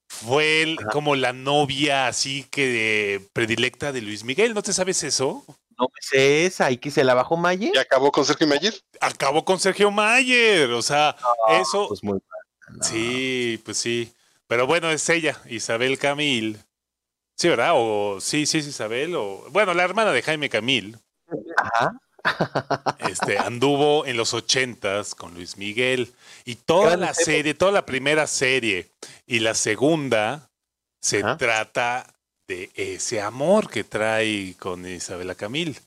fue 0.07 0.61
el- 0.63 0.77
como 0.91 1.15
la 1.15 1.31
novia 1.33 2.07
así 2.07 2.43
que 2.51 3.15
eh, 3.15 3.19
predilecta 3.33 3.91
de 3.91 4.01
Luis 4.01 4.23
Miguel. 4.25 4.53
¿No 4.53 4.61
te 4.61 4.73
sabes 4.73 5.01
eso? 5.03 5.45
No 5.77 5.85
me 5.85 6.01
sé 6.01 6.45
esa. 6.45 6.69
¿Y 6.71 6.77
que 6.77 6.91
se 6.91 7.05
la 7.05 7.13
bajó 7.13 7.37
Mayer? 7.37 7.71
¿Y 7.73 7.77
acabó 7.77 8.11
con 8.11 8.25
Sergio 8.25 8.47
Mayer? 8.47 8.73
Acabó 8.99 9.45
con 9.45 9.57
Sergio 9.59 9.89
Mayer. 9.91 10.71
O 10.71 10.81
sea, 10.81 11.15
eso. 11.61 11.87
Pues 11.87 12.03
muy 12.03 12.13
mal. 12.13 12.77
no. 12.77 12.83
Sí, 12.83 13.61
pues 13.63 13.77
sí. 13.77 14.11
Pero 14.47 14.67
bueno, 14.67 14.91
es 14.91 15.07
ella, 15.09 15.39
Isabel 15.47 15.97
Camil. 15.97 16.57
Sí, 17.37 17.47
¿verdad? 17.47 17.71
O 17.75 18.19
sí, 18.19 18.45
sí, 18.45 18.57
es 18.57 18.67
Isabel. 18.67 19.15
O 19.15 19.45
bueno, 19.51 19.73
la 19.73 19.83
hermana 19.85 20.11
de 20.11 20.21
Jaime 20.21 20.49
Camil. 20.49 20.97
Ajá. 21.55 21.93
Este, 22.99 23.37
anduvo 23.37 24.05
en 24.05 24.17
los 24.17 24.33
ochentas 24.33 25.15
con 25.15 25.33
Luis 25.33 25.57
Miguel. 25.57 26.13
Y 26.45 26.55
toda 26.55 26.97
la 26.97 27.13
serie, 27.13 27.53
toda 27.53 27.71
la 27.71 27.85
primera 27.85 28.27
serie 28.27 28.91
y 29.25 29.39
la 29.39 29.53
segunda 29.53 30.49
se 31.01 31.23
trata 31.37 32.13
de 32.47 32.69
ese 32.75 33.21
amor 33.21 33.69
que 33.69 33.83
trae 33.83 34.55
con 34.59 34.85
Isabela 34.87 35.35
Camil. 35.35 35.79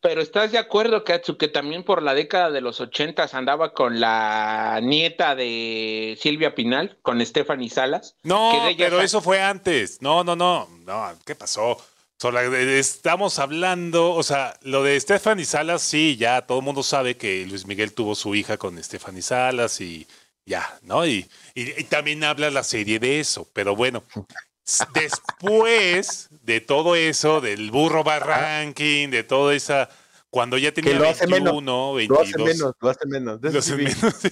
Pero 0.00 0.20
¿estás 0.20 0.52
de 0.52 0.58
acuerdo, 0.58 1.02
Katsu, 1.02 1.38
que 1.38 1.48
también 1.48 1.82
por 1.82 2.02
la 2.02 2.12
década 2.12 2.50
de 2.50 2.60
los 2.60 2.78
ochentas 2.78 3.32
andaba 3.32 3.72
con 3.72 4.00
la 4.00 4.78
nieta 4.82 5.34
de 5.34 6.18
Silvia 6.20 6.54
Pinal, 6.54 6.98
con 7.00 7.24
Stephanie 7.24 7.70
Salas? 7.70 8.14
No, 8.22 8.52
pero 8.76 9.00
eso 9.00 9.22
fue 9.22 9.40
antes. 9.40 10.02
No, 10.02 10.22
no, 10.22 10.36
no. 10.36 10.68
No, 10.84 11.10
¿qué 11.24 11.34
pasó? 11.34 11.78
Eh, 12.30 12.78
estamos 12.78 13.38
hablando, 13.38 14.12
o 14.14 14.22
sea, 14.22 14.58
lo 14.62 14.82
de 14.82 14.98
Stephanie 14.98 15.44
Salas, 15.44 15.82
sí, 15.82 16.16
ya 16.16 16.42
todo 16.42 16.58
el 16.58 16.64
mundo 16.64 16.82
sabe 16.82 17.16
que 17.16 17.44
Luis 17.46 17.66
Miguel 17.66 17.92
tuvo 17.92 18.14
su 18.14 18.34
hija 18.34 18.56
con 18.56 18.82
Stephanie 18.82 19.20
Salas 19.22 19.80
y 19.82 20.06
ya, 20.46 20.78
¿no? 20.82 21.06
Y, 21.06 21.28
y- 21.54 21.78
y 21.80 21.84
también 21.84 22.24
habla 22.24 22.50
la 22.50 22.64
serie 22.64 22.98
de 22.98 23.20
eso, 23.20 23.46
pero 23.52 23.76
bueno, 23.76 24.04
después 24.94 26.28
de 26.42 26.60
todo 26.60 26.96
eso, 26.96 27.40
del 27.40 27.70
burro 27.70 28.02
barranking, 28.04 29.10
de 29.10 29.22
toda 29.24 29.54
esa, 29.54 29.88
cuando 30.34 30.58
ya 30.58 30.72
tenía 30.74 30.98
lo 30.98 31.08
hace 31.08 31.28
21, 31.28 31.62
Lo 31.62 31.94
22. 31.94 32.20
hace 32.22 32.38
menos, 32.42 32.74
lo 32.80 32.88
hace 32.90 33.06
menos. 33.06 33.38
Lo 33.40 33.50
sí 33.52 33.56
hace 33.58 33.76
vi, 33.76 33.84
menos, 33.84 34.14
sí. 34.20 34.30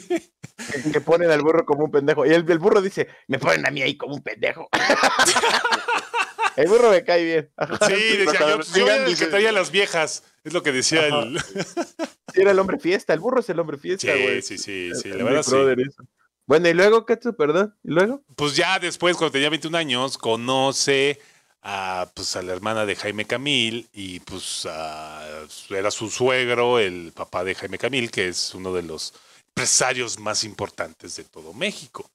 Que, 0.82 0.90
que 0.90 1.00
ponen 1.00 1.30
al 1.30 1.42
burro 1.42 1.64
como 1.64 1.84
un 1.84 1.92
pendejo. 1.92 2.26
Y 2.26 2.30
el, 2.30 2.44
el 2.50 2.58
burro 2.58 2.82
dice, 2.82 3.06
me 3.28 3.38
ponen 3.38 3.64
a 3.64 3.70
mí 3.70 3.82
ahí 3.82 3.96
como 3.96 4.16
un 4.16 4.20
pendejo. 4.20 4.68
el 6.56 6.66
burro 6.68 6.90
me 6.90 7.04
cae 7.04 7.22
bien. 7.24 7.50
Sí, 7.86 8.16
decía, 8.16 8.32
yo, 8.32 8.38
cuando 8.46 8.64
yo 8.74 8.84
era 8.88 9.06
el 9.06 9.16
que 9.16 9.26
traía 9.26 9.52
las 9.52 9.70
viejas, 9.70 10.24
es 10.42 10.52
lo 10.52 10.64
que 10.64 10.72
decía 10.72 11.06
Ajá. 11.06 11.20
el... 11.20 11.40
Sí, 11.40 12.40
era 12.40 12.50
el 12.50 12.58
hombre 12.58 12.80
fiesta. 12.80 13.14
El 13.14 13.20
burro 13.20 13.38
es 13.38 13.48
el 13.48 13.60
hombre 13.60 13.78
fiesta, 13.78 14.12
Sí, 14.12 14.22
güey. 14.24 14.42
sí, 14.42 14.58
sí, 14.58 14.90
sí, 15.00 15.08
Es 15.08 15.14
la 15.14 15.22
verdad 15.22 15.44
sí. 15.44 15.54
eso. 15.86 16.02
Bueno, 16.46 16.68
y 16.68 16.74
luego, 16.74 17.06
Katsu, 17.06 17.36
perdón. 17.36 17.76
¿Y 17.84 17.92
luego? 17.92 18.24
Pues 18.34 18.56
ya 18.56 18.80
después, 18.80 19.16
cuando 19.16 19.30
tenía 19.30 19.50
21 19.50 19.78
años, 19.78 20.18
conoce 20.18 21.20
a, 21.62 22.10
pues, 22.14 22.34
a 22.36 22.42
la 22.42 22.52
hermana 22.52 22.84
de 22.86 22.96
Jaime 22.96 23.24
Camil 23.24 23.88
y 23.92 24.20
pues 24.20 24.66
a- 24.66 25.46
era 25.70 25.90
su 25.90 26.10
suegro, 26.10 26.78
el 26.78 27.12
papá 27.14 27.44
de 27.44 27.54
Jaime 27.54 27.78
Camil, 27.78 28.10
que 28.10 28.28
es 28.28 28.54
uno 28.54 28.72
de 28.74 28.82
los 28.82 29.14
empresarios 29.48 30.18
más 30.18 30.44
importantes 30.44 31.16
de 31.16 31.24
todo 31.24 31.52
México, 31.52 32.10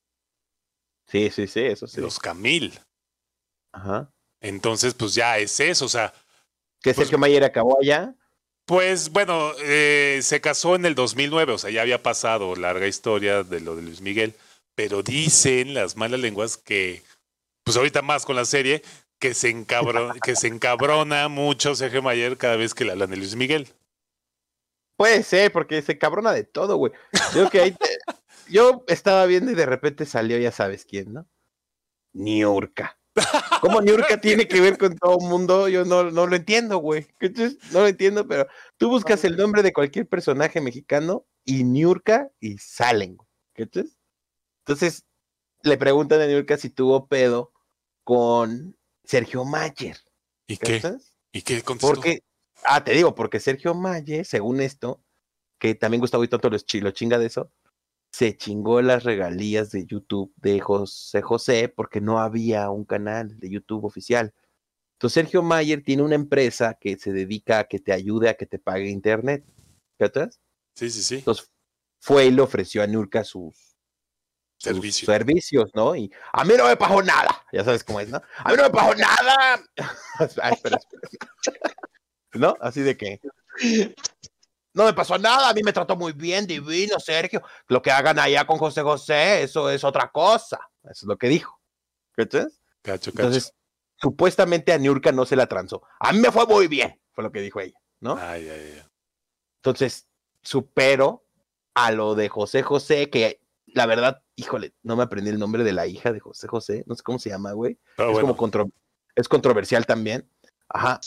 Sí, 1.10 1.30
sí, 1.34 1.48
sí, 1.48 1.62
eso 1.62 1.88
sí. 1.88 2.02
los 2.02 2.20
Camil. 2.20 2.78
Ajá. 3.72 4.12
Entonces, 4.42 4.94
pues 4.94 5.14
ya 5.16 5.38
es 5.38 5.60
eso, 5.60 5.86
o 5.86 5.90
sea, 5.90 6.14
Que 6.84 6.94
Pues- 6.94 7.08
Sergio 7.08 7.18
Mayer 7.18 7.44
acabó 7.44 7.80
allá. 7.82 8.14
Pues 8.66 9.10
bueno, 9.12 9.52
eh, 9.64 10.20
se 10.22 10.42
casó 10.42 10.76
en 10.76 10.86
el 10.86 10.94
2009, 10.94 11.54
o 11.54 11.58
sea, 11.58 11.70
ya 11.72 11.82
había 11.82 12.04
pasado 12.04 12.56
larga 12.56 12.86
historia 12.86 13.44
de 13.44 13.62
lo 13.62 13.76
de 13.78 13.82
Luis 13.82 14.02
Miguel, 14.02 14.36
pero 14.76 15.02
dicen 15.04 15.74
las 15.74 15.96
malas 15.96 16.20
lenguas 16.20 16.58
que, 16.58 17.02
pues 17.64 17.78
ahorita 17.78 18.02
más 18.02 18.26
con 18.26 18.36
la 18.36 18.46
serie, 18.46 18.84
que 19.20 19.34
se, 19.34 19.50
encabro- 19.50 20.14
que 20.22 20.36
se 20.36 20.48
encabrona 20.48 21.28
mucho 21.28 21.76
Sergio 21.76 22.02
Mayer 22.02 22.38
cada 22.38 22.56
vez 22.56 22.74
que 22.74 22.86
le 22.86 22.92
hablan 22.92 23.10
de 23.10 23.18
Luis 23.18 23.36
Miguel. 23.36 23.68
Puede 24.98 25.24
ser, 25.24 25.52
porque 25.52 25.82
se 25.82 25.98
cabrona 25.98 26.32
de 26.34 26.44
todo, 26.44 26.78
güey. 26.78 26.92
Yo 27.36 27.50
que 27.50 27.62
ahí 27.62 27.72
te- 27.72 27.98
Yo 28.50 28.84
estaba 28.88 29.26
viendo 29.26 29.52
y 29.52 29.56
de 29.56 29.66
repente 29.66 30.06
salió, 30.06 30.38
ya 30.38 30.52
sabes 30.52 30.86
quién, 30.86 31.12
¿no? 31.14 31.28
Niurka. 32.14 32.98
¿Cómo 33.62 33.82
Niurka 33.82 34.22
tiene 34.22 34.48
que 34.48 34.62
ver 34.62 34.78
con 34.78 34.96
todo 34.96 35.18
el 35.20 35.28
mundo? 35.28 35.68
Yo 35.68 35.84
no, 35.84 36.12
no 36.12 36.28
lo 36.28 36.36
entiendo, 36.36 36.78
güey. 36.78 37.08
No 37.72 37.82
lo 37.82 37.88
entiendo, 37.88 38.28
pero 38.28 38.48
tú 38.78 38.90
buscas 38.90 39.24
el 39.26 39.36
nombre 39.36 39.64
de 39.64 39.74
cualquier 39.74 40.08
personaje 40.08 40.62
mexicano 40.62 41.26
y 41.44 41.64
Niurka 41.64 42.30
y 42.40 42.58
salen, 42.60 43.18
güey. 43.18 43.28
¿Cachas? 43.54 43.98
Entonces, 44.66 45.06
le 45.64 45.78
preguntan 45.78 46.22
a 46.22 46.28
Niurka 46.28 46.58
si 46.58 46.70
tuvo 46.70 47.08
pedo 47.08 47.52
con 48.04 48.77
Sergio 49.08 49.46
Mayer. 49.46 49.98
¿Y 50.48 50.58
qué? 50.58 50.80
¿cachas? 50.82 51.16
¿Y 51.32 51.42
qué 51.42 51.62
contestó? 51.62 51.94
Porque, 51.96 52.20
ah, 52.66 52.84
te 52.84 52.92
digo, 52.94 53.16
porque 53.16 53.40
Sergio 53.40 53.74
Maye, 53.74 54.24
según 54.26 54.62
esto, 54.62 55.02
que 55.60 55.76
también 55.76 56.02
Gustavo 56.02 56.24
y 56.24 56.28
Tonto 56.28 56.50
lo, 56.50 56.58
chi- 56.58 56.82
lo 56.82 56.92
chinga 56.92 57.18
de 57.18 57.28
eso, 57.28 57.52
se 58.12 58.36
chingó 58.38 58.82
las 58.82 59.04
regalías 59.04 59.72
de 59.72 59.86
YouTube 59.86 60.32
de 60.38 60.60
José 60.60 61.22
José 61.22 61.70
porque 61.70 62.02
no 62.02 62.20
había 62.20 62.70
un 62.70 62.86
canal 62.86 63.38
de 63.40 63.50
YouTube 63.50 63.86
oficial. 63.86 64.34
Entonces 64.94 65.14
Sergio 65.24 65.44
Mayer 65.44 65.84
tiene 65.84 66.04
una 66.04 66.16
empresa 66.16 66.78
que 66.80 66.98
se 66.98 67.12
dedica 67.12 67.60
a 67.60 67.64
que 67.68 67.80
te 67.80 67.94
ayude 67.94 68.30
a 68.30 68.36
que 68.36 68.46
te 68.46 68.60
pague 68.60 68.90
internet. 68.90 69.46
¿Cachas? 70.00 70.40
Sí, 70.76 70.90
sí, 70.90 71.04
sí. 71.04 71.16
Entonces 71.16 71.52
fue 72.00 72.28
y 72.28 72.32
le 72.32 72.42
ofreció 72.42 72.82
a 72.84 72.88
Nurka 72.88 73.24
sus 73.24 73.67
Servicio. 74.58 75.06
servicios, 75.06 75.70
¿no? 75.76 75.96
Y 75.96 76.12
a 76.34 76.44
mí 76.44 76.54
no 76.58 76.66
me 76.66 76.76
pagó 76.76 77.04
nada. 77.04 77.44
Ya 77.52 77.64
sabes 77.64 77.84
cómo 77.84 78.00
es, 78.00 78.10
¿no? 78.10 78.22
A 78.38 78.50
mí 78.50 78.58
no 78.58 78.64
me 78.64 78.70
pagó 78.70 78.96
nada. 78.96 79.62
Ay, 80.42 80.54
espera, 80.54 80.78
espera. 80.78 81.10
¿No? 82.34 82.56
Así 82.60 82.82
de 82.82 82.98
que. 82.98 83.20
No 84.74 84.86
me 84.86 84.94
pasó 84.94 85.18
nada, 85.18 85.50
a 85.50 85.54
mí 85.54 85.62
me 85.64 85.74
trató 85.74 85.96
muy 85.96 86.14
bien, 86.14 86.46
divino, 86.46 87.00
Sergio. 87.00 87.42
Lo 87.68 87.82
que 87.82 87.92
hagan 87.92 88.20
allá 88.20 88.46
con 88.46 88.58
José 88.58 88.82
José, 88.82 89.44
eso 89.44 89.70
es 89.70 89.84
otra 89.84 90.12
cosa. 90.12 90.60
Eso 90.84 90.92
es 90.92 91.04
lo 91.04 91.18
que 91.18 91.28
dijo. 91.28 91.60
¿Cachas? 92.16 92.62
Cacho, 92.84 93.12
cacho. 93.12 93.24
Entonces, 93.24 93.54
supuestamente 93.96 94.74
a 94.74 94.78
Niurka 94.78 95.12
no 95.12 95.26
se 95.26 95.36
la 95.36 95.48
transó. 95.48 95.82
A 96.00 96.14
mí 96.14 96.20
me 96.20 96.32
fue 96.32 96.46
muy 96.46 96.68
bien, 96.68 97.00
fue 97.14 97.24
lo 97.24 97.32
que 97.32 97.42
dijo 97.42 97.60
ella, 97.60 97.78
¿no? 98.00 98.18
Ay, 98.20 98.48
ay, 98.50 98.74
ay. 98.76 98.84
Entonces, 99.58 100.08
supero 100.42 101.26
a 101.74 101.92
lo 101.92 102.16
de 102.16 102.30
José 102.30 102.64
José, 102.64 103.10
que 103.10 103.42
la 103.68 103.86
verdad, 103.86 104.22
híjole, 104.36 104.74
no 104.84 104.96
me 104.96 105.04
aprendí 105.04 105.30
el 105.30 105.40
nombre 105.40 105.64
de 105.64 105.74
la 105.74 105.88
hija 105.88 106.12
de 106.12 106.20
José 106.20 106.48
José, 106.48 106.84
no 106.88 106.96
sé 106.96 107.04
cómo 107.04 107.20
se 107.20 107.30
llama, 107.30 107.52
güey. 107.54 107.80
Pero 107.96 108.10
es 108.10 108.14
bueno, 108.14 108.28
como 108.30 108.38
contro- 108.38 108.72
es 109.16 109.28
controversial 109.28 109.86
también. 109.86 110.30
Ajá. 110.70 111.00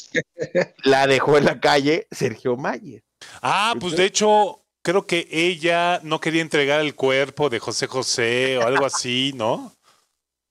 la 0.84 1.06
dejó 1.06 1.36
en 1.36 1.44
la 1.44 1.60
calle 1.60 2.06
Sergio 2.10 2.56
Mayer. 2.56 3.02
Ah, 3.42 3.74
pues 3.78 3.94
de 3.96 4.06
hecho, 4.06 4.64
creo 4.82 5.06
que 5.06 5.28
ella 5.30 6.00
no 6.02 6.18
quería 6.20 6.40
entregar 6.40 6.80
el 6.80 6.94
cuerpo 6.94 7.50
de 7.50 7.58
José 7.58 7.86
José 7.86 8.56
o 8.58 8.66
algo 8.66 8.86
así, 8.86 9.32
¿no? 9.34 9.74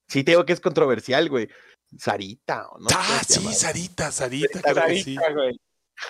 Sí, 0.07 0.23
te 0.23 0.31
digo 0.31 0.45
que 0.45 0.53
es 0.53 0.59
controversial, 0.61 1.27
güey. 1.29 1.49
Sarita, 1.97 2.67
¿o 2.69 2.79
¿no? 2.79 2.87
ah, 2.93 3.03
¿Cómo 3.07 3.23
se 3.23 3.39
sí? 3.39 3.53
Sarita, 3.53 4.11
Sarita, 4.11 4.59
Sarita, 4.61 4.73
creo 4.73 4.85
que 4.87 5.03
sí. 5.03 5.17
güey. 5.33 5.59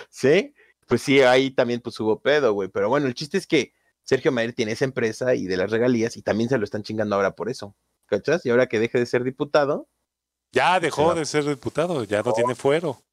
Sí, 0.09 0.53
pues 0.87 1.01
sí, 1.01 1.21
ahí 1.21 1.51
también 1.51 1.79
pues 1.79 1.97
hubo 2.01 2.21
pedo, 2.21 2.51
güey. 2.53 2.67
Pero 2.69 2.89
bueno, 2.89 3.07
el 3.07 3.13
chiste 3.13 3.37
es 3.37 3.47
que 3.47 3.73
Sergio 4.09 4.31
Mayer 4.31 4.53
tiene 4.53 4.71
esa 4.71 4.85
empresa 4.85 5.35
y 5.35 5.45
de 5.45 5.55
las 5.55 5.69
regalías 5.69 6.17
y 6.17 6.23
también 6.23 6.49
se 6.49 6.57
lo 6.57 6.63
están 6.63 6.81
chingando 6.81 7.15
ahora 7.15 7.35
por 7.35 7.47
eso. 7.47 7.75
¿Cachas? 8.07 8.43
Y 8.43 8.49
ahora 8.49 8.65
que 8.65 8.79
deje 8.79 8.97
de 8.97 9.05
ser 9.05 9.23
diputado, 9.23 9.87
Ya 10.51 10.79
dejó 10.79 11.13
de 11.13 11.25
ser 11.25 11.43
diputado, 11.43 12.03
ya 12.05 12.23
no 12.23 12.33
tiene 12.33 12.55
fuero. 12.55 13.03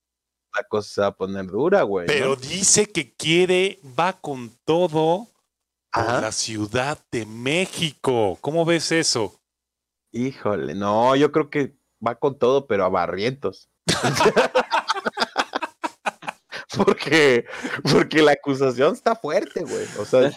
la 0.54 0.64
cosa 0.64 0.88
se 0.88 1.00
va 1.02 1.08
a 1.08 1.14
poner 1.14 1.48
dura, 1.48 1.82
güey. 1.82 2.06
¿no? 2.06 2.12
Pero 2.14 2.36
dice 2.36 2.86
que 2.86 3.12
quiere, 3.12 3.78
va 3.84 4.14
con 4.14 4.56
todo 4.64 5.28
Ajá. 5.92 6.22
la 6.22 6.32
Ciudad 6.32 6.98
de 7.12 7.26
México. 7.26 8.38
¿Cómo 8.40 8.64
ves 8.64 8.90
eso? 8.90 9.38
Híjole, 10.12 10.74
no, 10.74 11.14
yo 11.14 11.30
creo 11.30 11.50
que 11.50 11.76
va 12.04 12.14
con 12.14 12.38
todo, 12.38 12.66
pero 12.66 12.86
a 12.86 12.88
barrientos. 12.88 13.68
porque, 16.74 17.44
porque 17.82 18.22
la 18.22 18.32
acusación 18.32 18.94
está 18.94 19.14
fuerte, 19.14 19.62
güey. 19.62 19.84
O 19.98 20.06
sea, 20.06 20.32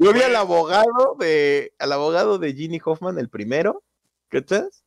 yo 0.00 0.12
vi 0.12 0.22
al 0.22 0.34
abogado 0.34 1.14
de, 1.18 1.74
al 1.78 1.92
abogado 1.92 2.38
de 2.38 2.54
Ginny 2.54 2.80
Hoffman, 2.84 3.18
el 3.18 3.28
primero, 3.28 3.84
¿cachas? 4.28 4.84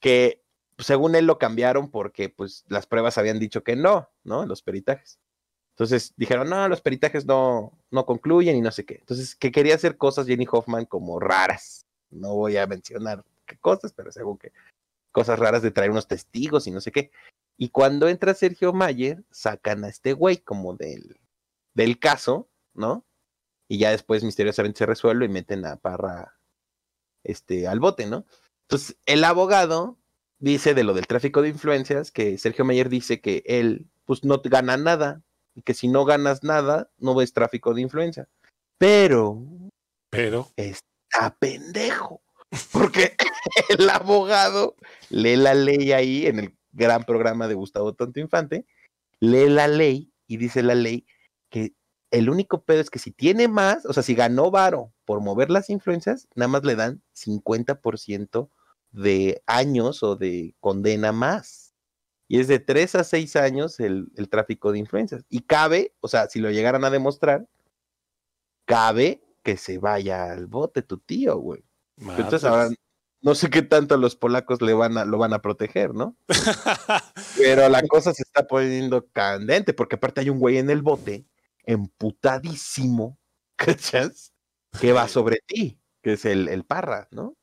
Que 0.00 0.42
pues, 0.76 0.86
según 0.86 1.16
él 1.16 1.26
lo 1.26 1.38
cambiaron 1.38 1.90
porque 1.90 2.28
pues 2.28 2.64
las 2.68 2.86
pruebas 2.86 3.18
habían 3.18 3.38
dicho 3.38 3.64
que 3.64 3.74
no, 3.74 4.08
¿no? 4.22 4.46
Los 4.46 4.62
peritajes. 4.62 5.18
Entonces 5.70 6.14
dijeron, 6.16 6.48
no, 6.48 6.68
los 6.68 6.80
peritajes 6.80 7.26
no, 7.26 7.78
no 7.90 8.06
concluyen 8.06 8.56
y 8.56 8.60
no 8.60 8.70
sé 8.70 8.86
qué. 8.86 8.94
Entonces, 8.94 9.34
que 9.34 9.52
quería 9.52 9.74
hacer 9.74 9.96
cosas 9.96 10.26
Jenny 10.26 10.46
Hoffman 10.50 10.86
como 10.86 11.20
raras. 11.20 11.86
No 12.08 12.34
voy 12.34 12.56
a 12.56 12.66
mencionar 12.66 13.24
qué 13.46 13.58
cosas, 13.58 13.92
pero 13.92 14.12
según 14.12 14.38
que 14.38 14.52
cosas 15.12 15.38
raras 15.38 15.62
de 15.62 15.72
traer 15.72 15.90
unos 15.90 16.06
testigos 16.06 16.66
y 16.66 16.70
no 16.70 16.80
sé 16.80 16.92
qué. 16.92 17.10
Y 17.58 17.70
cuando 17.70 18.08
entra 18.08 18.32
Sergio 18.32 18.72
Mayer, 18.72 19.24
sacan 19.30 19.84
a 19.84 19.88
este 19.88 20.12
güey 20.12 20.38
como 20.38 20.74
del, 20.74 21.18
del 21.74 21.98
caso, 21.98 22.48
¿no? 22.74 23.04
Y 23.68 23.78
ya 23.78 23.90
después 23.90 24.22
misteriosamente 24.22 24.78
se 24.78 24.86
resuelve 24.86 25.26
y 25.26 25.28
meten 25.28 25.64
a 25.66 25.76
Parra 25.76 26.38
este, 27.24 27.66
al 27.66 27.80
bote, 27.80 28.06
¿no? 28.06 28.26
Entonces, 28.62 28.96
el 29.06 29.24
abogado 29.24 29.98
dice 30.38 30.74
de 30.74 30.84
lo 30.84 30.94
del 30.94 31.06
tráfico 31.06 31.42
de 31.42 31.48
influencias 31.48 32.10
que 32.10 32.38
Sergio 32.38 32.64
Mayer 32.64 32.88
dice 32.88 33.20
que 33.20 33.42
él, 33.46 33.86
pues, 34.04 34.24
no 34.24 34.40
gana 34.44 34.76
nada 34.76 35.22
y 35.54 35.62
que 35.62 35.74
si 35.74 35.88
no 35.88 36.04
ganas 36.04 36.44
nada, 36.44 36.90
no 36.98 37.14
ves 37.14 37.32
tráfico 37.32 37.74
de 37.74 37.80
influencia. 37.80 38.28
Pero 38.78 39.42
Pero, 40.10 40.50
está 40.56 41.36
pendejo. 41.38 42.20
Porque 42.72 43.16
el 43.68 43.88
abogado 43.90 44.76
lee 45.10 45.36
la 45.36 45.54
ley 45.54 45.92
ahí 45.92 46.26
en 46.26 46.38
el 46.38 46.56
gran 46.72 47.04
programa 47.04 47.48
de 47.48 47.54
Gustavo 47.54 47.94
Tonto 47.94 48.20
Infante, 48.20 48.66
lee 49.18 49.48
la 49.48 49.66
ley 49.66 50.12
y 50.26 50.36
dice 50.36 50.62
la 50.62 50.74
ley 50.74 51.06
que 51.50 51.72
el 52.10 52.30
único 52.30 52.64
pedo 52.64 52.80
es 52.80 52.90
que 52.90 52.98
si 52.98 53.10
tiene 53.10 53.48
más, 53.48 53.84
o 53.86 53.92
sea, 53.92 54.02
si 54.02 54.14
ganó 54.14 54.50
varo 54.50 54.92
por 55.04 55.20
mover 55.20 55.50
las 55.50 55.70
influencias, 55.70 56.28
nada 56.34 56.48
más 56.48 56.64
le 56.64 56.76
dan 56.76 57.02
50% 57.14 58.50
de 58.90 59.42
años 59.46 60.02
o 60.02 60.16
de 60.16 60.54
condena 60.60 61.12
más. 61.12 61.74
Y 62.28 62.40
es 62.40 62.48
de 62.48 62.58
3 62.58 62.96
a 62.96 63.04
6 63.04 63.36
años 63.36 63.78
el, 63.80 64.08
el 64.16 64.28
tráfico 64.28 64.72
de 64.72 64.78
influencias. 64.78 65.24
Y 65.28 65.40
cabe, 65.40 65.94
o 66.00 66.08
sea, 66.08 66.28
si 66.28 66.40
lo 66.40 66.50
llegaran 66.50 66.84
a 66.84 66.90
demostrar, 66.90 67.46
cabe 68.64 69.22
que 69.42 69.56
se 69.56 69.78
vaya 69.78 70.32
al 70.32 70.46
bote 70.46 70.82
tu 70.82 70.98
tío, 70.98 71.38
güey. 71.38 71.64
Entonces 71.98 72.42
madres. 72.42 72.44
ahora 72.44 72.68
no 73.22 73.34
sé 73.34 73.50
qué 73.50 73.62
tanto 73.62 73.96
los 73.96 74.16
polacos 74.16 74.62
le 74.62 74.72
van 74.74 74.98
a, 74.98 75.04
lo 75.04 75.18
van 75.18 75.32
a 75.32 75.40
proteger, 75.40 75.94
¿no? 75.94 76.16
Pero 77.36 77.68
la 77.68 77.82
cosa 77.88 78.12
se 78.12 78.22
está 78.22 78.46
poniendo 78.46 79.08
candente, 79.08 79.72
porque 79.72 79.96
aparte 79.96 80.20
hay 80.20 80.30
un 80.30 80.38
güey 80.38 80.58
en 80.58 80.70
el 80.70 80.82
bote, 80.82 81.26
emputadísimo, 81.66 83.18
¿cachas? 83.56 84.32
Que 84.80 84.92
va 84.92 85.08
sobre 85.08 85.40
ti, 85.46 85.80
que 86.02 86.14
es 86.14 86.24
el, 86.24 86.48
el 86.48 86.64
parra, 86.64 87.08
¿no? 87.10 87.36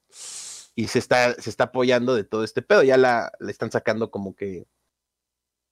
Y 0.75 0.87
se 0.87 0.99
está, 0.99 1.33
se 1.35 1.49
está 1.49 1.65
apoyando 1.65 2.15
de 2.15 2.23
todo 2.23 2.43
este 2.43 2.61
pedo. 2.61 2.83
Ya 2.83 2.97
la, 2.97 3.31
le 3.39 3.51
están 3.51 3.71
sacando 3.71 4.09
como 4.09 4.35
que 4.35 4.65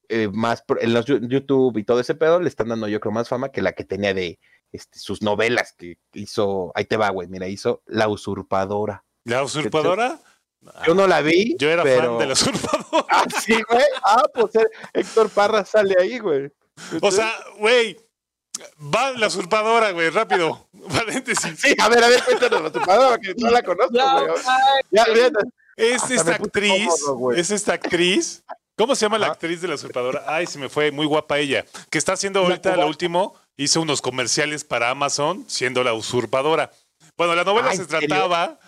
eh, 0.10 0.28
más 0.28 0.64
en 0.80 0.94
los 0.94 1.06
YouTube 1.06 1.78
y 1.78 1.84
todo 1.84 2.00
ese 2.00 2.16
pedo, 2.16 2.42
le 2.42 2.50
están 2.50 2.68
dando 2.68 2.88
yo 2.88 3.00
creo 3.00 3.14
más 3.14 3.30
fama 3.30 3.50
que 3.50 3.62
la 3.62 3.72
que 3.72 3.86
tenía 3.86 4.14
de 4.14 4.40
este, 4.72 5.00
sus 5.00 5.22
novelas 5.22 5.74
que 5.74 5.98
hizo, 6.14 6.72
ahí 6.76 6.86
te 6.86 6.98
va, 6.98 7.10
güey, 7.10 7.28
mira, 7.28 7.48
hizo 7.48 7.82
La 7.86 8.10
Usurpadora. 8.10 9.06
¿La 9.24 9.44
usurpadora? 9.44 10.20
Yo 10.86 10.96
no 10.96 11.08
la 11.08 11.22
vi. 11.22 11.56
Yo 11.58 11.70
era 11.70 11.84
pero... 11.84 12.12
fan 12.12 12.20
de 12.20 12.26
la 12.28 12.34
usurpadora. 12.34 12.82
Ah, 13.10 13.26
sí, 13.42 13.54
güey. 13.70 13.86
Ah, 14.04 14.24
pues 14.34 14.54
eh, 14.56 14.68
Héctor 14.94 15.30
Parra 15.30 15.64
sale 15.64 15.96
ahí, 15.98 16.20
güey. 16.20 16.52
O 17.02 17.10
sea, 17.10 17.32
güey, 17.58 17.98
va 18.80 19.12
la 19.12 19.28
usurpadora, 19.28 19.92
güey, 19.92 20.10
rápido. 20.10 20.68
Paréntesis. 20.90 21.60
Sí, 21.60 21.76
a 21.80 21.90
ver, 21.90 22.04
a 22.04 22.08
ver, 22.08 22.24
cuéntanos 22.24 22.62
la 22.62 22.68
usurpadora, 22.70 23.18
que 23.20 23.34
no 23.38 23.50
la 23.50 23.62
conozco, 23.62 23.94
No, 23.94 24.28
güey. 24.28 24.44
Ya, 24.92 25.06
ya, 25.14 25.30
Es 25.76 26.10
esta 26.12 26.36
actriz, 26.36 26.90
cómodo, 27.06 27.36
es 27.36 27.52
esta 27.52 27.74
actriz. 27.74 28.44
¿Cómo 28.78 28.96
se 28.96 29.06
llama 29.06 29.20
la 29.20 29.28
actriz 29.28 29.62
de 29.62 29.68
la 29.68 29.76
usurpadora? 29.76 30.24
Ay, 30.28 30.48
se 30.48 30.58
me 30.58 30.68
fue, 30.70 30.92
muy 30.92 31.06
guapa 31.06 31.38
ella. 31.38 31.66
Que 31.90 31.98
está 31.98 32.14
haciendo 32.14 32.40
ahorita 32.40 32.76
lo 32.78 32.88
último, 32.88 33.36
hizo 33.58 33.82
unos 33.82 34.02
comerciales 34.02 34.64
para 34.64 34.90
Amazon 34.90 35.46
siendo 35.48 35.84
la 35.84 35.94
usurpadora. 35.94 36.72
Bueno, 37.16 37.36
la 37.36 37.44
novela 37.44 37.70
Ah, 37.72 37.76
se 37.76 37.86
trataba 37.86 38.60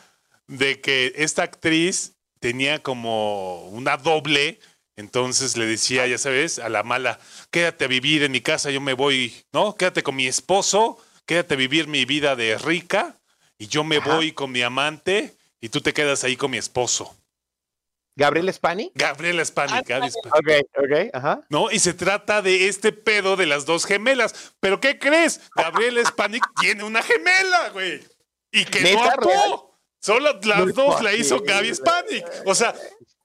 de 0.47 0.81
que 0.81 1.13
esta 1.15 1.43
actriz 1.43 2.13
tenía 2.39 2.83
como 2.83 3.67
una 3.69 3.97
doble, 3.97 4.59
entonces 4.95 5.57
le 5.57 5.65
decía, 5.65 6.05
ya 6.07 6.17
sabes, 6.17 6.59
a 6.59 6.69
la 6.69 6.83
mala, 6.83 7.19
quédate 7.51 7.85
a 7.85 7.87
vivir 7.87 8.23
en 8.23 8.31
mi 8.31 8.41
casa, 8.41 8.71
yo 8.71 8.81
me 8.81 8.93
voy, 8.93 9.33
¿no? 9.51 9.75
Quédate 9.75 10.03
con 10.03 10.15
mi 10.15 10.27
esposo, 10.27 10.97
quédate 11.25 11.55
a 11.55 11.57
vivir 11.57 11.87
mi 11.87 12.05
vida 12.05 12.35
de 12.35 12.57
rica 12.57 13.15
y 13.57 13.67
yo 13.67 13.83
me 13.83 13.97
Ajá. 13.97 14.15
voy 14.15 14.31
con 14.31 14.51
mi 14.51 14.61
amante 14.61 15.35
y 15.61 15.69
tú 15.69 15.81
te 15.81 15.93
quedas 15.93 16.23
ahí 16.23 16.35
con 16.35 16.51
mi 16.51 16.57
esposo. 16.57 17.15
¿Gabriel 18.15 18.53
Spani? 18.53 19.79
Spanik. 19.79 19.89
Ok, 20.25 20.49
ok, 20.77 21.09
ajá. 21.13 21.41
¿no? 21.49 21.71
Y 21.71 21.79
se 21.79 21.93
trata 21.93 22.41
de 22.43 22.67
este 22.67 22.91
pedo 22.91 23.35
de 23.35 23.47
las 23.47 23.65
dos 23.65 23.85
gemelas. 23.85 24.53
¿Pero 24.59 24.79
qué 24.79 24.99
crees? 24.99 25.41
Gabriel 25.55 26.05
Spanik 26.05 26.43
tiene 26.61 26.83
una 26.83 27.01
gemela, 27.01 27.69
güey. 27.69 28.01
Y 28.51 28.65
que 28.65 28.81
no 28.81 28.89
¿Neta, 28.89 29.13
actuó. 29.13 29.72
Solo 30.03 30.39
las 30.43 30.73
dos 30.75 31.01
la 31.01 31.13
hizo. 31.13 31.39
Gaby 31.41 31.73
Spanik. 31.73 32.25
O 32.45 32.53
sea, 32.53 32.75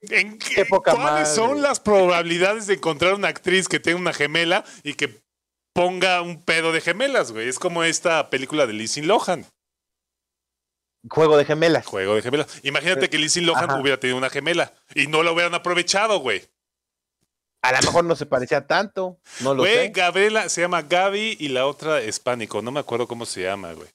¿en 0.03 0.38
qué, 0.38 0.55
Qué 0.55 0.64
poca 0.64 0.93
¿cuáles 0.93 1.11
madre. 1.29 1.35
son 1.35 1.61
las 1.61 1.81
probabilidades 1.81 2.67
de 2.69 2.75
encontrar 2.75 3.14
una 3.14 3.29
actriz 3.29 3.67
que 3.69 3.81
tenga 3.81 3.99
una 3.99 4.12
gemela 4.12 4.64
y 4.85 4.95
que 4.95 5.21
ponga 5.75 6.23
un 6.23 6.43
pedo 6.45 6.71
de 6.73 6.81
gemelas, 6.81 7.33
güey? 7.33 7.49
Es 7.49 7.59
como 7.59 7.83
esta 7.83 8.31
película 8.31 8.67
de 8.67 8.75
Lizzie 8.75 9.03
Lohan, 9.03 9.45
Juego 11.11 11.37
de 11.37 11.45
gemelas. 11.45 11.87
Juego 11.87 12.17
de 12.17 12.23
Gemelas. 12.23 12.61
Imagínate 12.64 13.09
que 13.09 13.19
Lizzie 13.19 13.41
Lohan 13.43 13.71
Ajá. 13.71 13.81
hubiera 13.81 13.99
tenido 13.99 14.19
una 14.19 14.31
gemela 14.31 14.73
y 14.95 15.07
no 15.07 15.23
la 15.23 15.33
hubieran 15.33 15.55
aprovechado, 15.55 16.19
güey. 16.19 16.43
A 17.62 17.73
lo 17.73 17.79
mejor 17.79 18.05
no 18.05 18.14
se 18.17 18.27
parecía 18.27 18.67
tanto. 18.67 19.19
No 19.41 19.55
lo 19.55 19.62
Güey, 19.62 19.87
sé. 19.87 19.88
Gabriela 19.91 20.49
se 20.49 20.61
llama 20.61 20.83
Gaby 20.83 21.37
y 21.41 21.49
la 21.49 21.67
otra 21.67 22.01
es 22.01 22.21
Pánico. 22.21 22.62
No 22.62 22.71
me 22.73 22.81
acuerdo 22.81 23.07
cómo 23.09 23.27
se 23.27 23.43
llama, 23.43 23.73
güey. 23.73 23.88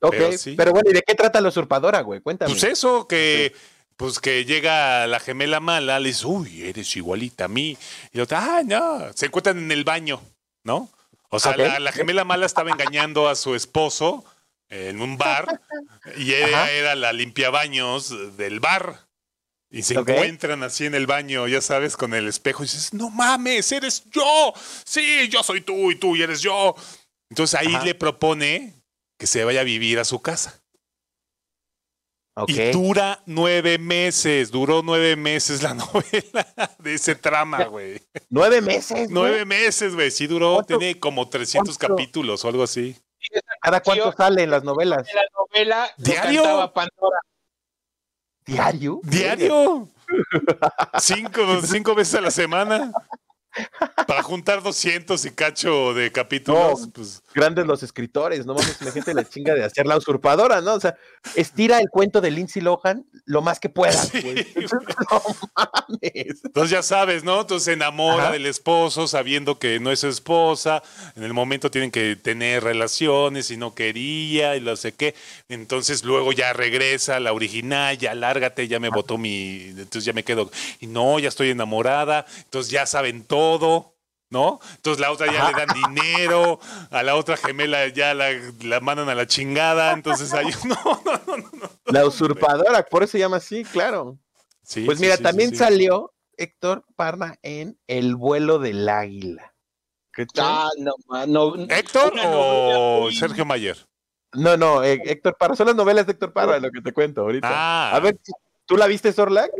Ok, 0.00 0.10
pero 0.10 0.26
pero, 0.26 0.38
sí. 0.38 0.54
bueno, 0.54 0.90
¿y 0.90 0.92
de 0.92 1.02
qué 1.02 1.14
trata 1.14 1.40
la 1.40 1.48
usurpadora, 1.48 2.00
güey? 2.02 2.20
Cuéntame. 2.20 2.50
Pues 2.50 2.64
eso, 2.64 3.06
que 3.08 3.54
pues 3.96 4.18
que 4.18 4.44
llega 4.44 5.06
la 5.06 5.20
gemela 5.20 5.60
mala, 5.60 6.00
le 6.00 6.08
dice, 6.08 6.26
uy, 6.26 6.62
eres 6.64 6.96
igualita 6.96 7.44
a 7.44 7.48
mí. 7.48 7.78
Y 8.12 8.16
la 8.16 8.24
otra, 8.24 8.58
ah, 8.58 8.62
no. 8.64 9.12
Se 9.14 9.26
encuentran 9.26 9.58
en 9.58 9.70
el 9.70 9.84
baño, 9.84 10.20
¿no? 10.64 10.90
O 11.30 11.40
sea, 11.40 11.56
la, 11.56 11.80
la 11.80 11.92
gemela 11.92 12.24
mala 12.24 12.46
estaba 12.46 12.70
engañando 12.70 13.28
a 13.28 13.34
su 13.34 13.54
esposo 13.54 14.24
en 14.68 15.00
un 15.00 15.16
bar 15.16 15.60
y 16.16 16.34
ella 16.34 16.62
Ajá. 16.62 16.70
era 16.70 16.94
la 16.94 17.12
limpiabaños 17.12 18.36
del 18.36 18.60
bar. 18.60 19.00
Y 19.70 19.82
se 19.82 19.94
encuentran 19.94 20.62
así 20.62 20.86
en 20.86 20.94
el 20.94 21.08
baño, 21.08 21.48
ya 21.48 21.60
sabes, 21.60 21.96
con 21.96 22.14
el 22.14 22.28
espejo 22.28 22.62
y 22.62 22.66
dices, 22.66 22.94
no 22.94 23.10
mames, 23.10 23.72
eres 23.72 24.04
yo. 24.10 24.52
Sí, 24.84 25.28
yo 25.28 25.42
soy 25.42 25.62
tú 25.62 25.90
y 25.90 25.96
tú 25.96 26.14
y 26.14 26.22
eres 26.22 26.40
yo. 26.40 26.76
Entonces 27.28 27.58
ahí 27.58 27.74
Ajá. 27.74 27.84
le 27.84 27.96
propone 27.96 28.74
que 29.18 29.26
se 29.26 29.44
vaya 29.44 29.60
a 29.60 29.64
vivir 29.64 29.98
a 29.98 30.04
su 30.04 30.20
casa. 30.20 30.60
Y 32.48 32.72
dura 32.72 33.22
nueve 33.26 33.78
meses, 33.78 34.50
duró 34.50 34.82
nueve 34.82 35.14
meses 35.14 35.62
la 35.62 35.72
novela 35.74 36.74
de 36.80 36.94
ese 36.94 37.14
trama, 37.14 37.64
güey. 37.66 38.02
¿Nueve 38.28 38.60
meses? 38.60 38.90
güey? 39.02 39.08
Nueve 39.10 39.44
meses, 39.44 39.94
güey, 39.94 40.10
sí 40.10 40.26
duró, 40.26 40.54
¿Cuánto- 40.54 40.78
tiene 40.78 40.98
como 40.98 41.28
300 41.28 41.78
cuánto? 41.78 41.94
capítulos 41.94 42.44
o 42.44 42.48
algo 42.48 42.64
así. 42.64 42.96
¿Cada 43.60 43.80
cuánto 43.80 44.12
salen 44.12 44.50
las 44.50 44.64
novelas? 44.64 45.06
De 45.06 45.14
la 45.14 45.22
novela 45.38 45.90
¿Diario? 45.96 46.42
cantaba 46.42 46.72
Pandora. 46.74 47.18
¿Diario? 48.44 49.00
¿Diario? 49.04 49.88
cinco, 51.00 51.62
cinco 51.62 51.94
veces 51.94 52.16
a 52.16 52.20
la 52.20 52.30
semana. 52.30 52.92
Para 54.08 54.22
juntar 54.24 54.60
200 54.62 55.24
y 55.24 55.30
cacho 55.30 55.94
de 55.94 56.10
capítulos, 56.10 56.80
No. 56.88 56.92
pues 56.92 57.22
Grandes 57.34 57.66
los 57.66 57.82
escritores, 57.82 58.46
no 58.46 58.54
mames, 58.54 58.80
la 58.80 58.92
gente 58.92 59.12
la 59.12 59.24
chinga 59.24 59.54
de 59.54 59.64
hacer 59.64 59.86
la 59.86 59.96
usurpadora, 59.96 60.60
¿no? 60.60 60.74
O 60.74 60.80
sea, 60.80 60.96
estira 61.34 61.80
el 61.80 61.88
cuento 61.88 62.20
de 62.20 62.30
Lindsay 62.30 62.62
Lohan 62.62 63.04
lo 63.26 63.42
más 63.42 63.58
que 63.58 63.68
pueda, 63.68 63.92
Sí. 63.92 64.46
No 65.10 65.22
mames. 65.56 66.44
Entonces 66.44 66.70
ya 66.70 66.82
sabes, 66.82 67.24
¿no? 67.24 67.40
Entonces 67.40 67.64
se 67.64 67.72
enamora 67.72 68.24
Ajá. 68.24 68.32
del 68.32 68.46
esposo 68.46 69.08
sabiendo 69.08 69.58
que 69.58 69.80
no 69.80 69.90
es 69.90 70.00
su 70.00 70.08
esposa. 70.08 70.82
En 71.16 71.24
el 71.24 71.32
momento 71.32 71.70
tienen 71.70 71.90
que 71.90 72.16
tener 72.16 72.62
relaciones 72.62 73.50
y 73.50 73.56
no 73.56 73.74
quería 73.74 74.56
y 74.56 74.60
no 74.60 74.76
sé 74.76 74.92
qué. 74.92 75.14
Entonces 75.48 76.04
luego 76.04 76.32
ya 76.32 76.52
regresa 76.52 77.20
la 77.20 77.32
original, 77.32 77.98
ya 77.98 78.14
lárgate, 78.14 78.68
ya 78.68 78.78
me 78.80 78.90
votó 78.90 79.18
mi... 79.18 79.62
Entonces 79.68 80.04
ya 80.04 80.12
me 80.12 80.22
quedo... 80.24 80.50
Y 80.80 80.86
no, 80.86 81.18
ya 81.18 81.28
estoy 81.28 81.50
enamorada. 81.50 82.26
Entonces 82.44 82.70
ya 82.70 82.86
saben 82.86 83.24
todo. 83.24 83.93
¿No? 84.34 84.58
Entonces 84.74 85.00
la 85.00 85.12
otra 85.12 85.32
ya 85.32 85.46
Ajá. 85.46 85.52
le 85.58 85.64
dan 85.64 85.94
dinero, 85.94 86.58
a 86.90 87.04
la 87.04 87.14
otra 87.14 87.36
gemela 87.36 87.86
ya 87.86 88.14
la, 88.14 88.30
la 88.62 88.80
mandan 88.80 89.08
a 89.08 89.14
la 89.14 89.28
chingada, 89.28 89.92
entonces 89.92 90.34
ahí 90.34 90.48
no, 90.64 90.74
no, 90.84 91.12
no, 91.24 91.36
no, 91.36 91.50
no. 91.52 91.70
La 91.86 92.04
usurpadora, 92.04 92.82
por 92.82 93.04
eso 93.04 93.12
se 93.12 93.20
llama 93.20 93.36
así, 93.36 93.62
claro. 93.64 94.18
Sí, 94.64 94.84
Pues 94.86 94.98
mira, 94.98 95.16
sí, 95.16 95.22
también 95.22 95.50
sí, 95.50 95.56
sí. 95.56 95.62
salió 95.62 96.12
Héctor 96.36 96.84
Parra 96.96 97.36
en 97.42 97.78
El 97.86 98.16
vuelo 98.16 98.58
del 98.58 98.88
águila. 98.88 99.54
¿Qué 100.12 100.26
tal? 100.26 100.68
Ah, 101.10 101.26
no. 101.28 101.54
¿Héctor 101.68 102.12
o 102.24 103.08
Sergio 103.12 103.44
Mayer? 103.44 103.76
No, 104.32 104.56
no, 104.56 104.82
eh, 104.82 105.00
Héctor 105.04 105.36
Parra, 105.38 105.54
son 105.54 105.68
las 105.68 105.76
novelas 105.76 106.06
de 106.06 106.12
Héctor 106.12 106.32
Parra 106.32 106.58
lo 106.58 106.72
que 106.72 106.80
te 106.80 106.92
cuento 106.92 107.20
ahorita. 107.20 107.48
Ah. 107.50 107.92
A 107.94 108.00
ver, 108.00 108.18
¿tú 108.66 108.76
la 108.76 108.88
viste, 108.88 109.12
Sorlac? 109.12 109.50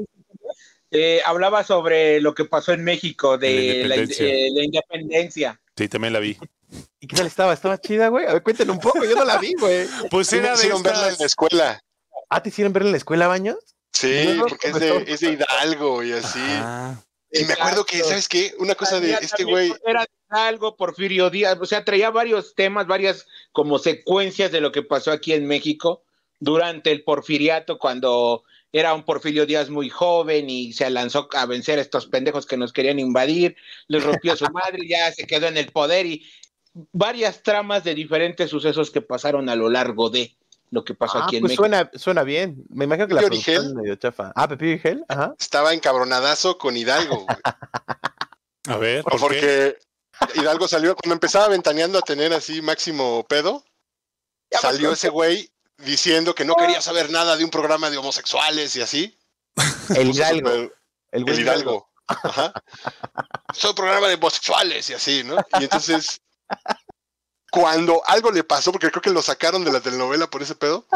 Eh, 0.95 1.21
hablaba 1.25 1.65
sobre 1.65 2.21
lo 2.21 2.35
que 2.35 2.45
pasó 2.45 2.73
en 2.73 2.85
México 2.85 3.37
De 3.37 3.49
de 3.49 3.89
la 3.89 3.97
la, 3.97 4.03
independencia. 4.03 4.27
eh, 4.27 4.49
la 4.53 4.65
independencia. 4.65 5.61
Sí, 5.77 5.89
también 5.89 6.13
la 6.13 6.21
vi. 6.21 6.39
¿Y 7.01 7.07
qué 7.07 7.17
tal 7.17 7.27
estaba? 7.27 7.53
¿Estaba 7.53 7.81
chida, 7.81 8.09
güey? 8.09 8.27
A 8.27 8.35
ver, 8.35 8.43
cuéntanos 8.43 8.77
un 8.77 8.81
poco, 8.81 9.05
yo 9.05 9.15
no 9.17 9.25
la 9.25 9.39
vi, 9.39 9.55
güey. 9.55 9.87
Pues 10.11 10.33
era 10.33 10.51
de 10.51 10.55
hicieron 10.55 10.83
verla 10.83 11.01
en 11.01 11.07
estas... 11.07 11.21
la 11.21 11.27
escuela. 11.27 11.81
Ah, 12.31 12.43
¿te 12.43 12.49
hicieron 12.49 12.73
ver 12.73 12.85
en 12.85 12.93
la 12.93 12.97
escuela, 12.97 13.27
Baños? 13.29 13.57
Sí, 13.93 14.35
No, 14.37 14.47
porque 14.47 14.69
es 14.69 14.81
de, 14.81 15.05
es 15.07 15.21
de 15.21 15.33
Hidalgo 15.33 16.03
y 16.03 16.13
así. 16.13 16.41
Ah, 16.43 16.95
Y 17.31 17.45
me 17.45 17.53
acuerdo 17.55 17.85
que. 17.85 18.03
¿sabes 18.03 18.29
qué? 18.29 18.55
Una 18.59 18.75
cosa 18.75 18.99
de 19.01 19.13
este 19.13 19.45
güey. 19.45 19.73
Era 19.85 20.07
algo, 20.31 20.77
Porfirio 20.77 21.31
Díaz, 21.31 21.59
o 21.61 21.67
sea, 21.67 21.85
traía 21.85 22.11
varios 22.11 22.55
temas, 22.55 22.87
varias 22.87 23.27
como 23.53 23.79
secuencias 23.79 24.51
de 24.51 24.61
lo 24.61 24.73
que 24.73 24.83
pasó 24.83 25.13
aquí 25.13 25.33
en 25.33 25.47
México 25.47 26.03
durante 26.41 26.91
el 26.91 27.05
porfiriato, 27.05 27.79
cuando 27.79 28.43
era 28.75 28.93
un 28.93 29.05
Porfirio 29.05 29.47
Díaz 29.47 29.71
muy 29.71 29.89
joven 29.89 30.51
y 30.51 30.73
se 30.73 30.91
lanzó 30.91 31.29
a 31.33 31.47
vencer 31.47 31.79
a 31.79 31.83
estos 31.83 32.07
pendejos 32.07 32.45
que 32.45 32.57
nos 32.57 32.73
querían 32.73 32.99
invadir, 32.99 33.57
les 33.87 34.03
rompió 34.03 34.35
su 34.37 34.47
madre, 34.53 34.81
ya 34.89 35.13
se 35.13 35.27
quedó 35.29 35.47
en 35.47 35.57
el 35.57 35.71
poder 35.71 36.07
y 36.07 36.27
varias 36.93 37.43
tramas 37.45 37.85
de 37.85 37.95
diferentes 37.95 38.51
sucesos 38.51 38.91
que 38.91 39.01
pasaron 39.01 39.49
a 39.49 39.55
lo 39.55 39.71
largo 39.71 40.11
de 40.11 40.37
lo 40.71 40.83
que 40.85 40.93
pasó 40.95 41.19
Ah, 41.19 41.27
aquí 41.27 41.37
en 41.37 41.43
pues 41.43 41.51
México. 41.51 41.63
suena, 41.63 41.89
suena 41.95 42.25
bien. 42.25 42.65
Me 42.69 42.87
imagino 42.87 43.07
que 43.07 43.15
la 43.15 43.21
Pepillo 43.21 43.29
producción 43.45 43.57
Origel. 43.59 43.71
es 43.71 43.75
medio 43.81 43.95
chafa. 43.97 44.33
Ah, 44.35 44.49
Pepillo 44.49 44.73
Origel, 44.73 45.05
ajá. 45.07 45.35
Estaba 45.39 45.73
encabronadazo 45.73 46.59
con 46.59 46.77
Hidalgo. 46.77 47.27
güey. 47.27 47.37
a 48.67 48.77
ver, 48.77 49.05
¿por 49.05 49.13
qué? 49.13 49.19
porque 49.21 49.77
Hidalgo 50.35 50.67
salió, 50.67 50.97
cuando 50.97 51.15
empezaba 51.15 51.47
ventaneando 51.47 51.99
a 51.99 52.03
tener 52.03 52.33
así 52.33 52.61
máximo 52.61 53.25
pedo, 53.29 53.63
Ya 54.51 54.59
me 54.59 54.63
salió 54.63 54.79
acordé. 54.89 54.95
ese 54.95 55.09
güey 55.11 55.49
diciendo 55.79 56.35
que 56.35 56.45
no 56.45 56.55
quería 56.55 56.81
saber 56.81 57.11
nada 57.11 57.37
de 57.37 57.45
un 57.45 57.51
programa 57.51 57.91
de 57.91 57.99
homosexuales 57.99 58.75
y 58.77 58.81
así. 58.81 59.19
El 59.97 60.11
Hidalgo. 60.11 60.71
El, 61.11 61.29
Hidalgo. 61.29 61.91
Ajá. 62.07 62.53
Soy 63.53 63.71
un 63.71 63.77
programa 63.77 64.09
de 64.09 64.15
homosexuales 64.15 64.91
y 64.91 64.95
así, 64.95 65.25
¿no? 65.25 65.37
Y 65.59 65.65
entonces, 65.65 66.21
cuando 67.51 68.03
algo 68.07 68.31
le 68.31 68.45
pasó, 68.45 68.73
porque 68.73 68.91
creo 68.91 69.03
que 69.03 69.11
lo 69.11 69.23
sacaron 69.23 69.65
de 69.65 69.73
la 69.73 69.81
telenovela 69.81 70.29
por 70.29 70.43
ese 70.43 70.55
pedo, 70.55 70.87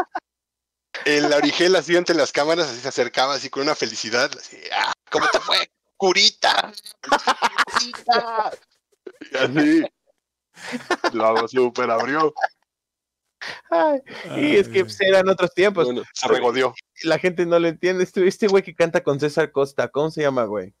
el 1.05 1.31
Origel 1.31 1.75
así 1.75 1.95
ante 1.95 2.13
las 2.13 2.31
cámaras 2.31 2.67
así 2.67 2.81
se 2.81 2.87
acercaba 2.87 3.35
así 3.35 3.49
con 3.49 3.63
una 3.63 3.75
felicidad, 3.75 4.29
así, 4.37 4.57
ah, 4.73 4.93
¿cómo 5.09 5.27
te 5.27 5.39
fue? 5.39 5.71
Curita. 5.95 6.71
Curita. 7.73 8.51
Y 9.31 9.37
así. 9.37 9.85
Lo 11.13 11.47
super 11.47 11.89
abrió. 11.91 12.33
Ay, 13.69 14.01
y 14.37 14.55
es 14.57 14.67
que 14.67 14.85
eran 15.01 15.27
otros 15.29 15.53
tiempos. 15.53 15.85
Bueno, 15.85 16.03
se 16.13 16.27
regodeó. 16.27 16.73
La 17.03 17.17
gente 17.19 17.45
no 17.45 17.59
lo 17.59 17.67
entiende. 17.67 18.03
Este, 18.03 18.27
este 18.27 18.47
güey 18.47 18.63
que 18.63 18.75
canta 18.75 19.01
con 19.03 19.19
César 19.19 19.51
Costa, 19.51 19.87
¿cómo 19.87 20.11
se 20.11 20.21
llama, 20.21 20.43
güey? 20.45 20.73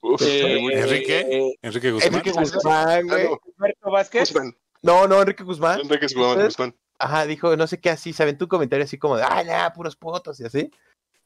Uf, 0.00 0.20
Eh, 0.22 0.58
¿Enrique? 0.72 1.20
eh, 1.20 1.54
Enrique 1.62 1.90
Guzmán. 1.92 2.08
Enrique 2.14 2.32
Guzmán, 2.32 3.06
güey. 3.06 3.28
Humberto 3.44 3.90
Vázquez. 3.90 4.32
Guzmán. 4.32 4.56
No, 4.82 5.06
no, 5.06 5.20
Enrique 5.20 5.44
Guzmán. 5.44 5.80
Enrique 5.80 6.06
Guzmán, 6.06 6.44
Guzmán. 6.44 6.76
Ajá, 6.98 7.26
dijo, 7.26 7.56
no 7.56 7.66
sé 7.66 7.78
qué 7.80 7.90
así, 7.90 8.12
¿saben? 8.12 8.38
Tu 8.38 8.48
comentario 8.48 8.84
así 8.84 8.98
como 8.98 9.16
de, 9.16 9.24
ah, 9.24 9.42
ya, 9.42 9.72
puros 9.72 9.96
potos 9.96 10.40
y 10.40 10.44
así. 10.44 10.70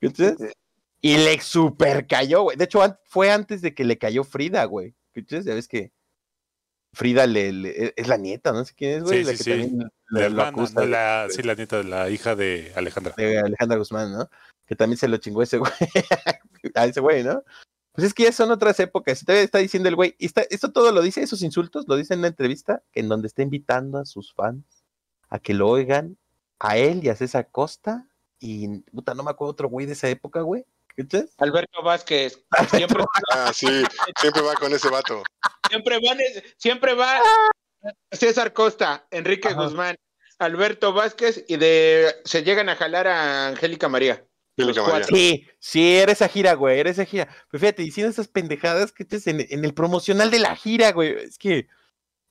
¿Entonces? 0.01 0.55
Y 1.01 1.17
le 1.19 1.41
super 1.41 2.07
cayó, 2.07 2.43
güey. 2.43 2.57
De 2.57 2.65
hecho, 2.65 2.81
fue 3.05 3.31
antes 3.31 3.63
de 3.63 3.75
que 3.75 3.85
le 3.85 3.99
cayó 3.99 4.25
Frida, 4.25 4.65
güey. 4.65 4.95
¿Escuchas? 5.15 5.45
Ya 5.45 5.55
ves 5.55 5.69
que 5.69 5.93
Frida 6.97 7.27
le, 7.27 7.53
le- 7.53 7.93
es 7.95 8.09
la 8.09 8.17
nieta, 8.17 8.53
no 8.53 8.65
sé 8.65 8.73
quién 8.75 8.99
es, 8.99 9.03
güey. 9.05 9.19
Sí, 9.19 9.25
la 9.25 9.31
sí, 9.33 9.37
que 9.37 9.45
sí. 9.45 9.51
también 9.51 9.89
La 10.09 10.25
hermana, 10.25 10.49
acusa 10.49 10.75
no, 10.77 10.81
de- 10.81 10.87
la, 10.89 11.27
sí, 11.29 11.43
la 11.43 11.55
nieta 11.55 11.77
de 11.77 11.85
la 11.85 12.09
hija 12.09 12.35
de 12.35 12.73
Alejandra. 12.75 13.13
de 13.19 13.39
Alejandra 13.39 13.77
Guzmán, 13.77 14.13
¿no? 14.13 14.31
Que 14.65 14.75
también 14.77 14.97
se 14.97 15.07
lo 15.07 15.19
chingó 15.19 15.43
ese 15.43 15.59
güey. 15.59 15.71
a 16.75 16.87
ese 16.87 17.01
güey, 17.01 17.23
¿no? 17.23 17.43
Pues 17.93 18.07
es 18.07 18.15
que 18.15 18.23
ya 18.23 18.33
son 18.33 18.51
otras 18.51 18.81
épocas. 18.81 19.21
Todavía 19.25 19.45
está 19.45 19.59
diciendo 19.59 19.91
el 19.91 19.95
güey. 19.97 20.15
y 20.19 20.25
está- 20.25 20.47
esto 20.49 20.73
todo 20.73 20.91
lo 20.91 21.03
dice, 21.03 21.23
esos 21.23 21.43
insultos, 21.43 21.85
lo 21.87 21.97
dice 21.97 22.15
en 22.15 22.21
una 22.21 22.29
entrevista 22.29 22.83
en 22.95 23.09
donde 23.09 23.27
está 23.29 23.43
invitando 23.43 23.99
a 23.99 24.07
sus 24.07 24.33
fans 24.33 24.65
a 25.29 25.39
que 25.39 25.53
lo 25.53 25.69
oigan 25.69 26.17
a 26.59 26.79
él 26.79 27.05
y 27.05 27.11
a 27.11 27.17
César 27.17 27.49
Costa. 27.53 28.09
Y 28.39 28.69
puta, 28.93 29.13
no 29.15 29.23
me 29.23 29.31
acuerdo 29.31 29.53
otro 29.53 29.69
güey 29.69 29.85
de 29.87 29.93
esa 29.93 30.09
época, 30.09 30.41
güey. 30.41 30.65
¿Escuchas? 30.97 31.35
Alberto 31.39 31.83
Vázquez, 31.83 32.43
siempre, 32.71 33.05
Ah, 33.33 33.53
sí, 33.55 33.67
siempre 34.21 34.43
va 34.43 34.55
con 34.55 34.73
ese 34.73 34.89
vato. 34.89 35.23
siempre 35.69 35.99
van, 36.01 36.19
siempre 36.57 36.95
va 36.95 37.21
César 38.13 38.53
Costa, 38.53 39.07
Enrique 39.11 39.49
Ajá. 39.49 39.63
Guzmán, 39.63 39.97
Alberto 40.39 40.93
Vázquez 40.93 41.45
y 41.49 41.57
de 41.57 42.15
se 42.25 42.43
llegan 42.43 42.69
a 42.69 42.77
jalar 42.77 43.07
a 43.07 43.49
Angélica 43.49 43.89
María. 43.89 44.27
Angélica 44.59 44.81
Los 44.81 44.91
María. 44.91 45.07
Sí, 45.07 45.47
sí, 45.59 45.97
era 45.97 46.13
esa 46.13 46.29
gira, 46.29 46.55
güey, 46.55 46.81
era 46.81 46.91
esa 46.91 47.05
gira. 47.05 47.29
Pero 47.51 47.61
fíjate, 47.61 47.83
diciendo 47.83 48.11
esas 48.11 48.29
pendejadas 48.29 48.91
que 48.93 49.03
estés 49.03 49.27
en, 49.27 49.47
en 49.51 49.65
el 49.65 49.75
promocional 49.75 50.31
de 50.31 50.39
la 50.39 50.57
gira, 50.57 50.93
güey. 50.93 51.13
Es 51.13 51.37
que, 51.39 51.69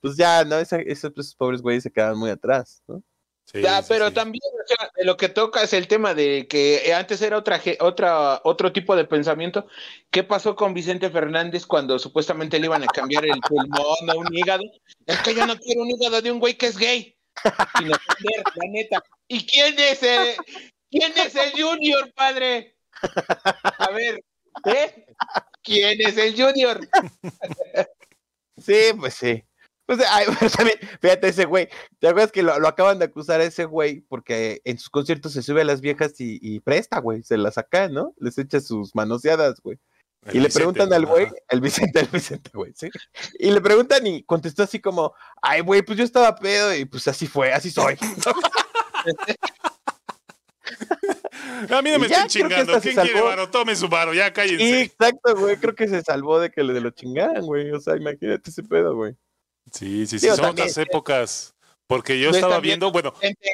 pues 0.00 0.16
ya, 0.16 0.44
¿no? 0.44 0.58
Esa- 0.58 0.80
esos, 0.80 1.12
esos 1.16 1.34
pobres 1.36 1.62
güeyes 1.62 1.84
se 1.84 1.92
quedan 1.92 2.18
muy 2.18 2.30
atrás, 2.30 2.82
¿no? 2.88 3.02
Sí, 3.46 3.62
Ya, 3.62 3.80
sí, 3.80 3.86
pero 3.88 4.08
sí. 4.08 4.14
también 4.14 4.42
o 4.52 4.66
sea, 4.66 4.90
de 4.96 5.04
lo 5.04 5.16
que 5.16 5.28
toca 5.28 5.62
es 5.62 5.72
el 5.72 5.86
tema 5.86 6.14
de 6.14 6.48
que 6.48 6.92
antes 6.92 7.22
era 7.22 7.38
otra, 7.38 7.60
otra 7.80 8.40
otro 8.42 8.72
tipo 8.72 8.96
de 8.96 9.04
pensamiento. 9.04 9.68
¿Qué 10.10 10.24
pasó 10.24 10.56
con 10.56 10.74
Vicente 10.74 11.10
Fernández 11.10 11.64
cuando 11.64 11.98
supuestamente 11.98 12.58
le 12.58 12.66
iban 12.66 12.82
a 12.82 12.86
cambiar 12.86 13.24
el 13.24 13.40
pulmón 13.40 14.10
o 14.10 14.18
un 14.18 14.34
hígado? 14.34 14.64
Es 15.06 15.20
que 15.20 15.34
yo 15.34 15.46
no 15.46 15.56
quiero 15.58 15.82
un 15.82 15.90
hígado 15.90 16.20
de 16.20 16.32
un 16.32 16.40
güey 16.40 16.54
que 16.54 16.66
es 16.66 16.76
gay. 16.76 17.16
Sin 17.78 17.92
ofender, 17.92 18.42
la 18.56 18.68
neta. 18.70 19.02
¿Y 19.28 19.46
quién 19.46 19.78
es 19.78 20.02
el, 20.02 20.34
quién 20.90 21.12
es 21.16 21.34
el 21.36 21.52
Junior, 21.52 22.12
padre? 22.14 22.76
A 23.78 23.90
ver, 23.90 24.24
¿eh? 24.64 25.06
¿Quién 25.62 26.00
es 26.00 26.16
el 26.16 26.34
Junior? 26.34 26.80
Sí, 28.58 28.92
pues 28.98 29.14
sí. 29.14 29.44
Pues, 29.86 30.00
ay, 30.10 30.26
pero 30.38 30.50
también, 30.50 30.78
fíjate 31.00 31.28
ese 31.28 31.44
güey. 31.44 31.68
¿Te 32.00 32.08
acuerdas 32.08 32.32
que 32.32 32.42
lo, 32.42 32.58
lo 32.58 32.68
acaban 32.68 32.98
de 32.98 33.06
acusar 33.06 33.40
a 33.40 33.44
ese 33.44 33.64
güey 33.64 34.00
porque 34.00 34.60
en 34.64 34.78
sus 34.78 34.90
conciertos 34.90 35.32
se 35.32 35.42
sube 35.42 35.62
a 35.62 35.64
las 35.64 35.80
viejas 35.80 36.20
y, 36.20 36.38
y 36.42 36.60
presta, 36.60 37.00
güey? 37.00 37.22
Se 37.22 37.38
las 37.38 37.54
saca, 37.54 37.88
¿no? 37.88 38.14
Les 38.18 38.36
echa 38.38 38.60
sus 38.60 38.94
manoseadas, 38.94 39.60
güey. 39.62 39.78
El 40.26 40.36
Y 40.36 40.40
le 40.40 40.48
preguntan 40.48 40.92
al 40.92 41.06
güey, 41.06 41.28
el 41.48 41.60
Vicente, 41.60 42.00
el 42.00 42.08
Vicente, 42.08 42.50
güey, 42.52 42.72
¿sí? 42.74 42.90
Y 43.38 43.50
le 43.50 43.60
preguntan 43.60 44.04
y 44.06 44.24
contestó 44.24 44.64
así 44.64 44.80
como, 44.80 45.14
ay, 45.40 45.60
güey, 45.60 45.82
pues 45.82 45.98
yo 45.98 46.04
estaba 46.04 46.34
pedo 46.34 46.74
y 46.74 46.84
pues 46.84 47.06
así 47.06 47.28
fue, 47.28 47.52
así 47.52 47.70
soy. 47.70 47.96
A 51.70 51.80
mí 51.80 51.90
no 51.90 52.00
me 52.00 52.08
que 52.08 52.14
chingando. 52.26 52.80
¿Quién 52.80 52.96
quiere 52.96 53.20
varo? 53.20 53.48
Tome 53.48 53.76
su 53.76 53.88
varo, 53.88 54.12
ya 54.12 54.32
cállense. 54.32 54.82
exacto, 54.82 55.36
güey, 55.36 55.56
creo 55.56 55.74
que 55.74 55.86
se 55.86 56.02
salvó 56.02 56.40
de 56.40 56.50
que 56.50 56.64
le 56.64 56.72
de 56.72 56.80
lo 56.80 56.90
chingaran, 56.90 57.46
güey. 57.46 57.70
O 57.70 57.80
sea, 57.80 57.96
imagínate 57.96 58.50
ese 58.50 58.64
pedo, 58.64 58.96
güey. 58.96 59.16
Sí, 59.72 60.06
sí, 60.06 60.18
sí, 60.18 60.26
Digo, 60.26 60.36
son 60.36 60.46
también, 60.46 60.68
otras 60.68 60.78
épocas. 60.78 61.54
Porque 61.86 62.18
yo 62.18 62.30
Pues 62.30 62.42
estaba 62.42 62.60
viendo, 62.60 62.90
bueno, 62.90 63.12
Gente, 63.14 63.48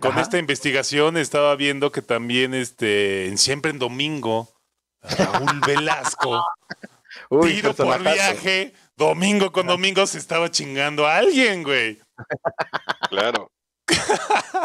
con 0.00 0.12
Ajá. 0.12 0.20
esta 0.22 0.38
investigación 0.38 1.16
estaba 1.16 1.54
viendo 1.56 1.90
que 1.92 2.02
también 2.02 2.54
este, 2.54 3.26
en 3.26 3.38
Siempre 3.38 3.70
en 3.70 3.78
Domingo, 3.78 4.52
Raúl 5.02 5.60
Velasco, 5.66 6.44
Uy, 7.30 7.54
tiro 7.54 7.74
por 7.74 8.00
viaje, 8.00 8.72
domingo 8.96 9.52
con 9.52 9.66
domingo 9.66 10.06
se 10.06 10.18
estaba 10.18 10.50
chingando 10.50 11.06
a 11.06 11.16
alguien, 11.18 11.62
güey. 11.62 12.00
Claro. 13.10 13.50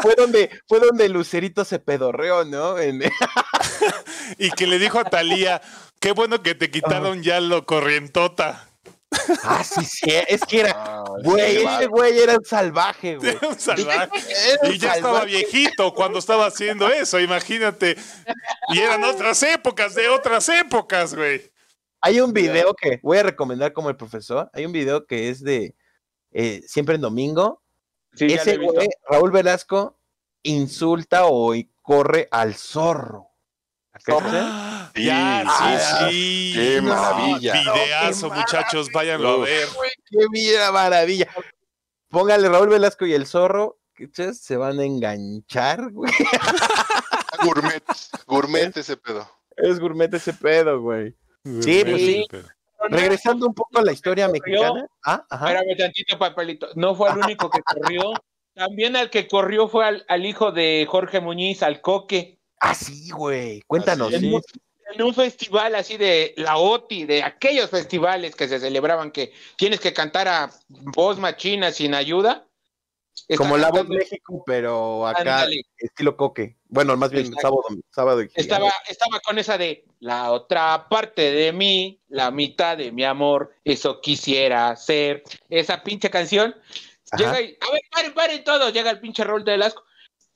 Fue 0.02 0.14
donde, 0.16 0.50
fue 0.66 0.80
donde 0.80 1.08
Lucerito 1.08 1.64
se 1.64 1.78
pedorreó, 1.78 2.44
¿no? 2.44 2.78
En- 2.78 3.02
Y 4.38 4.50
que 4.52 4.66
le 4.66 4.78
dijo 4.78 4.98
a 4.98 5.04
Talía, 5.04 5.60
qué 6.00 6.12
bueno 6.12 6.42
que 6.42 6.54
te 6.54 6.70
quitaron 6.70 7.22
ya 7.22 7.40
lo 7.40 7.66
corrientota. 7.66 8.69
Ah, 9.42 9.64
sí, 9.64 9.84
sí, 9.84 10.10
es 10.28 10.42
que 10.42 10.60
era, 10.60 10.72
Ah, 10.76 11.04
güey, 11.24 11.64
ese 11.64 11.86
güey 11.86 12.18
era 12.18 12.36
un 12.36 12.44
salvaje, 12.44 13.16
güey. 13.16 13.30
Era 13.30 13.48
un 13.48 13.58
salvaje. 13.58 14.10
Era 14.52 14.68
un 14.68 14.74
Y 14.74 14.78
ya 14.78 14.94
estaba 14.94 15.24
viejito 15.24 15.92
cuando 15.94 16.18
estaba 16.18 16.46
haciendo 16.46 16.88
eso, 16.88 17.18
imagínate. 17.18 17.96
Y 18.68 18.78
eran 18.78 19.02
otras 19.04 19.42
épocas, 19.42 19.94
de 19.94 20.08
otras 20.08 20.48
épocas, 20.48 21.14
güey. 21.14 21.42
Hay 22.00 22.20
un 22.20 22.32
video 22.32 22.74
que 22.74 23.00
voy 23.02 23.18
a 23.18 23.22
recomendar 23.24 23.72
como 23.72 23.90
el 23.90 23.96
profesor. 23.96 24.48
Hay 24.52 24.64
un 24.64 24.72
video 24.72 25.06
que 25.06 25.28
es 25.28 25.42
de 25.42 25.74
eh, 26.32 26.62
siempre 26.66 26.94
en 26.94 27.00
domingo. 27.00 27.62
sí, 28.14 28.26
Ese 28.26 28.56
güey, 28.56 28.88
Raúl 29.08 29.32
Velasco, 29.32 29.98
insulta 30.42 31.26
o 31.26 31.54
y 31.54 31.70
corre 31.82 32.28
al 32.30 32.54
zorro. 32.54 33.29
¿Cachai? 34.04 34.70
Sí, 34.92 35.04
ya, 35.04 35.44
sí, 35.46 36.10
sí. 36.10 36.52
qué 36.56 36.80
No, 36.82 36.88
maravilla. 36.88 37.52
Videazo, 37.52 38.26
No, 38.26 38.34
qué 38.34 38.40
muchachos, 38.40 38.88
váyanlo 38.92 39.28
a 39.28 39.38
ver. 39.44 39.68
¡Qué 40.10 40.18
mira 40.30 40.72
maravilla! 40.72 41.28
Póngale 42.08 42.48
Raúl 42.48 42.70
Velasco 42.70 43.06
y 43.06 43.14
el 43.14 43.24
zorro, 43.24 43.78
¿cachai? 43.94 44.34
se 44.34 44.56
van 44.56 44.80
a 44.80 44.84
enganchar, 44.84 45.92
güey. 45.92 46.12
Gourmet. 47.44 47.84
Gourmet 48.26 48.76
ese 48.76 48.96
pedo. 48.96 49.30
Es 49.56 49.78
gourmet 49.78 50.12
ese 50.12 50.32
pedo, 50.32 50.80
güey. 50.80 51.14
Sí, 51.44 51.82
pues 51.84 51.96
sí. 52.00 52.26
Regresando 52.88 53.46
un 53.46 53.54
poco 53.54 53.78
a 53.78 53.82
la 53.82 53.92
historia 53.92 54.26
mexicana. 54.28 54.86
Ah, 55.04 55.24
ajá. 55.30 55.52
Espérame 55.52 55.76
tantito, 55.76 56.18
papelito. 56.18 56.68
No 56.74 56.96
fue 56.96 57.10
el 57.10 57.18
único 57.18 57.48
que 57.48 57.62
corrió. 57.62 58.12
También 58.54 58.96
al 58.96 59.10
que 59.10 59.28
corrió 59.28 59.68
fue 59.68 59.86
al, 59.86 60.04
al 60.08 60.26
hijo 60.26 60.50
de 60.50 60.84
Jorge 60.90 61.20
Muñiz, 61.20 61.62
al 61.62 61.80
Coque, 61.80 62.39
Ah, 62.60 62.74
sí, 62.74 63.10
güey. 63.10 63.62
Cuéntanos. 63.62 64.12
Así 64.14 64.30
sí. 64.30 64.60
en 64.94 65.02
un 65.02 65.14
festival 65.14 65.74
así 65.74 65.96
de 65.96 66.34
la 66.36 66.56
OTI, 66.58 67.04
de 67.06 67.22
aquellos 67.22 67.70
festivales 67.70 68.36
que 68.36 68.48
se 68.48 68.60
celebraban 68.60 69.10
que 69.10 69.32
tienes 69.56 69.80
que 69.80 69.92
cantar 69.92 70.28
a 70.28 70.50
voz 70.68 71.18
machina 71.18 71.72
sin 71.72 71.94
ayuda. 71.94 72.46
Como 73.36 73.56
la 73.56 73.68
voz 73.68 73.80
cantando- 73.80 73.98
México, 73.98 74.42
pero 74.44 75.06
acá 75.06 75.46
estilo 75.78 76.16
coque. 76.16 76.56
Bueno, 76.68 76.96
más 76.96 77.10
bien 77.10 77.26
Exacto. 77.26 77.40
sábado, 77.42 77.82
sábado 77.90 78.22
y 78.22 78.30
Estaba, 78.34 78.72
estaba 78.88 79.20
con 79.20 79.38
esa 79.38 79.56
de 79.58 79.84
la 80.00 80.32
otra 80.32 80.88
parte 80.88 81.30
de 81.30 81.52
mí, 81.52 82.00
la 82.08 82.30
mitad 82.30 82.76
de 82.76 82.92
mi 82.92 83.04
amor, 83.04 83.54
eso 83.64 84.00
quisiera 84.00 84.74
ser. 84.76 85.22
Esa 85.48 85.82
pinche 85.82 86.10
canción. 86.10 86.54
Ajá. 87.12 87.16
Llega 87.22 87.40
y, 87.40 87.56
a 87.60 87.72
ver, 87.72 87.82
paren, 87.90 88.14
paren 88.14 88.44
todos. 88.44 88.72
Llega 88.72 88.90
el 88.90 89.00
pinche 89.00 89.24
rol 89.24 89.44
de 89.44 89.52
Velasco. 89.52 89.84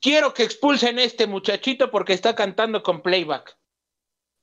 Quiero 0.05 0.35
que 0.35 0.43
expulsen 0.43 0.99
a 0.99 1.03
este 1.03 1.27
muchachito 1.27 1.91
porque 1.91 2.13
está 2.13 2.35
cantando 2.35 2.83
con 2.83 3.01
playback. 3.01 3.57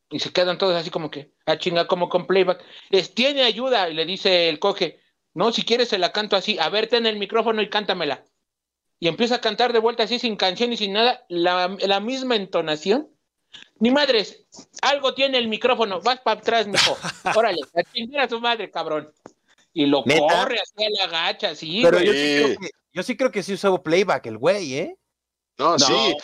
Y 0.10 0.18
se 0.18 0.34
quedan 0.34 0.58
todos 0.58 0.76
así 0.76 0.90
como 0.90 1.12
que, 1.12 1.34
a 1.46 1.60
chinga, 1.60 1.86
como 1.86 2.10
con 2.10 2.26
playback. 2.26 2.64
Es, 2.90 3.14
tiene 3.14 3.44
ayuda, 3.44 3.88
y 3.88 3.94
le 3.94 4.06
dice 4.06 4.50
el 4.50 4.58
coge. 4.58 5.00
No, 5.36 5.52
si 5.54 5.62
quieres 5.64 5.90
se 5.90 6.00
la 6.00 6.12
canto 6.12 6.36
así. 6.36 6.58
A 6.58 6.70
ver, 6.70 6.88
ten 6.88 7.06
el 7.06 7.18
micrófono 7.20 7.62
y 7.62 7.70
cántamela. 7.70 8.26
Y 9.00 9.08
empieza 9.08 9.36
a 9.36 9.42
cantar 9.42 9.72
de 9.72 9.78
vuelta 9.78 10.02
así, 10.02 10.18
sin 10.18 10.36
canción 10.36 10.74
y 10.74 10.78
sin 10.78 10.94
nada, 10.94 11.26
la, 11.30 11.78
la 11.80 12.00
misma 12.00 12.36
entonación. 12.38 13.08
Ni 13.78 13.92
madres, 13.92 14.48
algo 14.82 15.14
tiene 15.14 15.38
el 15.38 15.48
micrófono, 15.48 16.02
vas 16.02 16.22
para 16.22 16.40
atrás, 16.40 16.66
mijo. 16.66 16.98
Órale, 17.38 17.62
a 17.76 17.84
chingar 17.84 18.22
a 18.26 18.30
su 18.30 18.40
madre, 18.42 18.72
cabrón. 18.72 19.14
Y 19.74 19.86
lo 19.86 20.02
¿Neta? 20.08 20.22
corre 20.22 20.58
hacia 20.60 20.90
la 20.90 21.06
gacha, 21.06 21.54
sí, 21.54 21.82
Pero 21.84 21.98
güey. 21.98 22.08
yo 22.08 22.14
sí, 22.14 22.20
Sí. 22.20 22.44
creo 22.44 22.58
que, 22.58 22.70
yo 22.94 23.04
sí 23.04 23.16
creo 23.16 23.32
que 23.32 23.44
sí 23.44 23.54
usaba 23.54 23.84
playback 23.84 24.26
el 24.26 24.40
güey, 24.40 24.74
¿eh? 24.74 24.98
No, 25.62 25.72
No. 25.74 25.80
sí. 25.80 26.16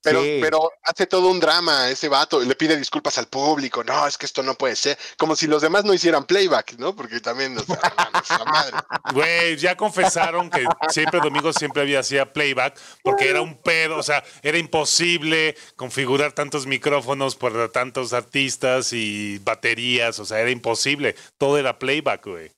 Pero, 0.00 0.22
Sí. 0.22 0.38
pero 0.40 0.70
hace 0.84 1.08
todo 1.08 1.28
un 1.28 1.40
drama 1.40 1.90
ese 1.90 2.08
vato 2.08 2.40
y 2.40 2.46
le 2.46 2.54
pide 2.54 2.76
disculpas 2.76 3.18
al 3.18 3.26
público. 3.26 3.82
No, 3.82 4.06
es 4.06 4.16
que 4.16 4.26
esto 4.26 4.44
no 4.44 4.54
puede 4.54 4.76
ser. 4.76 4.96
Como 5.18 5.34
si 5.34 5.48
los 5.48 5.60
demás 5.60 5.84
no 5.84 5.92
hicieran 5.92 6.24
playback, 6.24 6.76
¿no? 6.78 6.94
Porque 6.94 7.18
también, 7.18 7.58
o 7.58 7.62
sea, 7.64 8.44
madre. 8.44 8.76
Güey, 9.12 9.56
ya 9.56 9.76
confesaron 9.76 10.50
que 10.50 10.64
siempre 10.90 11.18
domingo 11.20 11.52
siempre 11.52 11.82
había 11.82 11.98
hacía 11.98 12.32
playback 12.32 12.78
porque 13.02 13.28
era 13.28 13.42
un 13.42 13.60
pedo, 13.60 13.96
o 13.96 14.02
sea, 14.04 14.22
era 14.42 14.56
imposible 14.56 15.56
configurar 15.74 16.32
tantos 16.32 16.64
micrófonos 16.66 17.34
por 17.34 17.70
tantos 17.72 18.12
artistas 18.12 18.92
y 18.92 19.38
baterías, 19.40 20.20
o 20.20 20.24
sea, 20.24 20.38
era 20.38 20.50
imposible. 20.50 21.16
Todo 21.38 21.58
era 21.58 21.80
playback, 21.80 22.24
güey. 22.24 22.52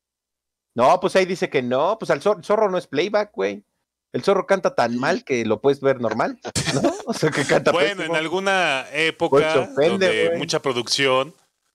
No, 0.74 1.00
pues 1.00 1.16
ahí 1.16 1.24
dice 1.24 1.48
que 1.48 1.62
no, 1.62 1.98
pues 1.98 2.10
el 2.10 2.20
zorro, 2.20 2.42
zorro 2.42 2.70
no 2.70 2.76
es 2.76 2.86
playback, 2.86 3.30
güey. 3.32 3.64
El 4.12 4.22
zorro 4.24 4.46
canta 4.46 4.74
tan 4.74 4.98
mal 4.98 5.24
que 5.24 5.44
lo 5.44 5.60
puedes 5.60 5.80
ver 5.80 6.00
normal, 6.00 6.38
¿no? 6.74 6.80
O 7.06 7.14
sea, 7.14 7.30
que 7.30 7.44
canta 7.44 7.70
Bueno, 7.72 7.96
pésimo. 7.98 8.14
en 8.14 8.20
alguna 8.20 8.84
Pues 8.90 9.02
época 9.08 9.58
ofende, 9.60 9.88
donde 9.88 10.26
güey. 10.28 10.38
mucha 10.38 10.60
producción 10.60 11.34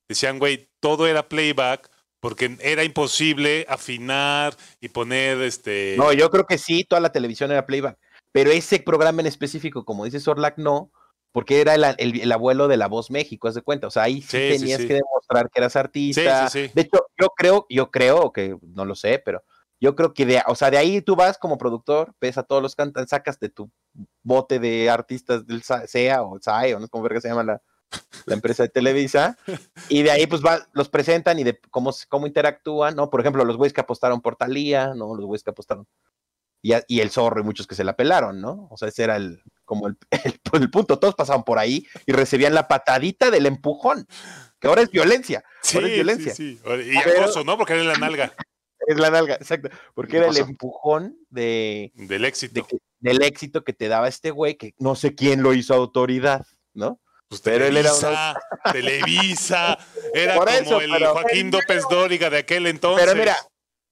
decían, 0.10 0.40
güey, 0.40 0.70
todo 0.80 1.08
era 1.08 1.28
playback 1.30 1.90
porque 2.20 2.58
era 2.62 2.84
imposible 2.84 3.66
afinar 3.70 4.56
y 4.82 4.90
poner 4.90 5.42
este 5.42 5.96
No, 5.98 6.12
yo 6.12 6.30
creo 6.32 6.46
que 6.46 6.58
sí, 6.58 6.84
toda 6.84 7.00
la 7.00 7.12
televisión 7.12 7.52
era 7.52 7.66
playback. 7.66 7.98
Pero 8.32 8.52
ese 8.52 8.80
programa 8.80 9.22
en 9.22 9.28
específico, 9.28 9.86
como 9.86 10.06
dice 10.06 10.20
Sorlac, 10.20 10.58
no, 10.58 10.92
porque 11.32 11.62
era 11.62 11.76
el, 11.76 11.84
el- 11.98 12.22
el 12.22 12.32
abuelo 12.32 12.68
de 12.68 12.78
La 12.78 12.88
Voz 12.88 13.12
México, 13.12 13.48
haz 13.48 13.56
de 13.56 13.62
cuenta. 13.62 13.88
O 13.88 13.92
sea, 13.92 14.04
ahí 14.04 14.22
sí, 14.22 14.32
tenías 14.38 14.82
sí. 14.82 14.88
que 14.88 14.96
demostrar 14.96 15.50
que 15.50 15.60
eras 15.60 15.76
artista. 15.76 16.50
Sí, 16.50 16.60
sí, 16.62 16.68
sí. 16.68 16.72
De 16.74 16.82
hecho, 16.82 17.06
yo 17.20 17.28
creo, 17.36 17.66
yo 17.70 17.92
creo 17.92 18.32
que 18.34 18.58
no 18.62 18.86
lo 18.86 18.96
sé, 18.96 19.22
pero 19.24 19.44
yo 19.82 19.96
creo 19.96 20.14
que 20.14 20.26
de, 20.26 20.42
o 20.48 20.56
sea, 20.56 20.72
de 20.72 20.78
ahí 20.78 21.02
tú 21.02 21.16
vas 21.16 21.38
como 21.38 21.58
productor, 21.58 22.14
ves 22.22 22.38
a 22.38 22.44
todos 22.44 22.62
los 22.62 22.76
cantantes, 22.76 23.10
sacas 23.10 23.40
de 23.40 23.50
tu 23.50 23.70
bote 24.24 24.60
de 24.60 24.90
artistas 24.90 25.46
del 25.46 25.64
SEA 25.64 26.24
o 26.24 26.40
SAE 26.40 26.76
o 26.76 26.80
no 26.80 26.86
sé 26.86 26.90
cómo 26.90 27.04
verga 27.04 27.22
se 27.22 27.28
llama 27.30 27.44
la, 27.44 27.62
la 28.26 28.34
empresa 28.34 28.64
de 28.64 28.70
Televisa, 28.70 29.38
y 29.90 30.04
de 30.04 30.12
ahí 30.12 30.28
pues 30.28 30.42
va, 30.44 30.68
los 30.74 30.90
presentan 30.90 31.40
y 31.40 31.44
de 31.44 31.60
cómo, 31.72 31.92
cómo 32.10 32.26
interactúan, 32.28 32.96
¿no? 32.96 33.10
Por 33.10 33.20
ejemplo, 33.22 33.44
los 33.46 33.58
güeyes 33.58 33.74
que 33.74 33.82
apostaron 33.82 34.22
por 34.22 34.36
Talía, 34.36 34.94
¿no? 34.96 35.16
Los 35.16 35.26
güeyes 35.26 35.44
que 35.44 35.52
apostaron. 35.52 35.88
Y, 36.62 36.74
a- 36.74 36.84
y 36.88 37.02
el 37.02 37.12
zorro 37.12 37.42
y 37.42 37.44
muchos 37.44 37.68
que 37.68 37.76
se 37.76 37.84
la 37.84 37.96
pelaron, 37.96 38.42
¿no? 38.42 38.68
O 38.72 38.78
sea, 38.78 38.88
ese 38.88 39.04
era 39.04 39.18
el, 39.18 39.44
como 39.66 39.88
el, 39.88 39.98
el- 40.26 40.40
el 40.54 40.72
punto. 40.72 40.98
Todos 40.98 41.14
pasaban 41.14 41.44
por 41.44 41.60
ahí 41.60 41.86
y 42.08 42.12
recibían 42.12 42.56
la 42.56 42.68
patadita 42.68 43.30
del 43.30 43.46
empujón, 43.46 44.08
que 44.60 44.68
ahora 44.68 44.82
es 44.82 44.90
violencia. 44.90 45.44
Sí, 45.62 45.78
Ahora 45.78 45.90
es 45.90 45.94
violencia. 45.94 46.34
sí, 46.34 46.58
sí. 46.58 46.92
Y 46.92 46.98
acoso, 46.98 47.44
¿no? 47.44 47.56
Porque 47.58 47.74
era 47.74 47.84
la 47.84 47.98
nalga 48.00 48.34
Es 48.88 48.98
la 48.98 49.10
nalga, 49.10 49.36
exacto. 49.36 49.70
Porque 49.94 50.18
era 50.18 50.28
el 50.28 50.34
Cosa. 50.34 50.50
empujón 50.50 51.18
de, 51.30 51.92
del 51.96 52.22
de 52.22 52.28
éxito. 52.28 52.66
que- 52.66 52.78
del 53.00 53.22
éxito 53.22 53.64
que 53.64 53.74
te 53.74 53.88
daba 53.88 54.08
este 54.08 54.32
güey, 54.32 54.56
que 54.56 54.74
no 54.80 54.96
sé 54.96 55.14
quién 55.16 55.44
lo 55.44 55.54
hizo 55.54 55.74
autoridad, 55.76 56.46
¿no? 56.74 57.00
Pues 57.28 57.42
pero 57.42 57.66
él 57.66 57.78
era 57.78 57.92
Televisa, 57.92 58.36
Televisa, 58.72 59.78
era 60.14 60.36
Por 60.36 60.46
como 60.46 60.58
eso, 60.58 60.82
el 60.82 60.92
pero- 60.92 61.14
Joaquín 61.14 61.52
López 61.52 61.84
Dóriga 61.90 62.30
de 62.30 62.38
aquel 62.40 62.68
entonces. 62.68 63.06
Pero 63.06 63.18
mira, 63.18 63.36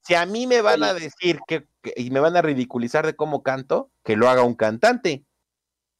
si 0.02 0.14
a 0.14 0.24
mí 0.26 0.46
me 0.46 0.60
van 0.62 0.82
a 0.82 0.94
decir 0.94 1.38
que, 1.46 1.66
que- 1.82 1.94
y 1.96 2.10
me 2.10 2.20
van 2.20 2.36
a 2.36 2.42
ridiculizar 2.42 3.06
de 3.06 3.14
cómo 3.16 3.42
canto, 3.42 3.90
que 4.04 4.16
lo 4.16 4.28
haga 4.28 4.42
un 4.42 4.54
cantante. 4.54 5.24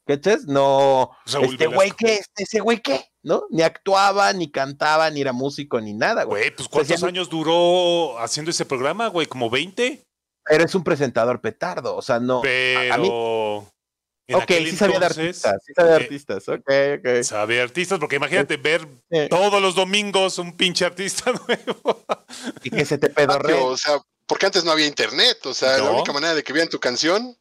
¿Cachas? 0.07 0.45
No, 0.45 1.11
Raúl 1.27 1.47
este 1.47 1.67
güey 1.67 1.91
qué, 1.93 2.17
este, 2.17 2.43
ese 2.43 2.61
güey 2.61 2.81
qué, 2.81 3.05
¿no? 3.25 3.45
Ni 3.51 3.63
actuaba, 3.63 4.33
ni 4.33 4.51
cantaba, 4.51 5.11
ni 5.11 5.21
era 5.23 5.33
músico, 5.33 5.81
ni 5.81 5.93
nada, 5.95 6.23
güey. 6.25 6.43
Güey, 6.43 6.55
pues 6.57 6.69
¿cuántos 6.69 7.03
años 7.03 7.29
duró 7.29 8.19
haciendo 8.21 8.51
ese 8.51 8.65
programa, 8.65 9.09
güey? 9.09 9.27
¿Como 9.27 9.51
20? 9.51 10.05
Pero 10.47 10.65
es 10.65 10.75
un 10.75 10.85
presentador 10.85 11.41
petardo, 11.41 11.97
o 11.97 12.03
sea, 12.03 12.21
no. 12.21 12.43
Pero... 12.43 12.93
a 12.95 12.99
mí- 12.99 13.09
ok, 14.35 14.45
sí 14.49 14.77
sabía 14.77 14.99
de 15.01 15.07
artistas, 15.07 15.63
sí 15.65 15.73
sabía 15.75 15.93
de 15.93 15.99
eh, 15.99 16.05
artistas, 16.05 16.49
ok, 16.49 16.71
ok. 16.99 17.23
Sabe 17.23 17.61
artistas, 17.61 17.99
porque 17.99 18.17
imagínate 18.17 18.57
ver 18.59 18.87
Eh, 19.11 19.29
todos 19.29 19.61
los 19.61 19.75
domingos 19.75 20.39
un 20.39 20.57
pinche 20.57 20.85
artista 20.85 21.33
nuevo. 21.49 22.05
y 22.63 22.71
que 22.71 22.85
se 22.85 22.99
te 22.99 23.09
pedorre. 23.09 23.55
O 23.55 23.77
sea, 23.77 24.01
porque 24.27 24.47
antes 24.47 24.65
no 24.65 24.73
había 24.73 24.87
internet. 24.87 25.45
O 25.47 25.55
sea, 25.55 25.79
la 25.79 25.91
única 25.91 26.13
manera 26.13 26.35
de 26.35 26.43
que 26.45 26.53
vean 26.53 26.69
tu 26.69 26.79
canción 26.79 27.37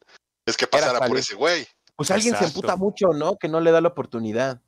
es 0.46 0.56
que 0.56 0.66
pasara 0.66 1.06
por 1.06 1.16
ese 1.18 1.34
güey. 1.34 1.66
Pues 1.96 2.10
alguien 2.10 2.36
se 2.36 2.44
emputa 2.44 2.76
mucho, 2.76 3.08
¿no? 3.14 3.36
Que 3.36 3.48
no 3.48 3.60
le 3.60 3.70
da 3.70 3.80
la 3.80 3.88
oportunidad. 3.88 4.60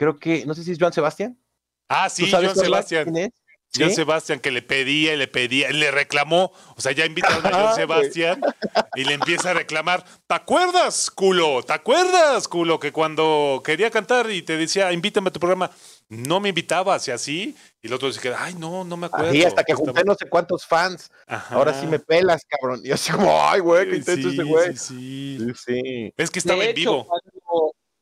Creo 0.00 0.18
que, 0.18 0.46
no 0.46 0.54
sé 0.54 0.64
si 0.64 0.72
es 0.72 0.78
Joan 0.80 0.94
Sebastián. 0.94 1.38
Ah, 1.86 2.08
¿Tú 2.08 2.24
sí, 2.24 2.30
Joan 2.30 2.44
quién 2.44 2.54
Sebastián. 2.56 3.14
es? 3.18 3.30
Joan. 3.76 3.94
Sebastián 3.94 4.40
que 4.40 4.50
le 4.50 4.62
pedía 4.62 5.12
y 5.12 5.18
le 5.18 5.28
pedía, 5.28 5.70
le 5.72 5.90
reclamó, 5.90 6.52
o 6.74 6.80
sea, 6.80 6.92
ya 6.92 7.04
invitaron 7.04 7.44
a 7.46 7.50
Joan. 7.50 7.74
Sebastián 7.76 8.40
y 8.96 9.04
le 9.04 9.12
empieza 9.12 9.50
a 9.50 9.54
reclamar, 9.54 10.02
¿te 10.26 10.34
acuerdas, 10.34 11.10
culo? 11.10 11.62
¿Te 11.62 11.74
acuerdas, 11.74 12.48
culo? 12.48 12.80
Que 12.80 12.92
cuando 12.92 13.60
quería 13.62 13.90
cantar 13.90 14.30
y 14.30 14.40
te 14.40 14.56
decía, 14.56 14.90
invítame 14.90 15.28
a 15.28 15.32
tu 15.32 15.38
programa, 15.38 15.70
no 16.08 16.40
me 16.40 16.48
invitabas 16.48 17.06
y 17.08 17.10
así, 17.10 17.54
y 17.82 17.86
el 17.86 17.92
otro 17.92 18.08
decía, 18.10 18.34
ay, 18.40 18.54
no, 18.54 18.82
no 18.84 18.96
me 18.96 19.06
acuerdo. 19.06 19.28
Así, 19.28 19.44
hasta 19.44 19.62
que 19.62 19.72
Estaba- 19.72 19.92
junté 19.92 20.04
no 20.04 20.14
sé 20.14 20.28
cuántos 20.30 20.66
fans. 20.66 21.10
Ajá. 21.26 21.54
Ahora 21.54 21.78
sí 21.78 21.86
me 21.86 21.98
pelas, 22.00 22.42
cabrón. 22.48 22.80
Y 22.82 22.90
así 22.90 23.12
como, 23.12 23.38
ay, 23.46 23.60
güey, 23.60 23.88
qué 23.90 23.96
intenso 23.98 24.30
Sí, 24.30 24.34
ese 24.34 24.42
güey. 24.48 24.76
sí, 24.76 24.78
sí. 24.78 25.38
Sí, 25.38 25.52
sí. 25.66 26.14
Es 26.16 26.30
que 26.30 26.38
estaba 26.40 26.58
de 26.64 26.70
en 26.70 26.78
hecho, 26.78 26.90
vivo. 26.90 27.06
cuando- 27.06 27.30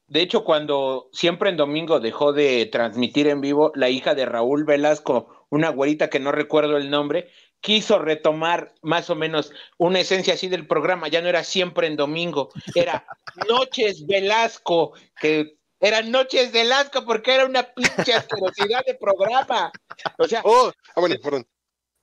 de 0.08 0.22
hecho, 0.22 0.42
cuando 0.42 1.10
siempre 1.12 1.50
en 1.50 1.58
domingo 1.58 2.00
dejó 2.00 2.32
de 2.32 2.64
transmitir 2.66 3.28
en 3.28 3.42
vivo, 3.42 3.72
la 3.74 3.90
hija 3.90 4.14
de 4.14 4.24
Raúl 4.24 4.64
Velasco, 4.64 5.46
una 5.50 5.68
güerita 5.68 6.08
que 6.08 6.18
no 6.18 6.32
recuerdo 6.32 6.78
el 6.78 6.88
nombre, 6.88 7.30
quiso 7.60 7.98
retomar 7.98 8.74
más 8.80 9.10
o 9.10 9.14
menos 9.14 9.52
una 9.76 10.00
esencia 10.00 10.32
así 10.32 10.48
del 10.48 10.66
programa. 10.66 11.08
Ya 11.08 11.20
no 11.20 11.28
era 11.28 11.44
siempre 11.44 11.86
en 11.86 11.96
domingo, 11.96 12.48
era 12.74 13.06
Noches 13.48 14.06
Velasco, 14.06 14.94
que 15.20 15.58
eran 15.78 16.10
Noches 16.10 16.52
Velasco 16.52 17.04
porque 17.04 17.34
era 17.34 17.44
una 17.44 17.64
pinche 17.74 18.14
asquerosidad 18.14 18.84
de 18.86 18.94
programa. 18.94 19.70
O 20.16 20.26
sea, 20.26 20.40
Oh, 20.42 20.72
ah, 20.94 21.00
bueno, 21.00 21.16
perdón. 21.22 21.46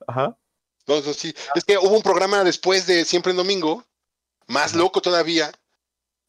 Ajá. 0.06 0.38
No, 0.86 1.01
sí. 1.01 1.34
Es 1.56 1.66
que 1.66 1.80
hubo 1.80 1.95
un 1.95 2.03
programa 2.03 2.43
después 2.43 2.86
de 2.86 3.03
Siempre 3.03 3.32
en 3.32 3.38
Domingo, 3.38 3.84
más 4.45 4.76
loco 4.76 5.01
todavía, 5.01 5.51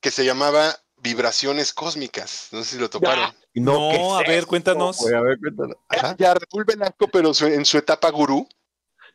que 0.00 0.10
se 0.10 0.24
llamaba 0.24 0.74
Vibraciones 1.06 1.72
Cósmicas. 1.72 2.48
No 2.50 2.62
sé 2.64 2.72
si 2.72 2.78
lo 2.78 2.90
toparon. 2.90 3.34
No, 3.54 3.90
¿qué 3.92 3.98
a 3.98 4.20
es 4.22 4.28
ver, 4.28 4.38
esto, 4.38 4.48
cuéntanos. 4.48 5.06
a 5.06 5.20
ver, 5.20 5.38
cuéntanos. 5.38 5.76
Ajá, 5.88 6.16
Ya 6.18 6.34
Raúl 6.34 6.64
Velasco, 6.64 7.08
pero 7.12 7.32
su- 7.32 7.46
en 7.46 7.64
su 7.64 7.78
etapa 7.78 8.10
gurú, 8.10 8.46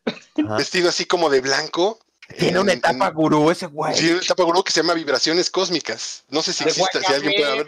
ajá. 0.05 0.55
vestido 0.57 0.89
así 0.89 1.05
como 1.05 1.29
de 1.29 1.41
blanco. 1.41 1.99
Tiene 2.39 2.59
una 2.59 2.71
etapa 2.73 3.07
en- 3.07 3.13
gurú 3.13 3.51
ese 3.51 3.65
güey. 3.67 3.93
Sí, 3.95 4.09
una 4.09 4.21
etapa 4.21 4.43
gurú 4.43 4.63
que 4.63 4.71
se 4.71 4.81
llama 4.81 4.93
Vibraciones 4.93 5.49
Cósmicas. 5.49 6.23
No 6.29 6.41
sé 6.41 6.53
si 6.53 6.63
existe, 6.63 7.01
si 7.01 7.13
alguien 7.13 7.33
puede 7.37 7.57
ver. 7.57 7.65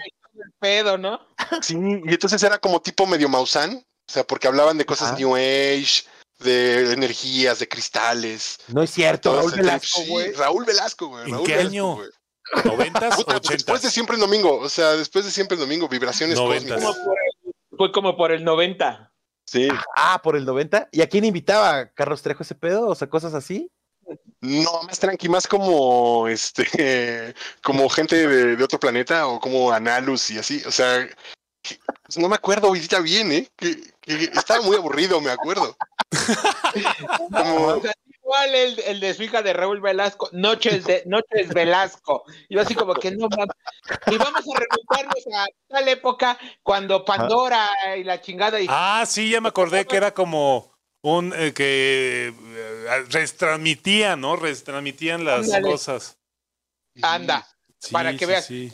Pedo, 0.60 0.98
¿no? 0.98 1.20
Sí, 1.62 1.76
y 1.78 2.14
entonces 2.14 2.42
era 2.42 2.58
como 2.58 2.82
tipo 2.82 3.06
medio 3.06 3.28
Maussan, 3.30 3.76
o 3.76 4.12
sea, 4.12 4.24
porque 4.24 4.48
hablaban 4.48 4.78
de 4.78 4.86
cosas 4.86 5.10
Ajá. 5.10 5.18
New 5.18 5.36
Age, 5.36 6.04
de 6.40 6.92
energías, 6.94 7.60
de 7.60 7.68
cristales. 7.68 8.58
No 8.68 8.82
es 8.82 8.90
cierto, 8.90 9.36
Raúl. 9.36 9.52
Velasco. 9.52 10.02
Raúl 10.38 10.66
Velasco, 10.66 11.08
güey. 11.08 11.26
¿En 11.26 11.32
Raúl 11.34 11.46
qué 11.46 11.52
Velasco, 11.58 11.70
año? 11.70 11.96
güey. 11.96 12.10
¿Noventas? 12.66 13.16
Puta, 13.16 13.40
pues, 13.40 13.50
después 13.50 13.82
de 13.82 13.88
¿Ochentas? 13.88 13.94
siempre 13.94 14.16
en 14.16 14.22
domingo, 14.22 14.60
o 14.60 14.70
sea, 14.70 14.92
después 14.92 15.26
de 15.26 15.32
siempre 15.32 15.56
en 15.56 15.62
domingo, 15.62 15.88
vibraciones 15.88 16.38
Noventas. 16.38 16.84
cósmicas. 16.84 16.98
Como 17.04 17.14
el- 17.14 17.78
fue 17.78 17.92
como 17.92 18.16
por 18.18 18.32
el 18.32 18.44
90. 18.44 19.12
Sí. 19.46 19.68
Ah, 19.96 20.22
por 20.24 20.36
el 20.36 20.46
90. 20.46 20.88
¿Y 20.92 21.02
a 21.02 21.10
quién 21.10 21.26
invitaba? 21.26 21.88
¿Carlos 21.90 22.22
Trejo 22.22 22.44
ese 22.44 22.56
pedo? 22.56 22.88
O 22.88 22.96
sea, 22.96 23.10
cosas 23.10 23.34
así. 23.34 23.70
No, 24.42 24.84
más 24.84 25.00
tranqui, 25.00 25.30
más 25.30 25.48
como 25.48 26.28
este, 26.28 26.66
como 27.64 27.88
gente 27.90 28.28
de, 28.28 28.56
de 28.56 28.64
otro 28.64 28.80
planeta 28.80 29.28
o 29.28 29.40
como 29.40 29.72
Analus 29.72 30.30
y 30.32 30.38
así. 30.38 30.62
O 30.68 30.72
sea, 30.72 31.08
que- 31.62 31.80
pues 32.04 32.18
no 32.18 32.28
me 32.30 32.36
acuerdo 32.36 32.68
ahorita 32.68 33.00
bien, 33.00 33.32
¿eh? 33.32 33.50
Que, 33.56 33.82
que 34.02 34.26
estaba 34.26 34.62
muy 34.62 34.76
aburrido, 34.76 35.20
me 35.22 35.32
acuerdo. 35.32 35.76
Como, 37.32 37.66
O 37.68 37.82
sea, 37.82 37.94
igual 38.24 38.56
el, 38.56 38.80
el 38.80 39.00
de 39.00 39.14
su 39.14 39.24
hija 39.24 39.42
de 39.42 39.54
Raúl 39.54 39.82
Velasco, 39.82 40.30
Noches 40.32 40.86
de 40.86 41.04
Noches 41.06 41.50
Velasco. 41.54 42.24
Yo 42.50 42.62
así 42.62 42.74
como 42.76 42.94
que 42.94 43.12
no 43.12 43.28
mames. 43.30 43.56
Y 44.08 44.18
vamos 44.18 44.42
a 44.42 44.60
remontarnos 44.60 45.24
a 45.36 45.46
tal 45.68 45.88
época 45.88 46.38
cuando 46.64 47.04
Pandora 47.06 47.70
y 47.98 48.04
la 48.04 48.22
chingada 48.22 48.60
y 48.62 48.68
Ah, 48.70 49.04
sí, 49.08 49.30
ya 49.30 49.42
me 49.42 49.50
acordé 49.50 49.86
que 49.86 49.98
era 49.98 50.14
como 50.14 50.72
un 51.02 51.34
eh, 51.36 51.54
que 51.54 52.34
eh, 52.34 53.04
retransmitían, 53.10 54.22
¿no? 54.22 54.36
Retransmitían 54.38 55.26
las 55.26 55.46
Ándale. 55.48 55.72
cosas. 55.72 56.18
anda. 57.02 57.48
Sí, 57.80 57.92
Para 57.92 58.12
que 58.14 58.20
sí, 58.20 58.26
veas. 58.26 58.46
sí. 58.46 58.72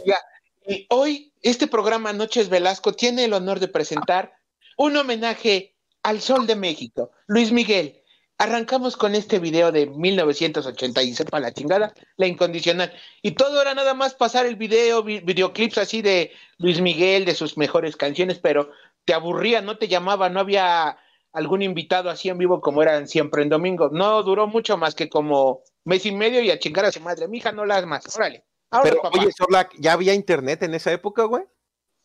Y 0.68 0.86
hoy 0.90 1.34
este 1.42 1.66
programa 1.66 2.14
Noches 2.14 2.50
Velasco 2.50 2.94
tiene 2.94 3.26
el 3.26 3.34
honor 3.34 3.60
de 3.60 3.68
presentar 3.68 4.34
un 4.78 4.96
homenaje 4.96 5.76
al 6.04 6.22
Sol 6.22 6.46
de 6.46 6.56
México, 6.56 7.12
Luis 7.28 7.52
Miguel. 7.52 7.99
Arrancamos 8.42 8.96
con 8.96 9.16
este 9.16 9.38
video 9.38 9.72
de 9.74 9.86
1980 9.88 11.04
y 11.04 11.14
sepa 11.14 11.42
la 11.42 11.54
chingada, 11.54 11.94
la 12.16 12.26
incondicional. 12.26 12.94
Y 13.22 13.32
todo 13.32 13.62
era 13.62 13.74
nada 13.76 13.94
más 13.94 14.16
pasar 14.16 14.46
el 14.46 14.56
video, 14.56 15.04
vi- 15.04 15.20
videoclips 15.20 15.78
así 15.78 16.02
de 16.02 16.32
Luis 16.58 16.80
Miguel, 16.80 17.26
de 17.26 17.36
sus 17.36 17.58
mejores 17.58 17.98
canciones, 17.98 18.40
pero 18.40 18.72
te 19.04 19.14
aburría, 19.14 19.62
no 19.62 19.78
te 19.78 19.90
llamaba, 19.90 20.30
no 20.30 20.40
había 20.40 20.98
algún 21.34 21.62
invitado 21.62 22.10
así 22.10 22.30
en 22.30 22.38
vivo 22.38 22.62
como 22.62 22.82
eran 22.82 23.10
siempre 23.10 23.44
en 23.44 23.50
domingo. 23.50 23.90
No 23.92 24.24
duró 24.24 24.48
mucho 24.48 24.78
más 24.78 24.96
que 24.96 25.10
como 25.10 25.62
mes 25.84 26.06
y 26.06 26.14
medio 26.14 26.42
y 26.42 26.50
a 26.50 26.60
chingar 26.60 26.86
a 26.86 26.94
su 26.94 27.02
madre. 27.02 27.28
Mija, 27.28 27.52
no 27.52 27.66
las 27.66 27.86
más. 27.86 28.16
Órale. 28.16 28.46
Ahora, 28.72 28.90
Pero, 28.90 29.02
papá. 29.02 29.20
oye, 29.20 29.32
Sorlac, 29.38 29.74
¿ya 29.80 29.92
había 29.94 30.14
internet 30.14 30.64
en 30.64 30.76
esa 30.76 30.94
época, 30.94 31.26
güey? 31.26 31.44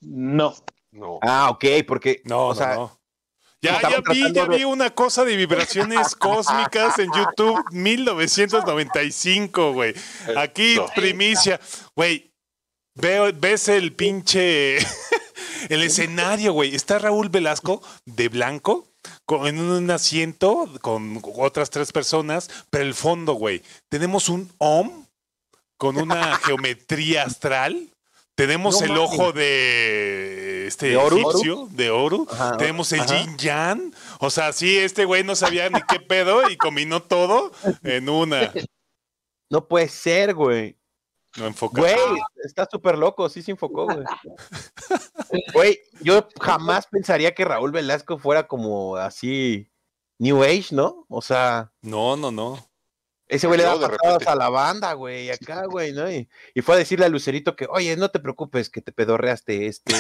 No. 0.01 0.53
no. 0.91 1.21
Ah, 1.23 1.49
ok, 1.51 1.65
porque. 1.87 2.23
No, 2.25 2.47
o 2.47 2.49
no, 2.49 2.55
sea, 2.57 2.75
no. 2.75 3.01
Ya, 3.65 3.81
ya 3.91 4.01
vi, 4.13 4.33
ya 4.33 4.47
de- 4.47 4.57
vi 4.59 4.65
una 4.65 4.91
cosa 4.91 5.25
de 5.25 5.37
vibraciones 5.37 6.15
cósmicas 6.17 6.99
en 6.99 7.11
YouTube 7.13 7.65
1995, 7.73 9.73
güey. 9.73 9.95
Aquí, 10.37 10.77
primicia. 10.95 11.61
Güey, 11.97 12.31
veo, 12.97 13.31
ves 13.35 13.69
el 13.69 13.93
pinche. 13.95 14.79
el 15.69 15.83
escenario, 15.83 16.53
güey. 16.53 16.75
Está 16.75 16.99
Raúl 16.99 17.29
Velasco 17.29 17.83
de 18.05 18.29
blanco. 18.29 18.89
con- 19.27 19.47
en 19.47 19.59
un 19.61 19.91
asiento 19.91 20.69
con 20.81 21.21
otras 21.37 21.71
tres 21.71 21.93
personas, 21.93 22.51
pero 22.71 22.85
el 22.85 22.95
fondo, 22.95 23.35
güey. 23.35 23.63
Tenemos 23.91 24.29
un 24.29 24.51
OM 24.59 25.07
con 25.79 25.97
una 25.97 26.37
geometría 26.45 27.25
astral. 27.25 27.91
Tenemos 28.37 28.81
No 28.81 28.87
el 28.87 28.93
mames. 28.93 29.05
ojo 29.05 29.33
de 29.33 30.67
este 30.67 30.87
¿De 30.89 30.95
egipcio, 30.97 31.69
de 31.71 31.91
oro. 31.91 32.27
Ajá, 32.31 32.57
Tenemos 32.57 32.91
el 32.93 33.01
ajá. 33.01 33.17
yin 33.23 33.37
yang. 33.39 33.95
O 34.19 34.31
sea, 34.31 34.53
sí, 34.53 34.77
este 34.79 35.05
güey 35.05 35.23
no 35.23 35.37
sabía 35.37 35.69
ni 35.71 35.81
qué 35.83 36.01
pedo 36.01 36.49
y 36.51 36.57
combinó 36.57 37.03
todo 37.03 37.53
en 37.83 38.09
una. 38.09 38.53
No 39.51 39.69
puede 39.69 39.89
ser, 39.89 40.35
güey. 40.35 40.77
No 41.37 41.47
enfoca. 41.47 41.81
Güey, 41.81 41.95
está 42.45 42.67
súper 42.71 42.97
loco, 42.99 43.29
sí 43.29 43.43
se 43.43 43.51
enfocó, 43.53 43.85
güey. 43.87 44.05
Güey, 45.53 45.79
yo 46.01 46.29
jamás 46.41 46.87
pensaría 46.87 47.35
que 47.35 47.45
Raúl 47.45 47.73
Velasco 47.73 48.19
fuera 48.19 48.47
como 48.47 48.97
así 48.97 49.69
New 50.19 50.43
Age, 50.45 50.69
¿no? 50.73 51.07
O 51.09 51.21
sea, 51.23 51.73
No, 51.83 52.17
no, 52.17 52.31
no. 52.31 52.65
Ese 53.27 53.47
güey 53.47 53.59
le 53.59 53.65
da 53.65 53.73
patadas 53.89 54.27
a 54.27 54.35
la 54.37 54.51
banda, 54.51 54.93
güey, 54.93 55.31
acá, 55.31 55.65
güey, 55.67 55.93
¿no? 55.93 56.11
Y, 56.11 56.29
y 56.55 56.61
fue 56.61 56.75
a 56.75 56.79
decirle 56.79 57.07
a 57.07 57.09
Lucerito 57.09 57.57
que, 57.57 57.67
oye, 57.71 57.97
no 57.97 58.11
te 58.11 58.21
preocupes 58.21 58.69
que 58.69 58.83
te 58.83 58.93
pedorreaste, 58.93 59.67
este, 59.67 59.95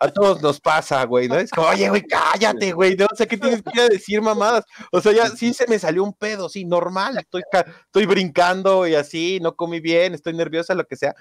a 0.00 0.08
todos 0.10 0.42
nos 0.42 0.60
pasa, 0.60 1.04
güey, 1.04 1.28
¿no? 1.28 1.36
Es 1.38 1.50
como, 1.52 1.68
oye, 1.68 1.88
güey, 1.88 2.02
cállate, 2.02 2.72
güey, 2.72 2.96
no 2.96 3.06
sé 3.16 3.28
qué 3.28 3.36
tienes 3.36 3.62
que 3.62 3.70
ir 3.74 3.80
a 3.82 3.88
decir, 3.88 4.20
mamadas. 4.20 4.64
O 4.90 5.00
sea, 5.00 5.12
ya 5.12 5.28
sí 5.28 5.54
se 5.54 5.68
me 5.68 5.78
salió 5.78 6.02
un 6.02 6.12
pedo, 6.14 6.48
sí, 6.48 6.64
normal, 6.64 7.16
estoy, 7.18 7.42
estoy 7.86 8.06
brincando 8.06 8.88
y 8.88 8.96
así, 8.96 9.38
no 9.40 9.54
comí 9.54 9.78
bien, 9.80 10.14
estoy 10.14 10.34
nerviosa, 10.34 10.74
lo 10.74 10.84
que 10.84 10.96
sea. 10.96 11.14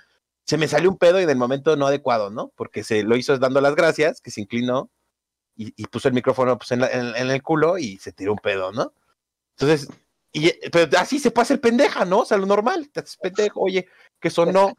Se 0.44 0.58
me 0.58 0.68
salió 0.68 0.90
un 0.90 0.98
pedo 0.98 1.20
y 1.20 1.24
en 1.24 1.30
el 1.30 1.38
momento 1.38 1.76
no 1.76 1.86
adecuado, 1.88 2.32
¿no? 2.32 2.52
Porque 2.56 2.84
se 2.84 3.04
lo 3.04 3.16
hizo 3.16 3.38
dando 3.38 3.62
las 3.62 3.76
gracias, 3.76 4.22
que 4.22 4.32
se 4.32 4.42
inclinó 4.42 4.90
y, 5.56 5.74
y 5.76 5.86
puso 5.86 6.08
el 6.08 6.14
micrófono 6.16 6.58
pues, 6.58 6.72
en, 6.72 6.80
la- 6.82 6.90
en- 6.90 7.16
en 7.16 7.30
el 7.30 7.44
culo 7.44 7.78
y 7.78 7.98
se 7.98 8.12
tiró 8.12 8.32
un 8.32 8.40
pedo, 8.40 8.72
¿no? 8.72 8.94
Entonces, 9.60 9.88
y, 10.34 10.52
pero 10.70 10.98
así 11.00 11.20
se 11.20 11.32
puede 11.32 11.44
hacer 11.44 11.62
pendeja, 11.62 12.06
¿no? 12.06 12.20
O 12.20 12.26
sea, 12.26 12.38
lo 12.38 12.46
normal, 12.46 12.90
te 12.92 13.00
haces 13.00 13.18
pendejo, 13.18 13.62
oye, 13.62 13.88
que 14.20 14.30
sonó, 14.30 14.74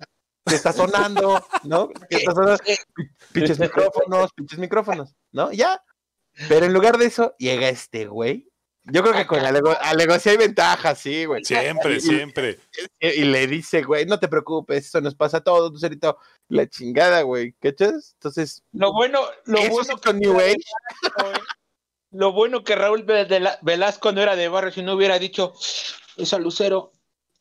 que 0.45 0.55
está 0.55 0.73
sonando, 0.73 1.45
¿no? 1.65 1.89
Que 2.09 2.17
está 2.17 2.33
sonando, 2.33 2.63
pinches 3.33 3.59
micrófonos, 3.59 4.33
pinches 4.35 4.59
micrófonos, 4.59 5.15
¿no? 5.33 5.53
Ya. 5.53 5.83
Pero 6.49 6.67
en 6.67 6.73
lugar 6.73 6.99
de 6.99 7.07
eso, 7.07 7.35
llega 7.39 7.69
este 7.69 8.07
güey. 8.07 8.49
Yo 8.91 9.03
creo 9.03 9.15
que 9.15 9.27
con 9.27 9.43
la 9.43 9.51
alego 9.51 10.19
sí 10.19 10.31
hay 10.31 10.39
ventajas, 10.39 10.99
sí, 10.99 11.27
güey. 11.27 11.45
Siempre, 11.45 12.01
siempre. 12.01 12.59
Y, 13.01 13.09
y 13.09 13.25
le 13.25 13.47
dice, 13.47 13.83
güey, 13.83 14.07
no 14.07 14.19
te 14.19 14.29
preocupes, 14.29 14.87
eso 14.87 15.01
nos 15.03 15.15
pasa 15.15 15.39
a 15.39 15.45
todos, 15.45 15.71
Lucerito. 15.73 16.19
La 16.49 16.67
chingada, 16.67 17.21
güey, 17.23 17.53
¿cachas? 17.61 18.13
Entonces, 18.15 18.63
Lo 18.73 18.93
bueno, 18.93 19.21
lo 19.45 19.59
eso 19.59 19.71
bueno 19.71 19.99
con 20.03 20.19
New 20.19 20.39
Age. 20.41 20.57
Lo 22.11 22.33
bueno 22.33 22.65
que 22.65 22.75
Raúl 22.75 23.05
Vela- 23.05 23.59
Velasco 23.63 24.13
no 24.13 24.23
era 24.23 24.35
de 24.37 24.49
barrio, 24.49 24.73
si 24.73 24.83
no 24.83 24.95
hubiera 24.95 25.19
dicho, 25.19 25.53
esa 26.17 26.39
Lucero, 26.39 26.93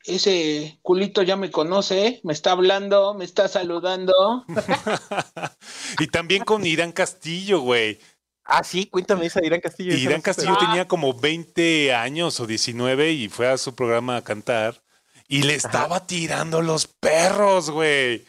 ese 0.04 0.78
culito 0.82 1.22
ya 1.24 1.36
me 1.36 1.52
conoce, 1.52 2.06
¿eh? 2.08 2.20
me 2.24 2.34
está 2.34 2.52
hablando, 2.52 3.14
me 3.14 3.26
está 3.26 3.48
saludando. 3.48 4.46
y 6.00 6.08
también 6.08 6.44
con 6.44 6.66
Irán 6.66 6.92
Castillo, 6.92 7.60
güey. 7.62 8.00
Ah, 8.44 8.64
sí, 8.64 8.86
cuéntame 8.88 9.26
esa 9.26 9.44
Irán 9.46 9.60
Castillo. 9.60 9.94
Irán 9.96 10.18
no 10.18 10.22
Castillo 10.24 10.54
Ah. 10.56 10.66
tenía 10.66 10.88
como 10.88 11.14
20 11.14 11.94
años 11.94 12.40
o 12.40 12.48
19 12.48 13.12
y 13.12 13.28
fue 13.30 13.48
a 13.50 13.58
su 13.58 13.76
programa 13.76 14.16
a 14.18 14.24
cantar 14.24 14.82
y 15.28 15.44
le 15.44 15.56
estaba 15.56 16.08
tirando 16.08 16.62
los 16.62 16.88
perros, 16.88 17.70
güey. 17.70 18.26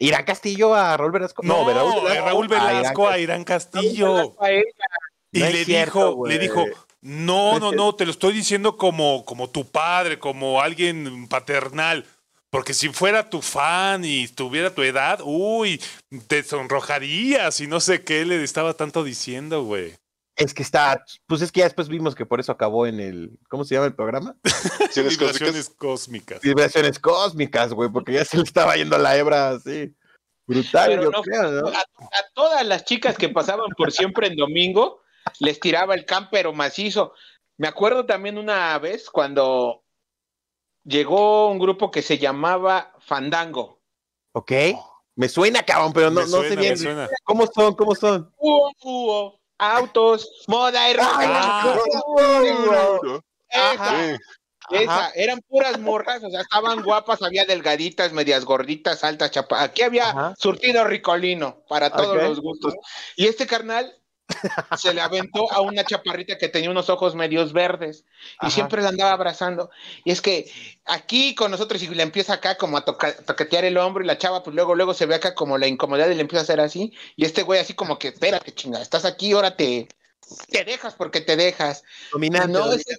¿Irán 0.00 0.24
Castillo 0.24 0.74
a 0.74 0.96
Raúl 0.96 1.12
Velasco? 1.12 1.42
No, 1.44 1.68
Raúl 1.68 1.74
Raúl 1.74 2.02
Velasco. 2.02 2.24
Raúl 2.26 2.54
a 2.54 2.64
Velasco 2.72 3.08
a 3.08 3.18
Irán 3.18 3.44
Castillo. 3.44 4.34
A 4.40 4.50
ella. 4.50 4.62
Y 5.32 5.40
No 5.40 5.46
le 5.48 5.64
cierto, 5.64 6.08
dijo, 6.10 6.26
le 6.26 6.38
dijo, 6.38 6.66
no, 7.00 7.58
No 7.58 7.72
no, 7.72 7.94
te 7.94 8.04
lo 8.04 8.10
estoy 8.10 8.32
diciendo 8.34 8.76
como, 8.76 9.24
como 9.24 9.50
tu 9.50 9.66
padre, 9.66 10.18
como 10.18 10.60
alguien 10.60 11.26
paternal. 11.28 12.04
Porque 12.50 12.74
si 12.74 12.90
fuera 12.90 13.30
tu 13.30 13.40
fan 13.40 14.04
y 14.04 14.28
tuviera 14.28 14.74
tu 14.74 14.82
edad, 14.82 15.20
uy, 15.24 15.80
te 16.26 16.42
sonrojarías 16.42 17.60
y 17.60 17.66
no 17.66 17.80
sé 17.80 18.04
qué 18.04 18.26
le 18.26 18.42
estaba 18.44 18.74
tanto 18.74 19.04
diciendo, 19.04 19.64
güey. 19.64 19.94
Es 20.36 20.54
que 20.54 20.62
está, 20.62 21.04
pues 21.26 21.40
es 21.42 21.52
que 21.52 21.60
ya 21.60 21.66
después 21.66 21.88
vimos 21.88 22.14
que 22.14 22.26
por 22.26 22.40
eso 22.40 22.52
acabó 22.52 22.86
en 22.86 23.00
el, 23.00 23.38
¿cómo 23.48 23.64
se 23.64 23.74
llama 23.74 23.86
el 23.86 23.94
programa? 23.94 24.34
Vibraciones 24.42 25.16
cósmicas. 25.18 25.38
Vibraciones 25.40 25.70
cósmicas. 25.70 26.40
Vibraciones 26.42 26.98
cósmicas, 26.98 27.72
güey, 27.74 27.90
porque 27.90 28.12
ya 28.14 28.24
se 28.24 28.36
le 28.38 28.42
estaba 28.44 28.76
yendo 28.76 28.96
la 28.98 29.16
hebra 29.16 29.50
así. 29.50 29.94
Brutal, 30.46 30.88
Pero 30.90 31.02
yo 31.04 31.10
no- 31.10 31.22
creo, 31.22 31.50
¿no? 31.52 31.68
A, 31.68 31.80
a 31.80 32.24
todas 32.34 32.66
las 32.66 32.84
chicas 32.84 33.16
que 33.16 33.28
pasaban 33.28 33.68
por 33.76 33.92
siempre 33.92 34.26
en 34.28 34.36
domingo, 34.36 35.01
les 35.38 35.60
tiraba 35.60 35.94
el 35.94 36.04
cámpero 36.04 36.52
macizo. 36.52 37.14
Me 37.56 37.68
acuerdo 37.68 38.06
también 38.06 38.38
una 38.38 38.78
vez 38.78 39.10
cuando 39.10 39.84
llegó 40.84 41.48
un 41.48 41.58
grupo 41.58 41.90
que 41.90 42.02
se 42.02 42.18
llamaba 42.18 42.94
Fandango. 43.00 43.80
Ok. 44.32 44.52
Me 45.14 45.28
suena, 45.28 45.62
cabrón, 45.62 45.92
pero 45.92 46.10
no, 46.10 46.26
no 46.26 46.42
sé 46.42 46.56
bien. 46.56 46.76
¿Cómo 47.24 47.46
son? 47.46 47.74
¿Cómo 47.74 47.94
son? 47.94 48.32
Hubo, 48.38 48.72
hubo 48.82 49.40
autos, 49.58 50.44
moda 50.48 50.90
y 50.90 50.94
rock. 50.94 51.06
Ah. 51.18 51.76
Esa, 53.50 54.18
esa, 54.70 55.10
eran 55.14 55.40
puras 55.42 55.78
morras, 55.78 56.24
o 56.24 56.30
sea, 56.30 56.40
estaban 56.40 56.82
guapas, 56.82 57.22
había 57.22 57.44
delgaditas, 57.44 58.12
medias 58.12 58.46
gorditas, 58.46 59.04
altas, 59.04 59.30
chapas. 59.30 59.62
Aquí 59.62 59.82
había 59.82 60.08
Ajá. 60.08 60.34
surtido 60.38 60.84
ricolino 60.84 61.62
para 61.68 61.90
todos 61.90 62.16
los 62.16 62.40
gustos. 62.40 62.74
Y 63.16 63.26
este 63.26 63.46
carnal 63.46 63.94
se 64.78 64.94
le 64.94 65.00
aventó 65.00 65.50
a 65.52 65.60
una 65.60 65.84
chaparrita 65.84 66.38
que 66.38 66.48
tenía 66.48 66.70
unos 66.70 66.88
ojos 66.90 67.14
medios 67.14 67.52
verdes 67.52 68.04
y 68.34 68.46
Ajá. 68.46 68.50
siempre 68.50 68.82
la 68.82 68.90
andaba 68.90 69.12
abrazando. 69.12 69.70
Y 70.04 70.12
es 70.12 70.20
que 70.20 70.50
aquí 70.84 71.34
con 71.34 71.50
nosotros 71.50 71.82
y 71.82 71.88
le 71.88 72.02
empieza 72.02 72.34
acá 72.34 72.56
como 72.56 72.76
a 72.76 72.84
toca- 72.84 73.16
toquetear 73.24 73.64
el 73.64 73.76
hombro 73.78 74.02
y 74.02 74.06
la 74.06 74.18
chava 74.18 74.42
pues 74.42 74.54
luego 74.54 74.74
luego 74.74 74.94
se 74.94 75.06
ve 75.06 75.14
acá 75.14 75.34
como 75.34 75.58
la 75.58 75.66
incomodidad 75.66 76.08
y 76.10 76.14
le 76.14 76.22
empieza 76.22 76.40
a 76.40 76.44
hacer 76.44 76.60
así 76.60 76.92
y 77.16 77.24
este 77.24 77.42
güey 77.42 77.60
así 77.60 77.74
como 77.74 77.98
que 77.98 78.08
espérate 78.08 78.52
chinga, 78.52 78.80
estás 78.80 79.04
aquí, 79.04 79.32
ahora 79.32 79.56
te, 79.56 79.88
te 80.48 80.64
dejas 80.64 80.94
porque 80.94 81.20
te 81.20 81.36
dejas. 81.36 81.82
Dominante. 82.12 82.48
No, 82.52 82.60
dominante. 82.60 82.92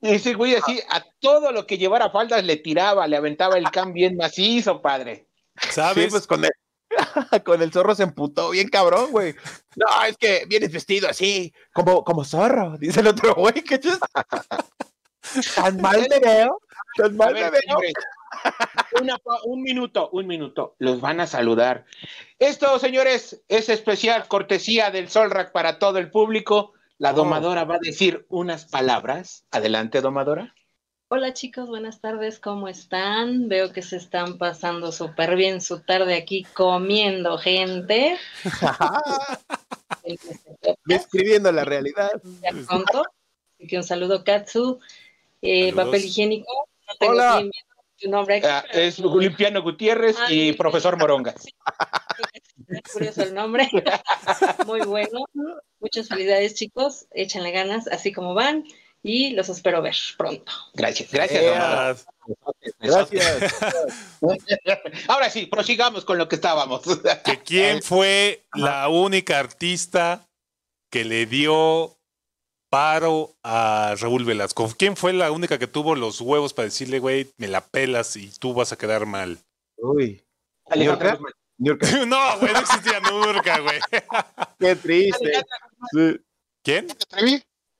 ese, 0.00 0.14
ese 0.14 0.34
güey 0.34 0.54
así 0.54 0.80
a 0.90 1.04
todo 1.20 1.52
lo 1.52 1.66
que 1.66 1.78
llevara 1.78 2.10
faldas 2.10 2.44
le 2.44 2.56
tiraba, 2.56 3.06
le 3.06 3.16
aventaba 3.16 3.56
el 3.56 3.70
can 3.70 3.92
bien 3.92 4.16
macizo, 4.16 4.82
padre. 4.82 5.26
¿Sabes? 5.70 6.04
Sí, 6.04 6.10
pues 6.10 6.26
con 6.26 6.44
el, 6.44 6.50
con 7.44 7.60
el 7.62 7.72
zorro 7.72 7.94
se 7.94 8.02
emputó 8.04 8.50
bien 8.50 8.68
cabrón, 8.68 9.10
güey. 9.10 9.34
No, 9.76 9.86
es 10.06 10.16
que 10.16 10.44
vienes 10.48 10.72
vestido 10.72 11.08
así, 11.08 11.52
como, 11.72 12.04
como 12.04 12.24
zorro, 12.24 12.76
dice 12.78 13.00
el 13.00 13.08
otro 13.08 13.34
güey, 13.34 13.54
¿qué 13.62 13.78
chus? 13.80 13.98
Tan 15.56 15.80
mal 15.80 16.06
me 16.08 16.18
veo, 16.20 16.60
tan 16.96 17.16
mal 17.16 17.32
me 17.34 17.50
ver, 17.50 17.52
veo. 17.66 17.78
una 19.00 19.16
pa- 19.18 19.40
un 19.46 19.62
minuto, 19.62 20.10
un 20.10 20.26
minuto, 20.26 20.76
los 20.78 21.00
van 21.00 21.18
a 21.20 21.26
saludar. 21.26 21.86
Esto, 22.38 22.78
señores, 22.78 23.42
es 23.48 23.68
especial, 23.70 24.28
cortesía 24.28 24.90
del 24.90 25.08
Solrack 25.08 25.50
para 25.52 25.78
todo 25.78 25.98
el 25.98 26.10
público. 26.10 26.72
La 26.98 27.10
Oh. 27.10 27.14
domadora 27.14 27.64
va 27.64 27.76
a 27.76 27.80
decir 27.80 28.26
unas 28.28 28.66
palabras. 28.66 29.44
Adelante, 29.50 30.00
domadora. 30.00 30.54
Hola 31.16 31.32
chicos, 31.32 31.68
buenas 31.68 32.00
tardes, 32.00 32.40
¿cómo 32.40 32.66
están? 32.66 33.46
Veo 33.46 33.72
que 33.72 33.82
se 33.82 33.96
están 33.98 34.36
pasando 34.36 34.90
súper 34.90 35.36
bien 35.36 35.60
su 35.60 35.80
tarde 35.80 36.16
aquí 36.16 36.42
comiendo 36.42 37.38
gente. 37.38 38.18
Describiendo 40.86 41.52
la 41.52 41.64
realidad. 41.64 42.10
Ya 42.42 42.50
pronto. 42.66 43.04
Así 43.56 43.68
que 43.68 43.76
un 43.76 43.84
saludo, 43.84 44.24
Katsu. 44.24 44.80
Eh, 45.40 45.72
papel 45.72 46.04
higiénico. 46.04 46.50
No 46.88 46.94
tengo 46.98 47.12
Hola. 47.12 47.38
bien 47.38 47.50
tu 47.96 48.10
nombre 48.10 48.38
aquí. 48.38 48.46
Ah, 48.50 48.64
es 48.72 48.98
Olimpiano 48.98 49.62
Gutiérrez 49.62 50.16
Ah, 50.18 50.32
y 50.32 50.48
sí. 50.50 50.52
profesor 50.54 50.98
Moronga. 50.98 51.32
es 52.66 52.92
curioso 52.92 53.22
el 53.22 53.34
nombre. 53.34 53.70
Muy 54.66 54.80
bueno. 54.80 55.26
Muchas 55.78 56.08
felicidades, 56.08 56.56
chicos. 56.56 57.06
Échenle 57.12 57.52
ganas, 57.52 57.86
así 57.86 58.12
como 58.12 58.34
van. 58.34 58.64
Y 59.06 59.34
los 59.34 59.50
espero 59.50 59.82
ver 59.82 59.94
pronto. 60.16 60.50
Gracias, 60.72 61.12
gracias. 61.12 62.06
Gracias. 62.80 63.50
Ahora 65.06 65.28
sí, 65.28 65.44
prosigamos 65.44 66.06
con 66.06 66.16
lo 66.16 66.26
que 66.26 66.36
estábamos. 66.36 66.82
que 67.22 67.38
quién 67.40 67.82
fue 67.82 68.42
la 68.54 68.88
única 68.88 69.38
artista 69.38 70.26
que 70.90 71.04
le 71.04 71.26
dio 71.26 71.94
paro 72.70 73.36
a 73.42 73.94
Raúl 74.00 74.24
Velasco. 74.24 74.72
¿Quién 74.78 74.96
fue 74.96 75.12
la 75.12 75.30
única 75.30 75.58
que 75.58 75.66
tuvo 75.66 75.94
los 75.94 76.22
huevos 76.22 76.54
para 76.54 76.64
decirle, 76.64 76.98
güey, 76.98 77.30
me 77.36 77.46
la 77.46 77.60
pelas 77.60 78.16
y 78.16 78.30
tú 78.38 78.54
vas 78.54 78.72
a 78.72 78.78
quedar 78.78 79.04
mal? 79.04 79.38
Uy, 79.76 80.24
Alejandra 80.64 81.18
¿Niurka? 81.58 81.86
No, 82.06 82.38
güey, 82.38 82.52
no 82.54 82.60
existía 82.60 83.00
nunca, 83.00 83.58
güey. 83.60 83.80
qué 84.58 84.76
triste. 84.76 85.44
Sí. 85.92 86.20
¿Quién? 86.62 86.88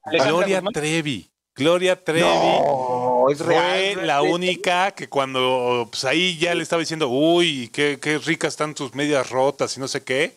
Gloria 0.04 0.58
Guzmán. 0.60 0.72
Trevi. 0.72 1.30
Gloria 1.56 2.02
Trevi. 2.02 2.20
No, 2.20 3.26
es 3.30 3.38
Fue 3.38 3.46
real. 3.94 4.06
la 4.06 4.22
única 4.22 4.90
que 4.92 5.08
cuando 5.08 5.88
pues 5.90 6.04
ahí 6.04 6.36
ya 6.38 6.54
le 6.54 6.62
estaba 6.62 6.80
diciendo, 6.80 7.08
uy, 7.08 7.68
qué, 7.72 7.98
qué 8.00 8.18
ricas 8.18 8.54
están 8.54 8.74
tus 8.74 8.94
medias 8.94 9.30
rotas 9.30 9.76
y 9.76 9.80
no 9.80 9.88
sé 9.88 10.02
qué. 10.02 10.36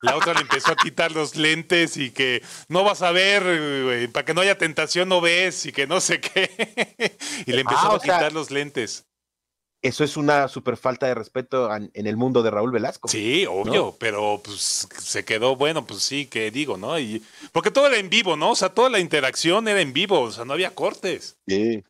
La 0.00 0.16
otra 0.16 0.34
le 0.34 0.40
empezó 0.40 0.72
a 0.72 0.76
quitar 0.76 1.12
los 1.12 1.36
lentes 1.36 1.96
y 1.96 2.10
que 2.10 2.42
no 2.68 2.82
vas 2.82 3.02
a 3.02 3.12
ver, 3.12 3.42
güey, 3.84 4.08
para 4.08 4.24
que 4.24 4.34
no 4.34 4.40
haya 4.40 4.58
tentación 4.58 5.08
no 5.08 5.20
ves 5.20 5.64
y 5.66 5.72
que 5.72 5.86
no 5.86 6.00
sé 6.00 6.20
qué. 6.20 7.16
y 7.46 7.52
le 7.52 7.60
empezó 7.60 7.80
Ah, 7.82 7.86
a 7.86 7.94
o 7.94 8.00
sea, 8.00 8.14
quitar 8.16 8.32
los 8.32 8.50
lentes. 8.50 9.04
Eso 9.82 10.04
es 10.04 10.16
una 10.16 10.46
super 10.46 10.76
falta 10.76 11.06
de 11.06 11.14
respeto 11.16 11.74
en, 11.74 11.90
en 11.94 12.06
el 12.06 12.16
mundo 12.16 12.42
de 12.44 12.52
Raúl 12.52 12.70
Velasco. 12.70 13.08
Sí, 13.08 13.44
obvio, 13.46 13.96
pero 13.98 14.40
pues 14.44 14.86
se 14.96 15.24
quedó 15.24 15.56
bueno, 15.56 15.84
pues 15.84 16.02
sí, 16.02 16.26
que 16.26 16.52
digo, 16.52 16.76
¿no? 16.76 16.98
Y 17.00 17.20
porque 17.50 17.72
todo 17.72 17.88
era 17.88 17.96
en 17.98 18.08
vivo, 18.08 18.36
¿no? 18.36 18.52
O 18.52 18.56
sea, 18.56 18.68
toda 18.68 18.90
la 18.90 19.00
interacción 19.00 19.66
era 19.66 19.80
en 19.80 19.92
vivo, 19.92 20.20
o 20.20 20.30
sea, 20.30 20.44
no 20.44 20.52
había 20.52 20.72
cortes. 20.74 21.36
Sí. 21.48 21.82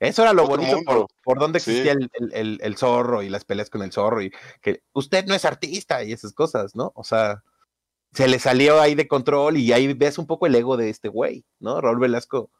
Eso 0.00 0.20
era 0.22 0.34
lo 0.34 0.44
Otro 0.44 0.56
bonito 0.58 0.78
por, 0.84 1.06
por 1.22 1.38
donde 1.38 1.60
Sí. 1.60 1.70
existía 1.70 1.92
el, 1.92 2.10
el- 2.12 2.32
el- 2.34 2.60
el 2.62 2.76
zorro 2.76 3.22
y 3.22 3.30
las 3.30 3.46
peleas 3.46 3.70
con 3.70 3.82
el 3.82 3.92
zorro 3.92 4.20
y 4.20 4.30
que 4.60 4.82
usted 4.92 5.24
no 5.24 5.34
es 5.34 5.46
artista 5.46 6.04
y 6.04 6.12
esas 6.12 6.34
cosas, 6.34 6.76
¿no? 6.76 6.92
O 6.94 7.04
sea, 7.04 7.42
se 8.12 8.28
le 8.28 8.38
salió 8.38 8.80
ahí 8.82 8.94
de 8.94 9.08
control 9.08 9.56
y 9.56 9.72
ahí 9.72 9.90
ves 9.94 10.18
un 10.18 10.26
poco 10.26 10.46
el 10.46 10.54
ego 10.56 10.76
de 10.76 10.90
este 10.90 11.08
güey, 11.08 11.44
¿no? 11.58 11.80
Raúl 11.80 12.00
Velasco 12.00 12.50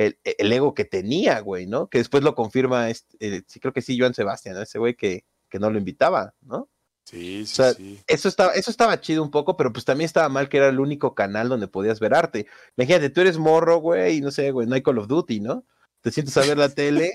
el, 0.00 0.18
el 0.24 0.52
ego 0.52 0.74
que 0.74 0.84
tenía, 0.84 1.40
güey, 1.40 1.66
¿no? 1.66 1.88
Que 1.88 1.98
después 1.98 2.22
lo 2.22 2.34
confirma, 2.34 2.88
este, 2.88 3.16
eh, 3.20 3.42
sí, 3.46 3.60
creo 3.60 3.72
que 3.72 3.82
sí, 3.82 3.98
Joan 3.98 4.14
Sebastián, 4.14 4.54
¿no? 4.54 4.62
ese 4.62 4.78
güey 4.78 4.94
que, 4.94 5.26
que 5.50 5.58
no 5.58 5.70
lo 5.70 5.78
invitaba, 5.78 6.34
¿no? 6.40 6.70
Sí, 7.04 7.44
sí, 7.44 7.52
O 7.52 7.54
sea, 7.56 7.72
sí. 7.74 8.00
Eso 8.06 8.28
estaba, 8.28 8.52
eso 8.52 8.70
estaba 8.70 9.00
chido 9.00 9.22
un 9.22 9.30
poco, 9.30 9.56
pero 9.56 9.72
pues 9.72 9.84
también 9.84 10.06
estaba 10.06 10.28
mal 10.28 10.48
que 10.48 10.56
era 10.58 10.68
el 10.68 10.80
único 10.80 11.14
canal 11.14 11.48
donde 11.48 11.68
podías 11.68 12.00
ver 12.00 12.14
arte. 12.14 12.46
Imagínate, 12.76 13.10
tú 13.10 13.20
eres 13.20 13.36
morro, 13.36 13.78
güey, 13.78 14.18
y 14.18 14.20
no 14.20 14.30
sé, 14.30 14.52
güey, 14.52 14.66
no 14.66 14.74
hay 14.74 14.82
Call 14.82 14.98
of 14.98 15.08
Duty, 15.08 15.40
¿no? 15.40 15.64
Te 16.00 16.10
sientes 16.10 16.36
a 16.38 16.40
ver 16.42 16.56
la 16.56 16.70
tele 16.70 17.12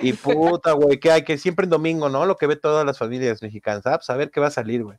y 0.00 0.12
puta, 0.12 0.72
güey, 0.72 1.00
que 1.00 1.10
hay 1.10 1.24
que 1.24 1.38
siempre 1.38 1.64
en 1.64 1.70
domingo, 1.70 2.10
¿no? 2.10 2.26
Lo 2.26 2.36
que 2.36 2.46
ve 2.46 2.56
todas 2.56 2.84
las 2.84 2.98
familias 2.98 3.40
mexicanas, 3.42 3.86
ah, 3.86 3.96
pues 3.96 4.10
a 4.10 4.16
ver 4.16 4.30
qué 4.30 4.40
va 4.40 4.48
a 4.48 4.50
salir, 4.50 4.84
güey. 4.84 4.98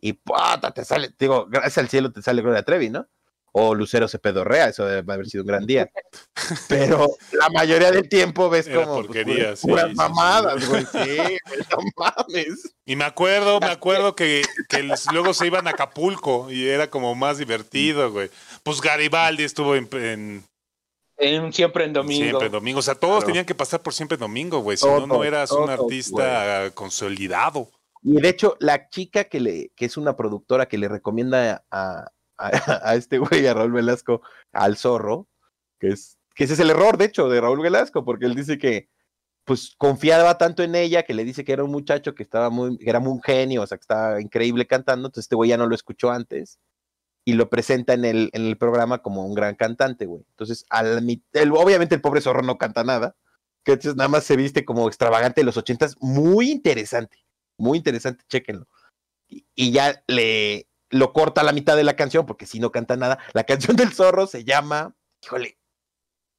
Y 0.00 0.12
puta, 0.12 0.70
te 0.72 0.84
sale, 0.84 1.10
digo, 1.18 1.46
gracias 1.48 1.78
al 1.78 1.88
cielo 1.88 2.12
te 2.12 2.22
sale 2.22 2.42
Gloria 2.42 2.62
Trevi, 2.62 2.90
¿no? 2.90 3.08
O 3.52 3.74
Lucero 3.74 4.06
se 4.06 4.18
pedorrea, 4.18 4.68
eso 4.68 4.84
debe 4.86 5.12
haber 5.12 5.26
sido 5.28 5.42
un 5.42 5.48
gran 5.48 5.66
día. 5.66 5.90
Pero 6.68 7.08
la 7.32 7.48
mayoría 7.50 7.90
del 7.90 8.08
tiempo 8.08 8.48
ves 8.48 8.66
Era 8.68 8.84
como 8.84 9.04
pues, 9.06 9.24
puras- 9.26 9.58
sí, 9.60 9.66
puras 9.66 9.84
sí, 9.86 9.90
sí. 9.90 9.96
mamadas, 9.96 10.68
güey. 10.68 10.84
Sí, 10.84 10.98
güey, 11.16 11.60
no 11.70 11.78
mames. 11.96 12.74
Y 12.84 12.96
me 12.96 13.04
acuerdo, 13.04 13.58
me 13.60 13.66
acuerdo 13.66 14.14
que, 14.14 14.42
que 14.68 14.88
luego 15.12 15.34
se 15.34 15.46
iban 15.46 15.66
a 15.66 15.70
Acapulco 15.70 16.50
y 16.50 16.68
era 16.68 16.88
como 16.90 17.14
más 17.14 17.38
divertido, 17.38 18.10
güey. 18.12 18.30
Pues 18.62 18.80
Garibaldi 18.80 19.42
estuvo 19.44 19.74
en, 19.74 19.88
en- 19.92 20.44
En- 21.18 21.52
siempre 21.52 21.84
en 21.84 21.92
domingo. 21.92 22.24
siempre 22.24 22.46
en 22.46 22.52
domingo. 22.52 22.78
O 22.78 22.82
sea, 22.82 22.94
todos 22.94 23.16
Claro. 23.18 23.26
tenían 23.26 23.46
que 23.46 23.54
pasar 23.54 23.82
por 23.82 23.92
siempre 23.94 24.14
en 24.14 24.20
domingo, 24.20 24.60
güey. 24.60 24.76
Si 24.76 24.86
no, 24.86 25.06
no 25.06 25.24
eras 25.24 25.50
un 25.50 25.68
artista 25.70 26.70
consolidado. 26.74 27.68
Y 28.02 28.20
de 28.20 28.28
hecho, 28.30 28.56
la 28.60 28.88
chica 28.88 29.24
que 29.24 29.40
le, 29.40 29.72
que 29.76 29.84
es 29.84 29.96
una 29.98 30.16
productora 30.16 30.66
que 30.66 30.78
le 30.78 30.88
recomienda 30.88 31.64
a, 31.70 32.10
a, 32.82 32.94
este 32.94 33.18
güey, 33.18 33.46
a 33.46 33.54
Raúl 33.54 33.72
Velasco, 33.72 34.22
al 34.52 34.76
zorro, 34.76 35.28
que 35.78 35.88
es, 35.88 36.18
que 36.34 36.44
ese 36.44 36.54
es 36.54 36.60
el 36.60 36.70
error, 36.70 36.96
de 36.96 37.06
hecho, 37.06 37.28
de 37.28 37.40
Raúl 37.40 37.60
Velasco, 37.60 38.04
porque 38.04 38.26
él 38.26 38.34
dice 38.34 38.58
que 38.58 38.88
pues 39.44 39.74
confiaba 39.76 40.38
tanto 40.38 40.62
en 40.62 40.74
ella 40.74 41.02
que 41.02 41.14
le 41.14 41.24
dice 41.24 41.44
que 41.44 41.52
era 41.52 41.64
un 41.64 41.72
muchacho 41.72 42.14
que 42.14 42.22
estaba 42.22 42.50
muy, 42.50 42.78
que 42.78 42.88
era 42.88 43.00
muy 43.00 43.18
genio, 43.24 43.62
o 43.62 43.66
sea, 43.66 43.78
que 43.78 43.82
estaba 43.82 44.20
increíble 44.20 44.66
cantando, 44.66 45.08
entonces 45.08 45.24
este 45.24 45.34
güey 45.34 45.50
ya 45.50 45.56
no 45.56 45.66
lo 45.66 45.74
escuchó 45.74 46.10
antes 46.10 46.60
y 47.24 47.34
lo 47.34 47.50
presenta 47.50 47.94
en 47.94 48.04
el, 48.04 48.30
en 48.32 48.46
el 48.46 48.56
programa 48.56 48.98
como 49.02 49.26
un 49.26 49.34
gran 49.34 49.54
cantante, 49.56 50.06
güey. 50.06 50.24
Entonces, 50.30 50.64
al, 50.70 50.98
obviamente 51.52 51.94
el 51.94 52.00
pobre 52.00 52.20
zorro 52.20 52.42
no 52.42 52.58
canta 52.58 52.84
nada, 52.84 53.16
que 53.64 53.72
entonces 53.72 53.96
nada 53.96 54.08
más 54.08 54.24
se 54.24 54.36
viste 54.36 54.64
como 54.64 54.88
extravagante 54.88 55.40
de 55.40 55.44
los 55.44 55.56
ochentas, 55.56 55.96
muy 56.00 56.50
interesante, 56.50 57.18
muy 57.58 57.78
interesante, 57.78 58.24
chéquenlo. 58.28 58.66
Y 59.28 59.72
ya 59.72 60.02
le 60.06 60.69
lo 60.90 61.12
corta 61.12 61.40
a 61.40 61.44
la 61.44 61.52
mitad 61.52 61.76
de 61.76 61.84
la 61.84 61.96
canción, 61.96 62.26
porque 62.26 62.46
si 62.46 62.60
no 62.60 62.70
canta 62.70 62.96
nada, 62.96 63.18
la 63.32 63.44
canción 63.44 63.76
del 63.76 63.92
zorro 63.92 64.26
se 64.26 64.44
llama, 64.44 64.94
híjole, 65.22 65.58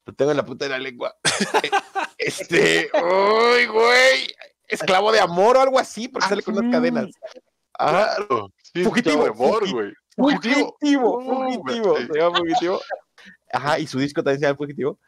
lo 0.06 0.14
tengo 0.14 0.32
en 0.32 0.38
la 0.38 0.46
punta 0.46 0.66
de 0.66 0.72
la 0.72 0.80
lengua. 0.80 1.16
este, 2.18 2.92
uy, 2.94 3.66
güey, 3.68 4.36
esclavo 4.68 5.12
de 5.12 5.20
amor 5.20 5.58
o 5.58 5.62
algo 5.62 5.80
así, 5.80 6.08
porque 6.08 6.28
sale 6.28 6.44
con 6.44 6.58
unas 6.58 6.72
cadenas. 6.72 7.08
Claro. 7.74 8.52
Sí, 8.74 8.84
Fugitivo, 8.84 9.24
de 9.24 9.30
amor, 9.30 9.72
güey. 9.72 9.94
Fugitivo, 10.16 10.76
Uh, 10.82 11.62
fugitivo, 11.62 11.98
sí. 11.98 12.08
se 12.12 12.20
llama 12.20 12.38
Fugitivo. 12.38 12.82
Ajá, 13.54 13.80
y 13.80 13.88
su 13.88 14.00
disco 14.00 14.24
también 14.24 14.40
se 14.40 14.46
llama 14.46 14.58
Fugitivo. 14.58 15.00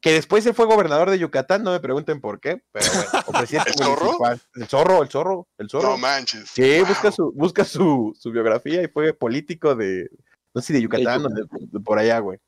Que 0.00 0.12
después 0.12 0.42
se 0.44 0.54
fue 0.54 0.64
gobernador 0.64 1.10
de 1.10 1.18
Yucatán, 1.18 1.62
no 1.62 1.72
me 1.72 1.80
pregunten 1.80 2.20
por 2.22 2.40
qué, 2.40 2.62
pero 2.72 2.86
bueno, 2.94 3.10
o 3.26 3.32
presidente 3.32 3.70
¿El 3.76 3.76
zorro? 3.76 4.18
El 4.54 4.66
zorro, 4.66 5.02
el 5.02 5.08
zorro, 5.10 5.48
el 5.58 5.68
zorro. 5.68 5.90
No 5.90 5.98
manches. 5.98 6.48
Sí, 6.50 6.78
Wow. 6.78 6.86
busca 6.88 7.12
su, 7.12 7.32
busca 7.32 7.64
su, 7.64 8.16
su 8.18 8.30
biografía 8.30 8.82
y 8.82 8.88
fue 8.88 9.12
político 9.12 9.74
de, 9.74 10.08
no 10.54 10.62
sé 10.62 10.68
si 10.68 10.72
de 10.72 10.82
Yucatán 10.82 11.26
o 11.26 11.28
de, 11.28 11.44
de 11.50 11.80
por 11.80 11.98
allá, 11.98 12.18
güey. 12.20 12.38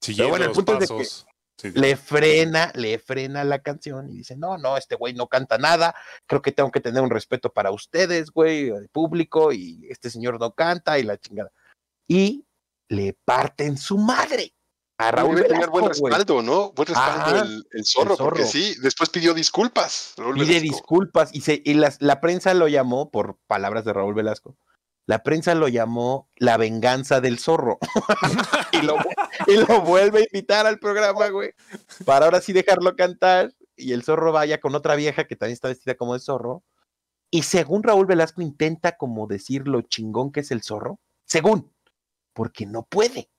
Siguiendo 0.00 0.30
bueno, 0.30 0.46
el 0.46 0.52
punto 0.52 0.78
es 0.78 0.88
de 0.88 0.96
que. 0.96 1.04
Sí. 1.04 1.70
Le 1.74 1.96
frena, 1.96 2.72
le 2.74 2.98
frena 2.98 3.44
la 3.44 3.60
canción 3.60 4.08
y 4.10 4.16
dice, 4.16 4.34
no, 4.36 4.58
no, 4.58 4.76
este 4.76 4.96
güey 4.96 5.12
no 5.12 5.28
canta 5.28 5.58
nada, 5.58 5.94
creo 6.26 6.42
que 6.42 6.50
tengo 6.50 6.72
que 6.72 6.80
tener 6.80 7.02
un 7.02 7.10
respeto 7.10 7.52
para 7.52 7.70
ustedes, 7.70 8.30
güey, 8.30 8.70
el 8.70 8.88
público, 8.88 9.52
y 9.52 9.86
este 9.88 10.10
señor 10.10 10.40
no 10.40 10.54
canta 10.54 10.98
y 10.98 11.04
la 11.04 11.18
chingada. 11.18 11.52
Y 12.08 12.46
le 12.88 13.16
parten 13.24 13.76
su 13.76 13.96
madre 13.96 14.54
a 15.08 15.10
Raúl 15.10 15.36
Debe 15.36 15.48
tener 15.48 15.70
buen 15.70 15.86
respaldo, 15.88 16.42
¿no? 16.42 16.72
Buen 16.72 16.86
respaldo 16.88 17.24
Ajá, 17.36 17.40
el, 17.42 17.66
el 17.72 17.84
zorro, 17.84 18.16
porque 18.16 18.42
zorro. 18.44 18.50
sí, 18.52 18.74
después 18.82 19.10
pidió 19.10 19.34
disculpas. 19.34 20.14
Raúl 20.16 20.34
Pide 20.34 20.46
Velasco. 20.46 20.62
disculpas 20.62 21.30
y, 21.34 21.40
se, 21.42 21.62
y 21.64 21.74
las- 21.74 22.00
la 22.00 22.20
prensa 22.20 22.54
lo 22.54 22.68
llamó, 22.68 23.10
por 23.10 23.38
palabras 23.46 23.84
de 23.84 23.92
Raúl 23.92 24.14
Velasco, 24.14 24.56
la 25.06 25.22
prensa 25.22 25.54
lo 25.54 25.68
llamó 25.68 26.28
la 26.36 26.56
venganza 26.56 27.20
del 27.20 27.38
zorro. 27.38 27.78
y, 28.72 28.82
lo, 28.82 28.96
y 29.48 29.56
lo 29.56 29.80
vuelve 29.82 30.20
a 30.20 30.24
invitar 30.32 30.66
al 30.66 30.78
programa, 30.78 31.28
güey, 31.28 31.52
para 32.04 32.26
ahora 32.26 32.40
sí 32.40 32.52
dejarlo 32.52 32.94
cantar 32.96 33.52
y 33.76 33.92
el 33.92 34.02
zorro 34.04 34.32
vaya 34.32 34.60
con 34.60 34.74
otra 34.74 34.94
vieja 34.94 35.24
que 35.26 35.34
también 35.36 35.54
está 35.54 35.68
vestida 35.68 35.94
como 35.96 36.14
de 36.14 36.20
zorro. 36.20 36.62
Y 37.30 37.42
según 37.44 37.82
Raúl 37.82 38.06
Velasco 38.06 38.42
intenta 38.42 38.96
como 38.96 39.26
decir 39.26 39.66
lo 39.66 39.80
chingón 39.82 40.30
que 40.32 40.40
es 40.40 40.50
el 40.50 40.62
zorro, 40.62 41.00
según, 41.24 41.72
porque 42.34 42.66
no 42.66 42.82
puede. 42.84 43.30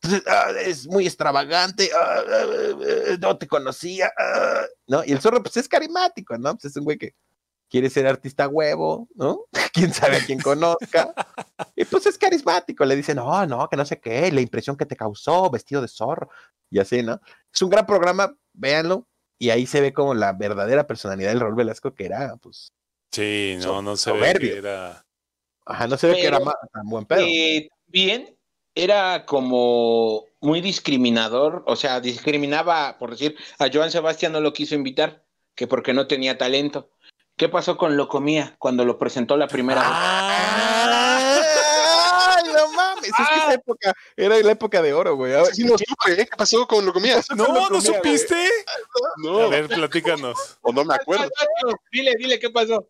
Entonces, 0.00 0.22
ah, 0.28 0.50
es 0.64 0.86
muy 0.86 1.06
extravagante, 1.06 1.90
ah, 1.94 2.22
ah, 2.28 3.16
no 3.20 3.36
te 3.36 3.48
conocía, 3.48 4.12
ah, 4.18 4.62
¿no? 4.86 5.04
Y 5.04 5.12
el 5.12 5.20
zorro, 5.20 5.42
pues 5.42 5.56
es 5.56 5.68
carismático, 5.68 6.36
¿no? 6.38 6.52
Pues 6.54 6.66
es 6.66 6.76
un 6.76 6.84
güey 6.84 6.98
que 6.98 7.14
quiere 7.68 7.90
ser 7.90 8.06
artista 8.06 8.48
huevo, 8.48 9.08
¿no? 9.14 9.44
Quién 9.74 9.92
sabe 9.92 10.16
a 10.16 10.24
quién 10.24 10.40
conozca. 10.40 11.12
Y 11.76 11.84
pues 11.84 12.06
es 12.06 12.16
carismático, 12.16 12.84
le 12.84 12.96
dicen, 12.96 13.16
no, 13.16 13.44
no, 13.46 13.68
que 13.68 13.76
no 13.76 13.84
sé 13.84 14.00
qué, 14.00 14.30
la 14.32 14.40
impresión 14.40 14.76
que 14.76 14.86
te 14.86 14.96
causó, 14.96 15.50
vestido 15.50 15.82
de 15.82 15.88
zorro, 15.88 16.30
y 16.70 16.78
así, 16.78 17.02
¿no? 17.02 17.20
Es 17.52 17.60
un 17.62 17.70
gran 17.70 17.84
programa, 17.86 18.34
véanlo, 18.54 19.06
y 19.38 19.50
ahí 19.50 19.66
se 19.66 19.80
ve 19.80 19.92
como 19.92 20.14
la 20.14 20.32
verdadera 20.32 20.86
personalidad 20.86 21.30
del 21.30 21.40
Raúl 21.40 21.54
Velasco, 21.56 21.92
que 21.94 22.06
era, 22.06 22.36
pues, 22.36 22.72
Sí, 23.12 23.54
no, 23.58 23.62
So- 23.62 23.82
no 23.82 23.96
se 23.96 24.12
ve 24.12 24.34
que 24.34 24.56
era. 24.58 25.04
ajá, 25.66 25.86
no 25.86 25.96
se 25.96 26.08
ve 26.08 26.14
que 26.16 26.26
era 26.26 26.38
tan 26.72 26.86
buen 26.88 27.04
pedo. 27.06 27.20
Eh, 27.26 27.68
bien, 27.86 28.36
era 28.78 29.26
como 29.26 30.26
muy 30.40 30.60
discriminador, 30.60 31.64
o 31.66 31.74
sea, 31.74 32.00
discriminaba, 32.00 32.96
por 32.98 33.10
decir, 33.10 33.36
a 33.58 33.66
Joan 33.72 33.90
Sebastián 33.90 34.30
no 34.32 34.40
lo 34.40 34.52
quiso 34.52 34.76
invitar, 34.76 35.24
que 35.56 35.66
porque 35.66 35.92
no 35.92 36.06
tenía 36.06 36.38
talento. 36.38 36.88
¿Qué 37.36 37.48
pasó 37.48 37.76
con 37.76 37.96
Locomía 37.96 38.54
cuando 38.58 38.84
lo 38.84 38.96
presentó 38.98 39.36
la 39.36 39.48
primera 39.48 39.80
vez? 39.80 39.90
¡Ah! 39.92 41.40
¡Ay, 42.36 42.52
no 42.52 42.72
mames! 42.72 43.06
Es 43.08 43.14
que 43.14 43.22
esa 43.36 43.54
época 43.54 43.94
era 44.16 44.38
la 44.38 44.52
época 44.52 44.80
de 44.80 44.92
oro, 44.92 45.16
güey. 45.16 45.32
Sí, 45.52 45.64
no 45.64 45.76
supe, 45.76 46.12
¿eh? 46.20 46.26
¿Qué 46.26 46.36
pasó 46.36 46.66
con 46.66 46.86
lo 46.86 46.92
comía? 46.92 47.20
No, 47.30 47.36
¿no 47.36 47.46
comía, 47.46 47.68
güey. 47.68 47.80
supiste? 47.82 48.48
No, 49.24 49.40
A 49.40 49.48
ver, 49.48 49.66
platícanos. 49.68 50.58
o 50.62 50.72
no 50.72 50.84
me 50.84 50.94
acuerdo. 50.94 51.28
Dile, 51.90 52.12
dile, 52.18 52.38
¿qué 52.38 52.50
pasó? 52.50 52.88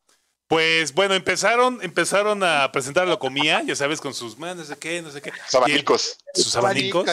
Pues 0.49 0.95
bueno, 0.95 1.15
empezaron, 1.15 1.79
empezaron 1.83 2.43
a 2.43 2.73
presentar 2.73 3.07
la 3.07 3.19
comida, 3.19 3.63
ya 3.63 3.77
sabes, 3.77 4.01
con 4.01 4.15
sus 4.15 4.39
manos, 4.39 4.57
no 4.69 4.75
sé 4.75 4.79
qué, 4.81 5.03
no 5.03 5.11
sé 5.11 5.21
qué. 5.21 5.31
Los 5.31 5.55
abanicos. 5.55 6.19
y 6.35 6.39
el- 6.39 6.45
sus 6.45 6.57
abanicos. 6.57 7.11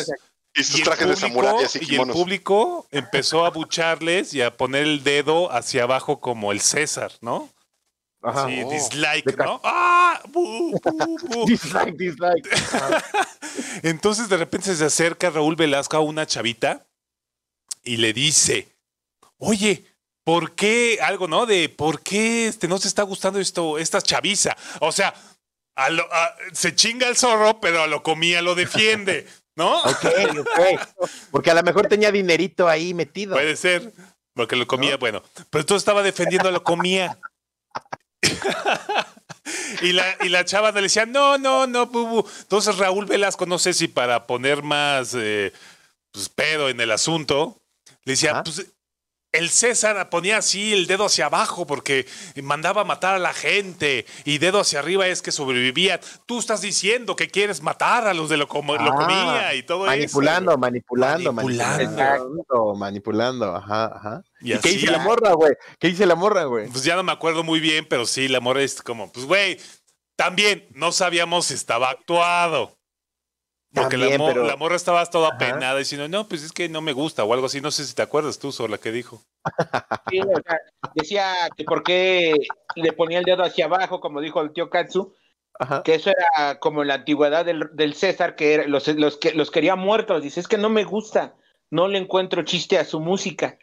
Y 0.58 0.64
sus 0.64 0.84
trajes 0.84 1.06
de 1.10 1.16
samurái 1.18 1.66
así 1.66 1.80
público, 1.80 1.92
y 1.94 2.00
el 2.00 2.08
público 2.14 2.88
empezó 2.92 3.46
a 3.46 3.50
bucharles 3.50 4.34
y 4.34 4.42
a 4.42 4.56
poner 4.56 4.84
el 4.84 5.04
dedo 5.04 5.52
hacia 5.52 5.84
abajo 5.84 6.22
como 6.22 6.54
el 6.54 6.62
César, 6.62 7.12
¿no? 7.20 7.50
Ajá. 8.24 8.48
Sí, 8.48 8.62
Oh. 8.66 8.72
dislike, 8.72 9.38
¿no? 9.38 9.60
¡Ah! 9.66 10.22
Bu, 10.30 10.72
bu, 10.72 11.18
bu. 11.28 11.46
Dislike, 11.46 11.98
dislike. 11.98 12.48
Entonces 13.84 14.30
de 14.30 14.38
repente 14.38 14.74
se 14.76 14.86
acerca 14.86 15.30
Raúl 15.30 15.58
Velasco 15.58 15.98
a 15.98 16.00
una 16.00 16.26
chavita 16.26 16.86
y 17.84 17.98
le 17.98 18.14
dice, 18.14 18.70
oye, 19.38 19.84
¿por 20.26 20.56
qué 20.56 21.00
algo, 21.02 21.30
no? 21.30 21.46
De 21.46 21.70
¿por 21.70 22.02
qué 22.02 22.48
este, 22.48 22.68
no 22.68 22.78
te 22.80 22.90
está 22.90 23.04
gustando 23.04 23.40
esto, 23.40 23.78
esta 23.78 24.02
chaviza? 24.02 24.58
O 24.82 24.92
sea, 24.92 25.14
a 25.78 25.90
lo- 25.90 26.12
a- 26.14 26.36
se 26.52 26.76
chinga 26.76 27.08
el 27.08 27.16
zorro, 27.16 27.62
pero 27.62 27.84
a 27.84 27.88
lo 27.88 28.04
comía 28.04 28.42
lo 28.42 28.56
defiende, 28.56 29.26
¿no? 29.56 29.82
Ok, 29.84 30.06
ok. 30.40 31.08
Porque 31.32 31.52
a 31.52 31.54
lo 31.54 31.64
mejor 31.64 31.88
tenía 31.88 32.12
dinerito 32.12 32.68
ahí 32.68 32.94
metido. 32.94 33.36
Puede 33.36 33.56
ser, 33.56 33.94
porque 34.34 34.56
lo 34.58 34.68
comía, 34.68 34.98
bueno. 34.98 35.24
Pero 35.50 35.62
entonces 35.62 35.82
estaba 35.84 36.02
defendiendo 36.04 36.50
a 36.50 36.52
lo 36.52 36.64
comía. 36.64 37.18
y, 39.82 39.92
la, 39.94 40.18
y 40.22 40.30
la 40.30 40.44
chava 40.46 40.72
le 40.72 40.82
decía, 40.82 41.06
no, 41.06 41.38
no, 41.38 41.68
no, 41.68 41.86
bubu. 41.88 42.28
Entonces 42.40 42.78
Raúl 42.78 43.06
Velasco, 43.06 43.46
no 43.46 43.60
sé 43.60 43.74
si 43.74 43.88
para 43.88 44.26
poner 44.28 44.64
más 44.64 45.14
eh, 45.16 45.54
pues, 46.12 46.30
pedo 46.30 46.70
en 46.70 46.80
el 46.82 46.92
asunto, 46.92 47.62
le 48.04 48.14
decía, 48.14 48.42
pues 48.44 48.66
el 49.38 49.50
César 49.50 50.10
ponía 50.10 50.38
así 50.38 50.74
el 50.74 50.88
dedo 50.88 51.06
hacia 51.06 51.28
abajo 51.28 51.66
porque 51.68 52.06
mandaba 52.42 52.84
matar 52.84 53.16
a 53.16 53.20
la 53.20 53.34
gente 53.34 54.06
y 54.24 54.38
dedo 54.38 54.60
hacia 54.60 54.80
arriba 54.80 55.08
es 55.08 55.22
que 55.22 55.32
sobrevivían. 55.32 56.00
Tú 56.26 56.40
estás 56.40 56.62
diciendo 56.62 57.16
que 57.16 57.30
quieres 57.30 57.62
matar 57.62 58.08
a 58.08 58.14
los 58.14 58.30
de 58.30 58.38
lo, 58.38 58.48
como, 58.48 58.76
lo 58.76 58.92
Ah, 58.92 58.96
comía 58.96 59.54
y 59.56 59.64
todo 59.64 59.86
manipulando, 59.86 60.52
eso. 60.52 60.58
manipulando, 60.60 61.34
Manipulando. 61.34 61.92
manipulando, 61.96 62.76
manipulando, 62.76 63.56
ajá, 63.56 63.86
ajá. 63.96 64.24
Y 64.42 64.54
¿Y, 64.54 64.58
qué 64.60 64.70
dice 64.70 64.92
la 64.92 65.00
morra, 65.00 65.34
güey? 65.34 65.54
¿Qué 65.80 65.88
dice 65.88 66.06
la 66.06 66.16
morra, 66.16 66.44
güey? 66.46 66.68
Pues 66.70 66.84
ya 66.84 66.96
no 66.96 67.04
me 67.04 67.12
acuerdo 67.12 67.44
muy 67.44 67.60
bien, 67.60 67.86
pero 67.90 68.06
sí, 68.06 68.28
la 68.28 68.40
morra 68.40 68.62
es 68.62 68.82
como, 68.82 69.12
pues 69.12 69.26
güey, 69.26 69.60
también 70.16 70.68
no 70.74 70.92
sabíamos 70.92 71.48
si 71.48 71.54
estaba 71.56 71.90
actuado. 71.90 72.75
Porque 73.76 73.98
la, 73.98 74.06
También, 74.06 74.22
mo- 74.22 74.28
pero- 74.28 74.46
la 74.46 74.56
morra 74.56 74.76
estaba 74.76 75.06
toda 75.06 75.30
Ajá. 75.30 75.38
penada 75.38 75.78
diciendo, 75.78 76.08
no, 76.08 76.28
pues 76.28 76.44
es 76.44 76.52
que 76.52 76.70
no 76.70 76.82
me 76.82 76.94
gusta 76.94 77.24
o 77.24 77.34
algo 77.34 77.46
así. 77.48 77.60
No 77.62 77.72
sé 77.72 77.86
si 77.86 77.94
te 77.94 78.02
acuerdas 78.02 78.40
tú 78.40 78.52
sobre 78.52 78.72
la 78.72 78.78
que 78.78 78.92
dijo. 78.92 79.22
Sí, 80.10 80.20
o 80.22 80.26
sea, 80.26 80.60
decía 80.96 81.34
que 81.56 81.64
por 81.66 81.84
qué 81.84 82.34
le 82.76 82.94
ponía 82.94 83.20
el 83.20 83.26
dedo 83.26 83.44
hacia 83.44 83.66
abajo, 83.66 84.00
como 84.00 84.22
dijo 84.22 84.42
el 84.42 84.54
tío 84.54 84.70
Katsu, 84.70 85.14
Ajá. 85.60 85.84
que 85.84 85.96
eso 85.96 86.10
era 86.10 86.60
como 86.60 86.84
la 86.84 86.96
antigüedad 86.96 87.46
del, 87.46 87.70
del 87.74 87.94
César, 87.94 88.36
que 88.36 88.54
era- 88.56 88.68
los, 88.68 88.88
los, 88.88 89.18
que 89.18 89.34
los 89.34 89.52
quería 89.52 89.76
muertos. 89.76 90.24
Dice, 90.24 90.40
es 90.40 90.48
que 90.48 90.58
no 90.58 90.70
me 90.70 90.84
gusta, 90.86 91.36
no 91.70 91.88
le 91.88 91.98
encuentro 92.00 92.44
chiste 92.44 92.78
a 92.80 92.86
su 92.86 93.00
música. 93.00 93.58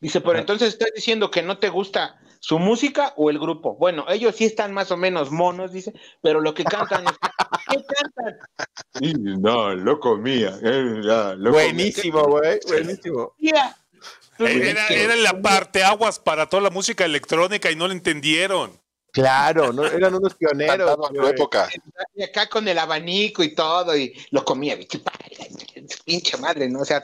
Dice, 0.00 0.20
pero 0.20 0.32
Ajá. 0.34 0.40
entonces 0.40 0.68
estás 0.70 0.90
diciendo 0.94 1.30
que 1.30 1.42
no 1.42 1.58
te 1.58 1.68
gusta 1.68 2.18
su 2.40 2.58
música 2.58 3.12
o 3.16 3.30
el 3.30 3.38
grupo. 3.38 3.74
Bueno, 3.76 4.04
ellos 4.08 4.36
sí 4.36 4.44
están 4.44 4.72
más 4.72 4.90
o 4.90 4.96
menos 4.96 5.30
monos, 5.30 5.72
dice, 5.72 5.92
pero 6.22 6.40
lo 6.40 6.54
que 6.54 6.64
cantan 6.64 7.04
es... 7.04 7.12
¿Qué 7.68 7.84
cantan? 7.84 8.38
Y 9.00 9.14
no, 9.14 9.74
lo 9.74 10.00
comía. 10.00 10.58
eh, 10.62 11.00
ya, 11.04 11.34
lo 11.34 11.52
Buenísimo, 11.52 12.24
güey. 12.24 12.58
Buenísimo. 12.66 13.34
Mira. 13.38 13.76
Era, 14.38 14.86
era 14.88 15.16
la 15.16 15.40
parte 15.40 15.82
aguas 15.82 16.18
para 16.18 16.48
toda 16.48 16.62
la 16.62 16.70
música 16.70 17.04
electrónica 17.04 17.70
y 17.70 17.76
no 17.76 17.86
lo 17.86 17.92
entendieron. 17.92 18.78
Claro, 19.12 19.72
¿no? 19.72 19.84
eran 19.84 20.14
unos 20.14 20.34
pioneros. 20.34 20.96
En 21.10 21.16
su 21.16 21.26
época. 21.26 21.68
Y 22.14 22.22
acá 22.22 22.48
con 22.48 22.68
el 22.68 22.78
abanico 22.78 23.42
y 23.42 23.54
todo, 23.54 23.96
y 23.96 24.14
lo 24.30 24.44
comía, 24.44 24.76
bicho, 24.76 25.00
pinche 26.04 26.36
madre, 26.36 26.68
¿no? 26.68 26.80
O 26.80 26.84
sea, 26.84 27.02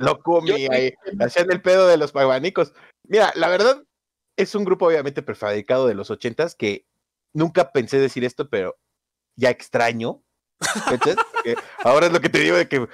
Lo 0.00 0.18
comí 0.20 0.66
ahí. 0.70 0.92
Hacían 1.20 1.50
el 1.52 1.62
pedo 1.62 1.86
de 1.86 1.98
los 1.98 2.14
abanicos. 2.16 2.72
Mira, 3.04 3.32
la 3.36 3.48
verdad, 3.48 3.82
es 4.36 4.54
un 4.54 4.64
grupo 4.64 4.86
obviamente 4.86 5.22
prefabricado 5.22 5.86
de 5.86 5.94
los 5.94 6.10
ochentas 6.10 6.54
que 6.54 6.86
nunca 7.32 7.72
pensé 7.72 7.98
decir 7.98 8.24
esto, 8.24 8.48
pero 8.48 8.78
ya 9.36 9.50
extraño. 9.50 10.22
ahora 11.84 12.06
es 12.06 12.12
lo 12.12 12.20
que 12.20 12.28
te 12.28 12.38
digo 12.38 12.56
de 12.56 12.68
que, 12.68 12.88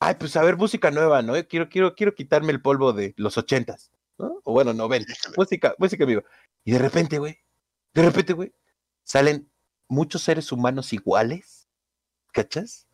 ay, 0.00 0.16
pues 0.18 0.36
a 0.36 0.42
ver, 0.42 0.56
música 0.56 0.90
nueva, 0.90 1.22
¿no? 1.22 1.34
Quiero, 1.46 1.68
quiero, 1.68 1.94
quiero 1.94 2.14
quitarme 2.14 2.52
el 2.52 2.60
polvo 2.60 2.92
de 2.92 3.14
los 3.16 3.38
ochentas, 3.38 3.92
¿no? 4.18 4.40
O 4.44 4.52
bueno, 4.52 4.72
noventa. 4.72 5.12
Música, 5.36 5.74
música 5.78 6.04
viva. 6.04 6.22
Y 6.64 6.72
de 6.72 6.78
repente, 6.78 7.18
güey, 7.18 7.38
de 7.94 8.02
repente, 8.02 8.32
güey, 8.32 8.52
salen 9.04 9.50
muchos 9.88 10.22
seres 10.22 10.50
humanos 10.50 10.92
iguales, 10.92 11.68
¿cachas? 12.32 12.88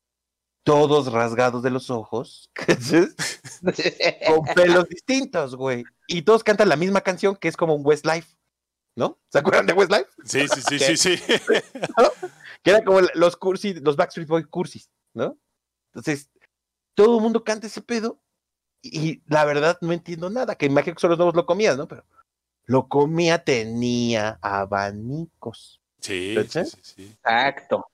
Todos 0.68 1.10
rasgados 1.10 1.62
de 1.62 1.70
los 1.70 1.88
ojos, 1.88 2.50
con 4.26 4.44
pelos 4.54 4.86
distintos, 4.86 5.56
güey. 5.56 5.82
Y 6.06 6.20
todos 6.22 6.44
cantan 6.44 6.68
la 6.68 6.76
misma 6.76 7.00
canción 7.00 7.36
que 7.36 7.48
es 7.48 7.56
como 7.56 7.74
un 7.74 7.80
Westlife, 7.86 8.36
¿no? 8.94 9.18
¿Se 9.30 9.38
acuerdan 9.38 9.64
de 9.64 9.72
Westlife? 9.72 10.10
Sí, 10.24 10.46
sí, 10.46 10.60
sí, 10.60 10.78
sí, 10.78 10.96
sí. 11.16 11.22
Que 12.62 12.72
era 12.72 12.84
como 12.84 13.00
los 13.14 13.36
cursis, 13.38 13.80
los 13.80 13.96
Backstreet 13.96 14.28
Boy 14.28 14.44
cursis, 14.44 14.90
¿no? 15.14 15.38
Entonces, 15.86 16.28
todo 16.94 17.16
el 17.16 17.22
mundo 17.22 17.44
canta 17.44 17.66
ese 17.66 17.80
pedo 17.80 18.20
y 18.82 19.22
la 19.26 19.46
verdad 19.46 19.78
no 19.80 19.92
entiendo 19.94 20.28
nada, 20.28 20.54
que 20.56 20.66
imagino 20.66 20.96
que 20.96 21.00
son 21.00 21.10
los 21.10 21.18
nuevos 21.18 21.34
lo 21.34 21.46
comías, 21.46 21.78
¿no? 21.78 21.88
Pero 21.88 22.04
lo 22.66 22.88
comía 22.88 23.42
tenía 23.42 24.38
abanicos. 24.42 25.80
Sí, 26.00 26.36
sí, 26.46 26.64
sí, 26.66 26.78
sí. 26.82 27.16
Exacto. 27.22 27.86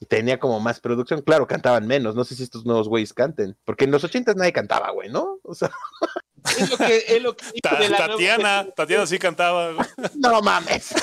Y 0.00 0.06
Tenía 0.06 0.38
como 0.38 0.60
más 0.60 0.80
producción, 0.80 1.22
claro, 1.22 1.46
cantaban 1.46 1.86
menos, 1.86 2.14
no 2.14 2.24
sé 2.24 2.34
si 2.36 2.42
estos 2.44 2.64
nuevos 2.64 2.88
güeyes 2.88 3.12
canten, 3.12 3.56
porque 3.64 3.84
en 3.84 3.90
los 3.90 4.04
ochentas 4.04 4.36
nadie 4.36 4.52
cantaba, 4.52 4.90
güey, 4.90 5.08
¿no? 5.10 5.38
O 5.42 5.54
sea, 5.54 5.70
Es 6.56 6.70
lo 6.70 6.76
que, 6.78 7.04
es 7.08 7.22
lo 7.22 7.36
que 7.36 7.44
digo 7.46 7.58
Ta- 7.62 7.76
de 7.76 7.88
la 7.88 7.98
nueva 7.98 8.06
Tatiana, 8.12 8.36
generación. 8.36 8.74
Tatiana 8.76 9.06
sí 9.06 9.18
cantaba. 9.18 9.72
güey. 9.72 9.86
no 10.16 10.40
mames. 10.40 10.94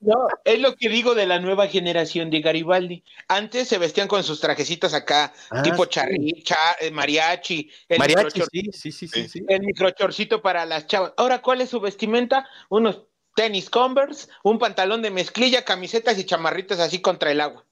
No, 0.00 0.28
es 0.44 0.60
lo 0.60 0.74
que 0.76 0.88
digo 0.88 1.14
de 1.14 1.26
la 1.26 1.40
nueva 1.40 1.66
generación 1.66 2.30
de 2.30 2.40
Garibaldi. 2.40 3.02
Antes 3.28 3.68
se 3.68 3.76
vestían 3.78 4.08
con 4.08 4.22
sus 4.24 4.40
trajecitos 4.40 4.94
acá, 4.94 5.32
Ah, 5.50 5.62
tipo 5.62 5.84
sí. 5.84 5.90
charri, 5.90 6.42
cha- 6.42 6.76
eh, 6.80 6.90
mariachi, 6.90 7.70
el, 7.88 7.98
Mariachi, 7.98 8.42
sí, 8.72 8.92
sí, 8.92 9.08
sí, 9.08 9.28
sí. 9.28 9.44
el 9.48 9.60
microchorcito 9.60 10.40
para 10.42 10.64
las 10.64 10.86
chavas. 10.86 11.12
Ahora, 11.16 11.42
¿cuál 11.42 11.60
es 11.60 11.70
su 11.70 11.80
vestimenta? 11.80 12.48
Unos 12.70 13.02
tenis 13.34 13.68
Converse, 13.68 14.28
un 14.44 14.58
pantalón 14.58 15.02
de 15.02 15.10
mezclilla, 15.10 15.64
camisetas 15.64 16.18
y 16.18 16.24
chamarritas 16.24 16.78
así 16.80 17.00
contra 17.02 17.30
el 17.30 17.40
agua. 17.42 17.65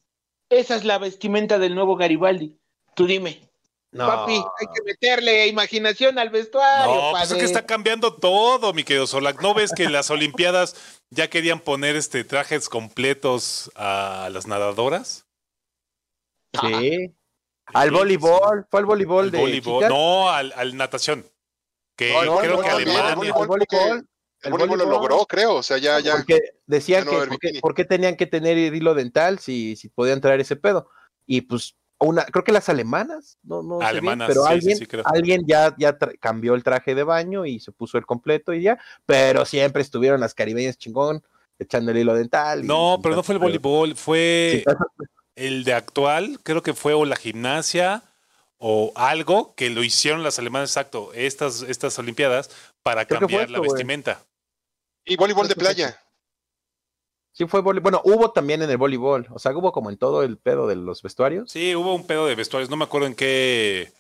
Esa 0.55 0.77
es 0.77 0.85
la 0.85 0.99
vestimenta 0.99 1.59
del 1.59 1.75
nuevo 1.75 1.97
Garibaldi. 1.97 2.57
Tú 2.95 3.07
dime, 3.07 3.41
No. 3.91 4.07
papi, 4.07 4.35
hay 4.35 4.67
que 4.75 4.83
meterle 4.85 5.47
imaginación 5.49 6.19
al 6.19 6.31
vestuario, 6.31 6.95
No, 6.95 7.11
pues 7.11 7.23
es 7.25 7.29
padre. 7.29 7.41
que 7.41 7.45
está 7.47 7.67
cambiando 7.67 8.15
todo, 8.15 8.73
mi 8.73 8.85
querido 8.85 9.07
Solak. 9.07 9.41
¿No 9.43 9.53
ves 9.55 9.73
que 9.73 9.85
en 9.85 9.93
las 9.93 10.11
Olimpiadas 10.11 10.77
ya 11.11 11.29
querían 11.29 11.59
poner 11.61 11.97
este 11.97 12.23
trajes 12.25 12.69
completos 12.69 13.71
a 13.75 14.29
las 14.33 14.47
nadadoras? 14.47 15.27
Sí. 16.61 17.15
Al 17.67 17.89
Sí, 17.89 17.95
voleibol, 17.95 18.67
fue 18.71 18.81
al 18.81 18.87
voleibol 18.87 19.25
Al 19.25 19.31
de 19.33 19.39
voleibol. 19.41 19.75
chicas. 19.79 19.91
No, 19.91 20.31
al, 20.31 20.53
al 20.57 20.77
natación. 20.77 21.27
Que 21.97 22.13
No, 22.13 22.39
creo 22.39 22.57
no, 22.57 22.63
que 22.63 22.69
no, 22.69 22.75
Alemania. 22.77 23.15
voleibol 23.15 24.07
el 24.45 24.51
voleibol, 24.51 24.81
El 24.81 24.87
voleibol 24.87 25.01
lo 25.01 25.09
logró, 25.09 25.27
creo. 25.27 25.55
O 25.57 25.63
sea, 25.63 25.79
ya, 25.79 26.01
ya. 26.01 26.17
Porque 26.17 26.41
decían 26.67 27.05
ya 27.05 27.05
no 27.05 27.11
que 27.11 27.17
por 27.17 27.29
qué, 27.29 27.47
bikini. 27.49 27.61
por 27.61 27.75
qué 27.75 27.85
tenían 27.85 28.17
que 28.17 28.27
tener 28.27 28.57
hilo 28.57 28.95
dental 28.95 29.39
si, 29.39 29.77
si 29.77 29.89
podían 29.89 30.21
traer 30.21 30.41
ese 30.41 30.57
pedo. 30.57 30.89
Y 31.27 31.43
pues 31.43 31.77
una, 31.99 32.25
creo 32.25 32.45
que 32.45 32.53
las 32.53 32.69
alemanas, 32.69 33.39
no, 33.43 33.63
no 33.63 33.79
sé 33.79 33.85
bien, 33.85 33.89
Alemanas, 33.89 34.29
pero 34.29 34.43
sí, 34.43 34.49
sí, 34.49 34.55
alguien, 34.55 34.79
sí, 34.79 34.87
creo. 34.87 35.03
alguien 35.07 35.43
ya, 35.47 35.75
ya 35.79 35.97
cambió 36.21 36.55
el 36.55 36.65
traje 36.65 36.95
de 36.95 37.05
baño 37.05 37.47
y 37.47 37.61
se 37.61 37.73
puso 37.73 37.99
el 37.99 38.07
completo 38.07 38.53
y 38.53 38.63
ya, 38.63 38.79
pero 39.07 39.45
siempre 39.45 39.83
estuvieron 39.83 40.21
las 40.21 40.35
caribeñas 40.35 40.77
chingón 40.77 41.23
echando 41.59 41.93
el 41.93 41.99
hilo 41.99 42.15
dental. 42.15 42.67
No, 42.67 42.97
y 42.99 43.03
pero 43.03 43.15
no 43.15 43.23
fue 43.23 43.35
el 43.35 43.39
voleibol, 43.39 43.95
fue 43.97 44.65
el 45.37 45.65
de 45.65 45.73
actual, 45.73 46.41
creo 46.43 46.63
que 46.63 46.75
fue 46.75 46.95
o 46.95 47.05
la 47.05 47.17
gimnasia 47.17 48.03
o 48.59 48.93
algo 48.97 49.55
que 49.55 49.71
lo 49.71 49.83
hicieron 49.83 50.23
las 50.23 50.39
alemanas, 50.39 50.71
exacto, 50.71 51.13
estas, 51.15 51.63
estas 51.63 51.99
Olimpiadas 51.99 52.51
para 52.83 53.07
Creo 53.07 53.21
cambiar 53.21 53.51
la 53.51 53.61
vestimenta. 53.61 54.21
Y 55.05 55.17
voleibol 55.17 55.49
de 55.49 55.55
playa. 55.57 56.01
Sí 57.33 57.47
fue 57.47 57.61
voleibol. 57.61 57.83
Bueno, 57.83 58.01
hubo 58.05 58.31
también 58.31 58.63
en 58.63 58.71
el 58.71 58.77
voleibol, 58.77 59.27
o 59.31 59.39
sea, 59.39 59.53
hubo 59.53 59.73
como 59.73 59.91
en 59.91 59.97
todo 59.99 60.23
el 60.23 60.39
pedo 60.39 60.67
de 60.67 60.77
los 60.77 61.03
vestuarios. 61.03 61.51
Sí, 61.51 61.75
hubo 61.75 61.95
un 61.95 62.07
pedo 62.07 62.27
de 62.27 62.35
vestuarios, 62.35 62.71
no 62.71 62.77
me 62.77 62.85
acuerdo 62.85 63.07
en 63.09 63.15
qué, 63.15 63.93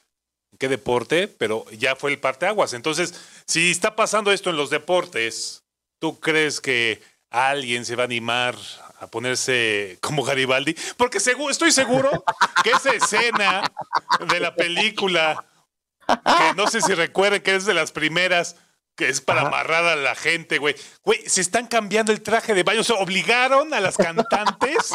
en 0.53 0.59
qué 0.59 0.69
deporte, 0.69 1.27
pero 1.27 1.65
ya 1.73 1.97
fue 1.97 2.13
el 2.13 2.21
parteaguas. 2.21 2.75
Entonces, 2.75 3.15
si 3.47 3.71
está 3.71 3.97
pasando 3.97 4.31
esto 4.31 4.51
en 4.51 4.57
los 4.57 4.71
deportes, 4.71 5.65
¿tú 5.99 6.21
crees 6.21 6.61
que 6.61 7.03
alguien 7.31 7.85
se 7.85 7.97
va 7.97 8.05
a 8.05 8.07
animar 8.07 8.55
a 9.01 9.09
ponerse 9.09 9.99
como 10.01 10.23
Garibaldi? 10.23 10.77
Porque 10.97 11.19
segu- 11.19 11.51
estoy 11.51 11.73
seguro 11.73 12.11
que 12.63 12.71
esa 12.71 12.93
escena 12.93 13.63
de 14.29 14.39
la 14.39 14.55
película, 14.55 15.45
que 16.07 16.55
no 16.55 16.69
sé 16.69 16.81
si 16.81 16.95
recuerden 16.95 17.43
que 17.43 17.57
es 17.57 17.65
de 17.67 17.75
las 17.75 17.91
primeras, 17.91 18.55
que 18.97 19.09
es 19.09 19.21
para 19.21 19.41
Ajá. 19.41 19.49
amarrar 19.49 19.85
a 19.87 19.97
la 19.97 20.15
gente, 20.15 20.59
güey. 20.59 20.75
Güey, 21.03 21.21
se 21.27 21.41
están 21.41 21.67
cambiando 21.67 22.13
el 22.13 22.23
traje 22.23 22.55
de 22.55 22.63
baño. 22.63 22.81
O 22.81 22.85
sea, 22.85 22.97
obligaron 22.97 23.73
a 23.75 23.81
las 23.81 23.97
cantantes 23.97 24.93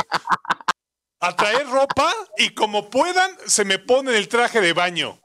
a 1.20 1.36
traer 1.36 1.68
ropa 1.68 2.14
y 2.38 2.52
como 2.54 2.90
puedan, 2.90 3.32
se 3.46 3.66
me 3.66 3.80
ponen 3.80 4.16
el 4.16 4.28
traje 4.28 4.62
de 4.62 4.74
baño. 4.74 5.20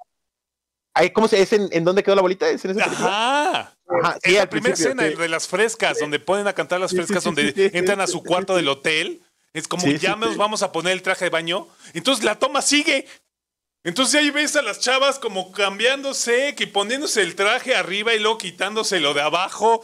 Ay, 0.92 1.10
¿Cómo 1.10 1.26
se 1.26 1.42
es 1.42 1.52
en, 1.52 1.68
en 1.72 1.84
dónde 1.84 2.02
quedó 2.02 2.14
la 2.14 2.22
bolita? 2.22 2.48
¿Es 2.48 2.64
en 2.64 2.72
esa? 2.72 2.84
Ajá. 2.84 3.74
Ajá, 3.86 4.16
es 4.22 4.32
sí, 4.32 4.38
la 4.38 4.48
primera 4.48 4.74
escena 4.74 5.02
sí. 5.02 5.14
de 5.14 5.28
las 5.28 5.46
frescas, 5.46 5.98
donde 5.98 6.18
ponen 6.18 6.46
a 6.46 6.52
cantar 6.52 6.80
las 6.80 6.92
frescas, 6.92 7.22
sí, 7.22 7.28
donde 7.28 7.70
entran 7.74 8.00
a 8.00 8.06
su 8.06 8.22
cuarto 8.22 8.56
del 8.56 8.68
hotel. 8.68 9.22
Es 9.52 9.68
como, 9.68 9.86
ya 9.86 10.16
nos 10.16 10.36
vamos 10.36 10.62
a 10.62 10.72
poner 10.72 10.92
el 10.92 11.02
traje 11.02 11.26
de 11.26 11.30
baño. 11.30 11.68
Entonces 11.92 12.24
la 12.24 12.38
toma 12.38 12.62
sigue. 12.62 13.06
Entonces 13.84 14.20
ahí 14.20 14.30
ves 14.30 14.56
a 14.56 14.62
las 14.62 14.80
chavas 14.80 15.18
como 15.18 15.52
cambiándose, 15.52 16.54
que 16.54 16.66
poniéndose 16.66 17.20
el 17.20 17.36
traje 17.36 17.76
arriba 17.76 18.14
y 18.14 18.18
luego 18.18 18.38
quitándose 18.38 18.98
lo 18.98 19.12
de 19.12 19.20
abajo. 19.20 19.82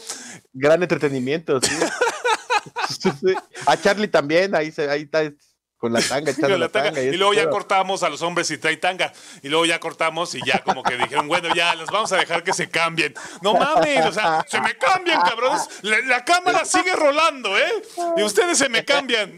Gran 0.55 0.82
entretenimiento, 0.82 1.61
sí. 1.61 1.70
A 3.66 3.76
Charlie 3.80 4.09
también, 4.09 4.55
ahí, 4.55 4.70
se, 4.72 4.90
ahí 4.90 5.03
está 5.03 5.30
con 5.76 5.92
la 5.94 6.01
tanga, 6.03 6.30
echando 6.30 6.48
Con 6.48 6.61
la 6.61 6.66
la 6.66 6.68
tanga. 6.68 6.92
tanga. 6.92 7.03
Y 7.03 7.16
luego 7.16 7.32
ya 7.32 7.48
cortamos 7.48 8.03
a 8.03 8.11
los 8.11 8.20
hombres 8.20 8.51
y 8.51 8.59
trae 8.59 8.76
tanga. 8.76 9.12
Y 9.42 9.48
luego 9.48 9.64
ya 9.64 9.80
cortamos 9.80 10.34
y 10.34 10.40
ya 10.44 10.62
como 10.62 10.82
que 10.82 10.96
dijeron, 10.96 11.26
bueno, 11.28 11.55
ya 11.55 11.74
los 11.74 11.90
vamos 11.90 12.12
a 12.12 12.16
dejar 12.16 12.42
que 12.42 12.53
se 12.53 12.68
cambien. 12.68 13.14
No 13.42 13.55
mames, 13.55 14.05
o 14.07 14.12
sea, 14.12 14.44
se 14.48 14.61
me 14.61 14.76
cambian, 14.76 15.20
cabrones. 15.22 15.68
La, 15.82 16.01
la 16.01 16.24
cámara 16.24 16.64
sigue 16.66 16.94
rolando, 16.94 17.57
¿eh? 17.57 17.82
Y 18.16 18.22
ustedes 18.22 18.59
se 18.59 18.68
me 18.68 18.84
cambian. 18.84 19.36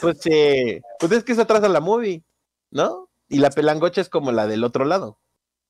Pues 0.00 0.18
sí, 0.22 0.80
pues 0.98 1.12
es 1.12 1.24
que 1.24 1.32
eso 1.32 1.42
atrasa 1.42 1.68
la 1.68 1.80
movie, 1.80 2.22
¿no? 2.70 3.09
Y 3.30 3.38
la 3.38 3.48
pelangocha 3.50 4.02
es 4.02 4.10
como 4.10 4.30
la 4.32 4.46
del 4.46 4.62
otro 4.64 4.84
lado, 4.84 5.18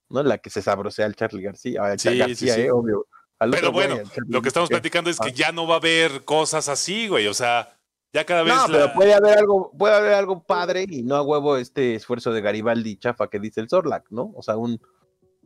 ¿no? 0.09 0.23
La 0.25 0.39
que 0.39 0.51
se 0.51 0.63
sabrosea 0.63 1.07
al 1.07 1.15
Charlie 1.15 1.43
García, 1.43 1.85
al 1.85 2.01
Sí, 2.01 2.19
García, 2.19 2.35
sí, 2.35 2.55
sí. 2.55 2.61
eh, 2.63 2.73
obvio. 2.73 3.07
Al 3.39 3.51
Pero 3.53 3.71
güey, 3.71 3.87
bueno, 3.89 4.11
lo 4.27 4.43
que 4.43 4.49
estamos 4.49 4.69
platicando 4.69 5.09
es 5.11 5.19
que 5.21 5.29
Ah. 5.29 5.35
ya 5.35 5.53
no 5.53 5.67
va 5.69 5.75
a 5.75 5.79
haber 5.79 6.25
cosas 6.25 6.69
así, 6.69 7.07
güey. 7.09 7.27
O 7.29 7.35
sea, 7.35 7.77
ya 8.13 8.25
cada 8.27 8.43
vez 8.43 8.53
No, 8.55 8.67
la- 8.69 8.79
pero 8.79 8.93
puede 8.95 9.15
haber 9.15 9.39
algo, 9.39 9.71
puede 9.79 9.95
haber 9.95 10.15
algo 10.15 10.43
padre 10.43 10.85
y 10.89 11.03
no 11.03 11.15
a 11.17 11.23
huevo 11.23 11.57
este 11.57 11.95
esfuerzo 11.95 12.33
de 12.33 12.41
Garibaldi 12.41 12.97
chafa 12.97 13.29
que 13.29 13.39
dice 13.39 13.61
el 13.61 13.69
Zorlac, 13.69 14.07
¿no? 14.11 14.33
O 14.35 14.43
sea, 14.43 14.57
un, 14.57 14.81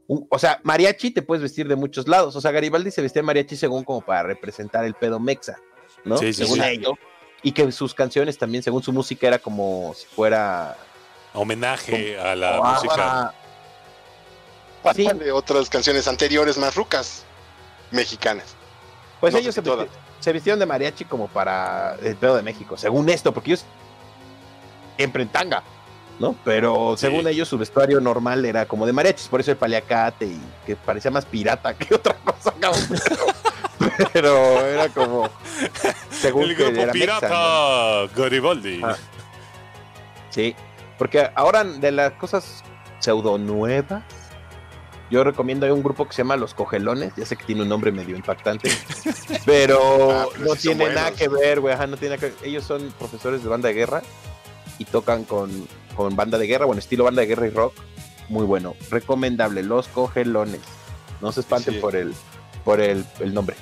un- 0.07 0.27
o 0.31 0.39
sea, 0.39 0.61
mariachi 0.65 1.11
te 1.11 1.23
puedes 1.23 1.43
vestir 1.43 1.69
de 1.69 1.77
muchos 1.77 2.09
lados. 2.09 2.35
O 2.37 2.41
sea, 2.41 2.51
Garibaldi 2.53 2.91
se 2.91 3.03
vestía 3.03 3.23
mariachi 3.23 3.57
según 3.57 3.85
como 3.85 4.01
para 4.01 4.23
representar 4.25 4.85
el 4.85 4.95
pedo 4.95 5.21
mexa, 5.21 5.59
¿no? 6.05 6.17
Sí, 6.19 6.33
sí, 6.33 6.45
según 6.45 6.61
sí. 6.61 6.69
ellos. 6.69 6.93
Y 7.43 7.53
que 7.53 7.71
sus 7.73 7.93
canciones 7.95 8.39
también, 8.39 8.63
según 8.63 8.83
su 8.83 8.93
música, 8.93 9.27
era 9.27 9.39
como 9.39 9.93
si 9.95 10.07
fuera 10.07 10.77
homenaje 11.35 12.19
a 12.19 12.35
la 12.35 12.57
Ah, 12.57 12.73
música. 12.75 13.35
Sí. 14.95 15.07
de 15.19 15.33
otras 15.33 15.69
canciones 15.71 16.07
anteriores 16.09 16.59
más 16.59 16.75
rucas 16.75 17.25
mexicanas. 17.91 18.55
Pues 19.21 19.33
No 19.33 19.39
ellos 19.41 19.55
se, 19.55 19.63
todas. 19.63 19.87
visti- 19.87 19.91
se 20.21 20.33
vistieron 20.33 20.59
de 20.61 20.67
mariachi 20.67 21.05
como 21.07 21.29
para 21.29 21.97
el 22.03 22.17
pedo 22.17 22.37
de 22.37 22.43
México, 22.43 22.77
según 22.77 23.09
esto, 23.09 23.33
porque 23.33 23.53
ellos 23.53 23.65
siempre 24.99 25.23
en 25.23 25.29
tanga, 25.31 25.63
¿no? 26.19 26.37
Pero 26.45 26.97
Sí. 26.97 27.07
según 27.07 27.27
ellos 27.27 27.49
su 27.49 27.57
vestuario 27.57 27.99
normal 28.01 28.45
era 28.45 28.67
como 28.67 28.85
de 28.85 28.93
mariachis, 28.93 29.29
por 29.29 29.41
eso 29.41 29.51
el 29.53 29.57
paliacate 29.57 30.27
y 30.27 30.41
que 30.67 30.77
parecía 30.77 31.11
más 31.11 31.25
pirata 31.25 31.73
que 31.75 31.95
otra 31.95 32.15
cosa. 32.17 32.53
Pero, 32.61 34.07
pero 34.13 34.61
era 34.67 34.89
como 34.91 35.31
según 36.11 36.45
El 36.45 36.57
que 36.57 36.63
grupo 36.65 36.81
era 36.83 36.93
mexa, 36.93 37.19
pirata 37.21 37.29
¿no? 37.29 38.09
Garibaldi. 38.23 38.81
Ah. 38.85 38.97
Sí, 40.31 40.55
porque 40.99 41.31
ahora 41.35 41.65
de 41.65 41.93
las 41.93 42.13
cosas 42.13 42.63
pseudo 43.01 43.39
nuevas, 43.39 44.03
yo 45.11 45.23
recomiendo 45.23 45.67
hay 45.67 45.73
un 45.73 45.83
grupo 45.83 46.07
que 46.07 46.13
se 46.15 46.19
llama 46.23 46.37
Los 46.37 46.55
Cogelones, 46.55 47.13
ya 47.17 47.27
sé 47.27 47.37
que 47.37 47.45
tiene 47.45 47.63
un 47.63 47.69
nombre 47.69 47.93
medio 47.93 48.17
impactante, 48.17 48.71
pero 49.45 50.11
Ah, 50.11 50.27
pero 50.33 50.45
no 50.47 50.55
sí 50.55 50.69
tiene 50.69 50.89
nada 50.91 51.13
que 51.13 51.29
ver, 51.29 51.61
güey, 51.61 51.77
no 51.89 51.97
tiene 51.97 52.17
nada 52.17 52.31
que 52.31 52.49
Ellos 52.49 52.65
son 52.65 52.93
profesores 52.99 53.43
de 53.43 53.49
banda 53.49 53.69
de 53.69 53.75
guerra 53.75 54.03
y 54.79 54.85
tocan 54.87 55.25
con, 55.25 55.69
con 55.95 56.17
banda 56.17 56.39
de 56.39 56.47
guerra, 56.47 56.65
bueno, 56.65 56.79
estilo 56.81 57.05
banda 57.05 57.21
de 57.21 57.27
guerra 57.29 57.47
y 57.47 57.51
rock, 57.51 57.75
muy 58.29 58.45
bueno, 58.45 58.75
recomendable, 58.91 59.63
Los 59.63 59.89
Cogelones. 59.89 60.61
No 61.21 61.31
se 61.33 61.41
espanten 61.41 61.75
Sí. 61.75 61.81
por 61.81 61.95
el 61.97 62.15
por 62.65 62.81
el, 62.81 63.05
el 63.21 63.35
nombre. 63.35 63.57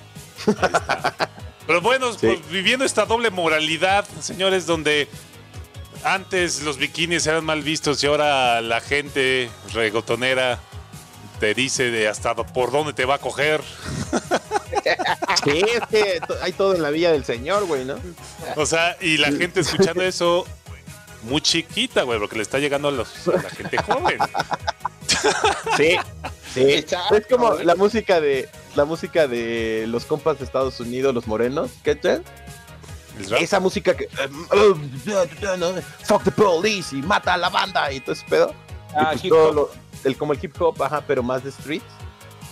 Pero 1.66 1.80
bueno, 1.80 2.12
Sí. 2.18 2.26
pues, 2.28 2.48
viviendo 2.50 2.84
esta 2.84 3.04
doble 3.04 3.30
moralidad, 3.30 4.04
señores, 4.20 4.64
donde 4.66 5.08
antes 6.04 6.62
los 6.62 6.76
bikinis 6.78 7.26
eran 7.26 7.44
mal 7.44 7.62
vistos 7.62 8.02
y 8.02 8.06
ahora 8.06 8.60
la 8.60 8.80
gente 8.80 9.50
regotonera 9.72 10.58
te 11.40 11.54
dice 11.54 11.90
de 11.90 12.08
hasta 12.08 12.34
por 12.34 12.70
dónde 12.70 12.92
te 12.92 13.04
va 13.04 13.14
a 13.16 13.18
coger. 13.18 13.60
Sí, 15.44 15.60
es 15.74 15.86
que 15.90 16.20
to- 16.26 16.36
hay 16.42 16.52
todo 16.52 16.74
en 16.74 16.82
la 16.82 16.90
villa 16.90 17.10
del 17.12 17.24
señor, 17.24 17.64
güey, 17.66 17.84
¿no? 17.84 17.96
O 18.56 18.66
sea, 18.66 18.96
y 19.00 19.16
la 19.16 19.30
gente 19.32 19.60
escuchando 19.60 20.02
eso 20.02 20.46
muy 21.22 21.40
chiquita, 21.40 22.02
güey, 22.02 22.18
porque 22.18 22.36
le 22.36 22.42
está 22.42 22.58
llegando 22.58 22.88
a, 22.88 22.90
los- 22.92 23.28
a 23.28 23.42
la 23.42 23.50
gente 23.50 23.76
joven. 23.82 24.18
Sí, 25.76 25.96
sí. 26.52 26.84
Es 27.12 27.26
como 27.30 27.54
la 27.54 27.74
música 27.76 28.20
de 28.20 28.48
la 28.74 28.84
música 28.84 29.26
de 29.28 29.84
los 29.88 30.04
compas 30.04 30.38
de 30.38 30.44
Estados 30.44 30.80
Unidos, 30.80 31.14
los 31.14 31.26
morenos, 31.28 31.70
¿qué 31.84 31.94
tal? 31.94 32.24
Esa 33.38 33.60
música 33.60 33.94
que 33.96 34.08
¿no? 35.58 35.74
fuck 36.04 36.22
the 36.24 36.30
police 36.30 36.96
y 36.96 37.02
mata 37.02 37.34
a 37.34 37.36
la 37.36 37.48
banda 37.50 37.92
y 37.92 38.00
todo 38.00 38.12
ese 38.12 38.24
pedo. 38.28 38.54
Ah, 38.94 39.10
pues 39.12 39.24
hip 39.24 39.30
todo 39.30 39.48
hop. 39.48 39.54
lo- 39.54 39.70
el, 40.04 40.16
como 40.16 40.32
el 40.32 40.38
hip 40.42 40.60
hop, 40.60 40.82
ajá, 40.82 41.02
pero 41.06 41.22
más 41.22 41.44
de 41.44 41.50
street. 41.50 41.82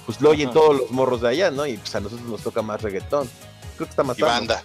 Pues 0.06 0.20
lo 0.20 0.30
oyen 0.30 0.48
Ajá. 0.48 0.54
todos 0.54 0.76
los 0.76 0.90
morros 0.90 1.20
de 1.20 1.28
allá, 1.28 1.50
¿no? 1.50 1.66
Y 1.66 1.76
pues 1.76 1.94
a 1.94 2.00
nosotros 2.00 2.26
nos 2.28 2.42
toca 2.42 2.62
más 2.62 2.80
reggaetón. 2.82 3.28
Creo 3.76 3.86
que 3.86 3.90
está 3.90 4.02
más 4.02 4.16
Y 4.18 4.20
sano. 4.20 4.32
banda. 4.32 4.62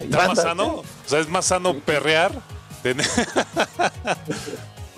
¿Está 0.00 0.16
más 0.16 0.26
banda, 0.28 0.42
sano? 0.42 0.66
O 0.76 0.84
sea, 1.06 1.18
es 1.20 1.28
más 1.28 1.44
sano 1.46 1.74
perrear. 1.80 2.32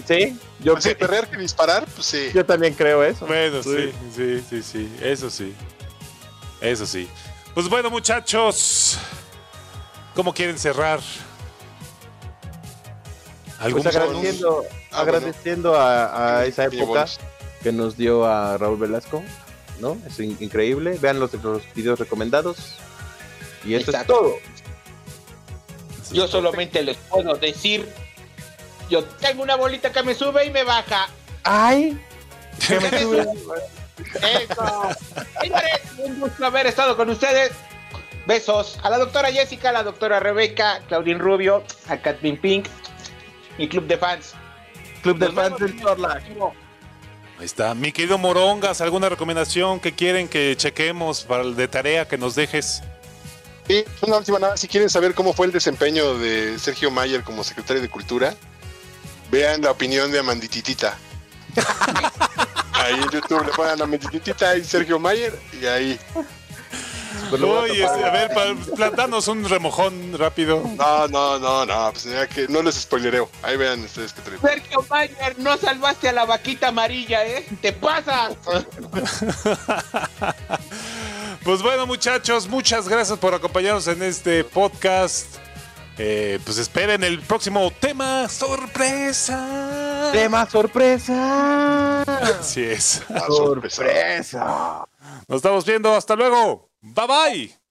Sí, 0.07 0.39
yo, 0.61 0.73
Pues 0.73 0.85
sí, 0.85 0.95
perrear 0.95 1.29
que 1.31 1.37
disparar, 1.39 1.87
pues 1.87 2.07
sí. 2.07 2.31
yo 2.35 2.45
también 2.45 2.75
creo 2.75 3.03
eso. 3.03 3.27
Bueno, 3.27 3.63
sí, 3.63 3.91
sí, 4.15 4.45
sí, 4.49 4.63
sí. 4.63 4.97
Eso 5.01 5.31
sí. 5.31 5.55
Eso 6.61 6.85
sí. 6.87 7.09
Pues 7.55 7.69
bueno, 7.69 7.89
muchachos. 7.91 8.99
¿Cómo 10.15 10.33
quieren 10.35 10.59
cerrar? 10.59 11.01
¿Algún 13.59 13.83
Pues 13.83 13.97
agradeciendo, 13.97 14.65
Ah, 14.91 15.01
agradeciendo 15.01 15.75
a, 15.77 16.39
a 16.39 16.45
esa 16.47 16.65
época 16.65 17.07
que 17.63 17.73
nos 17.73 17.97
dio 17.97 18.25
a 18.27 18.57
Raúl 18.59 18.79
Velasco, 18.79 19.23
¿no? 19.81 19.97
Es 20.07 20.21
in- 20.21 20.37
increíble. 20.41 20.99
Vean 21.01 21.19
los, 21.19 21.33
los 21.35 21.63
videos 21.75 21.99
recomendados. 21.99 22.59
Y 23.65 23.75
eso 23.75 23.91
Exacto. 23.91 24.37
es 24.37 24.43
todo. 24.43 26.15
Yo 26.15 26.29
solamente 26.29 26.83
les 26.83 26.97
puedo 26.97 27.35
decir, 27.35 27.89
yo 28.91 29.03
tengo 29.05 29.43
una 29.43 29.57
bolita 29.57 29.91
que 29.91 30.03
me 30.03 30.15
sube 30.15 30.45
y 30.45 30.51
me 30.51 30.63
baja. 30.65 31.09
¡Ay! 31.43 31.99
Que 32.69 32.79
me 32.79 33.01
sube. 33.01 33.27
Eso. 33.99 34.89
Señores, 35.41 35.81
un 35.99 36.21
gusto 36.21 36.47
haber 36.47 36.67
estado 36.69 36.97
con 36.97 37.11
ustedes. 37.11 37.51
Besos 38.27 38.79
a 38.83 38.91
la 38.91 38.99
doctora 38.99 39.31
Jessica, 39.31 39.69
a 39.69 39.73
la 39.73 39.83
doctora 39.83 40.19
Rebeca, 40.19 40.81
Claudine 40.89 41.19
Rubio, 41.19 41.63
a 41.89 41.99
Catherine 41.99 42.39
Pink, 42.39 42.67
mi 43.59 43.69
club 43.69 43.87
de 43.87 43.99
fans. 43.99 44.35
Club 45.03 45.19
de 45.19 45.27
Nos 45.27 45.35
fans 45.35 45.59
del. 45.59 45.75
Ahí 47.39 47.45
está. 47.47 47.75
Mi 47.75 47.93
querido 47.93 48.17
Morongas, 48.17 48.81
¿alguna 48.81 49.09
recomendación 49.09 49.81
que 49.81 49.93
quieren 49.93 50.29
que 50.29 50.57
chequemos 50.57 51.25
para 51.25 51.43
el 51.43 51.57
de 51.57 51.69
tarea 51.69 52.09
que 52.09 52.17
nos 52.17 52.35
dejes? 52.35 52.83
Y 53.69 53.85
una 54.03 54.19
última 54.19 54.39
nada, 54.39 54.57
si 54.57 54.69
quieren 54.69 54.89
saber 54.89 55.15
cómo 55.15 55.33
fue 55.33 55.47
el 55.47 55.53
desempeño 55.53 56.19
de 56.19 56.59
Sergio 56.59 56.91
Mayer 56.91 57.23
como 57.25 57.43
secretario 57.45 57.83
de 57.83 57.89
Cultura, 57.89 58.35
vean 59.31 59.63
la 59.63 59.71
opinión 59.71 60.13
de 60.13 60.19
Amandititita. 60.19 60.97
ahí 62.73 62.95
en 62.95 63.11
YouTube 63.11 63.45
le 63.45 63.53
ponen 63.53 63.81
Amandititita 63.81 64.57
y 64.57 64.65
Sergio 64.65 64.99
Mayer 64.99 65.39
y 65.61 65.67
ahí. 65.67 66.01
Pues 67.31 67.43
a 67.43 67.67
este, 67.67 68.05
a 68.05 68.11
ver, 68.11 68.31
plantanos 68.75 69.29
un 69.29 69.49
remojón 69.49 70.19
rápido. 70.19 70.63
No, 70.77 71.09
no, 71.09 71.39
no, 71.39 71.67
no, 71.67 71.91
pues 71.93 72.05
ya 72.05 72.27
que 72.27 72.49
no 72.49 72.63
les 72.63 72.77
spoilereo. 72.77 73.29
Ahí 73.43 73.57
vean 73.57 73.85
ustedes 73.85 74.13
que 74.13 74.23
traen. 74.23 74.41
Sergio 74.41 74.85
Mayer, 74.89 75.39
no 75.39 75.57
salvaste 75.57 76.09
a 76.09 76.13
la 76.13 76.25
vaquita 76.25 76.69
amarilla, 76.69 77.27
¿eh? 77.27 77.47
¡Te 77.61 77.73
pasas! 77.73 78.35
Pues 81.45 81.61
bueno, 81.61 81.87
muchachos, 81.87 82.49
muchas 82.49 82.89
gracias 82.89 83.19
por 83.19 83.35
acompañarnos 83.35 83.87
en 83.89 84.03
este 84.03 84.45
podcast. 84.45 85.27
Eh, 85.99 86.41
pues 86.43 86.57
esperen 86.57 87.05
el 87.05 87.21
próximo 87.21 87.71
tema 87.71 88.29
sorpresa. 88.29 90.11
Tema 90.11 90.49
sorpresa. 90.49 92.03
Así 92.03 92.65
es. 92.65 93.03
Sorpresa. 93.29 94.87
Nos 95.29 95.37
estamos 95.37 95.67
viendo. 95.67 95.95
Hasta 95.95 96.17
luego. 96.17 96.74
Bye 96.85 97.07
bye. 97.07 97.64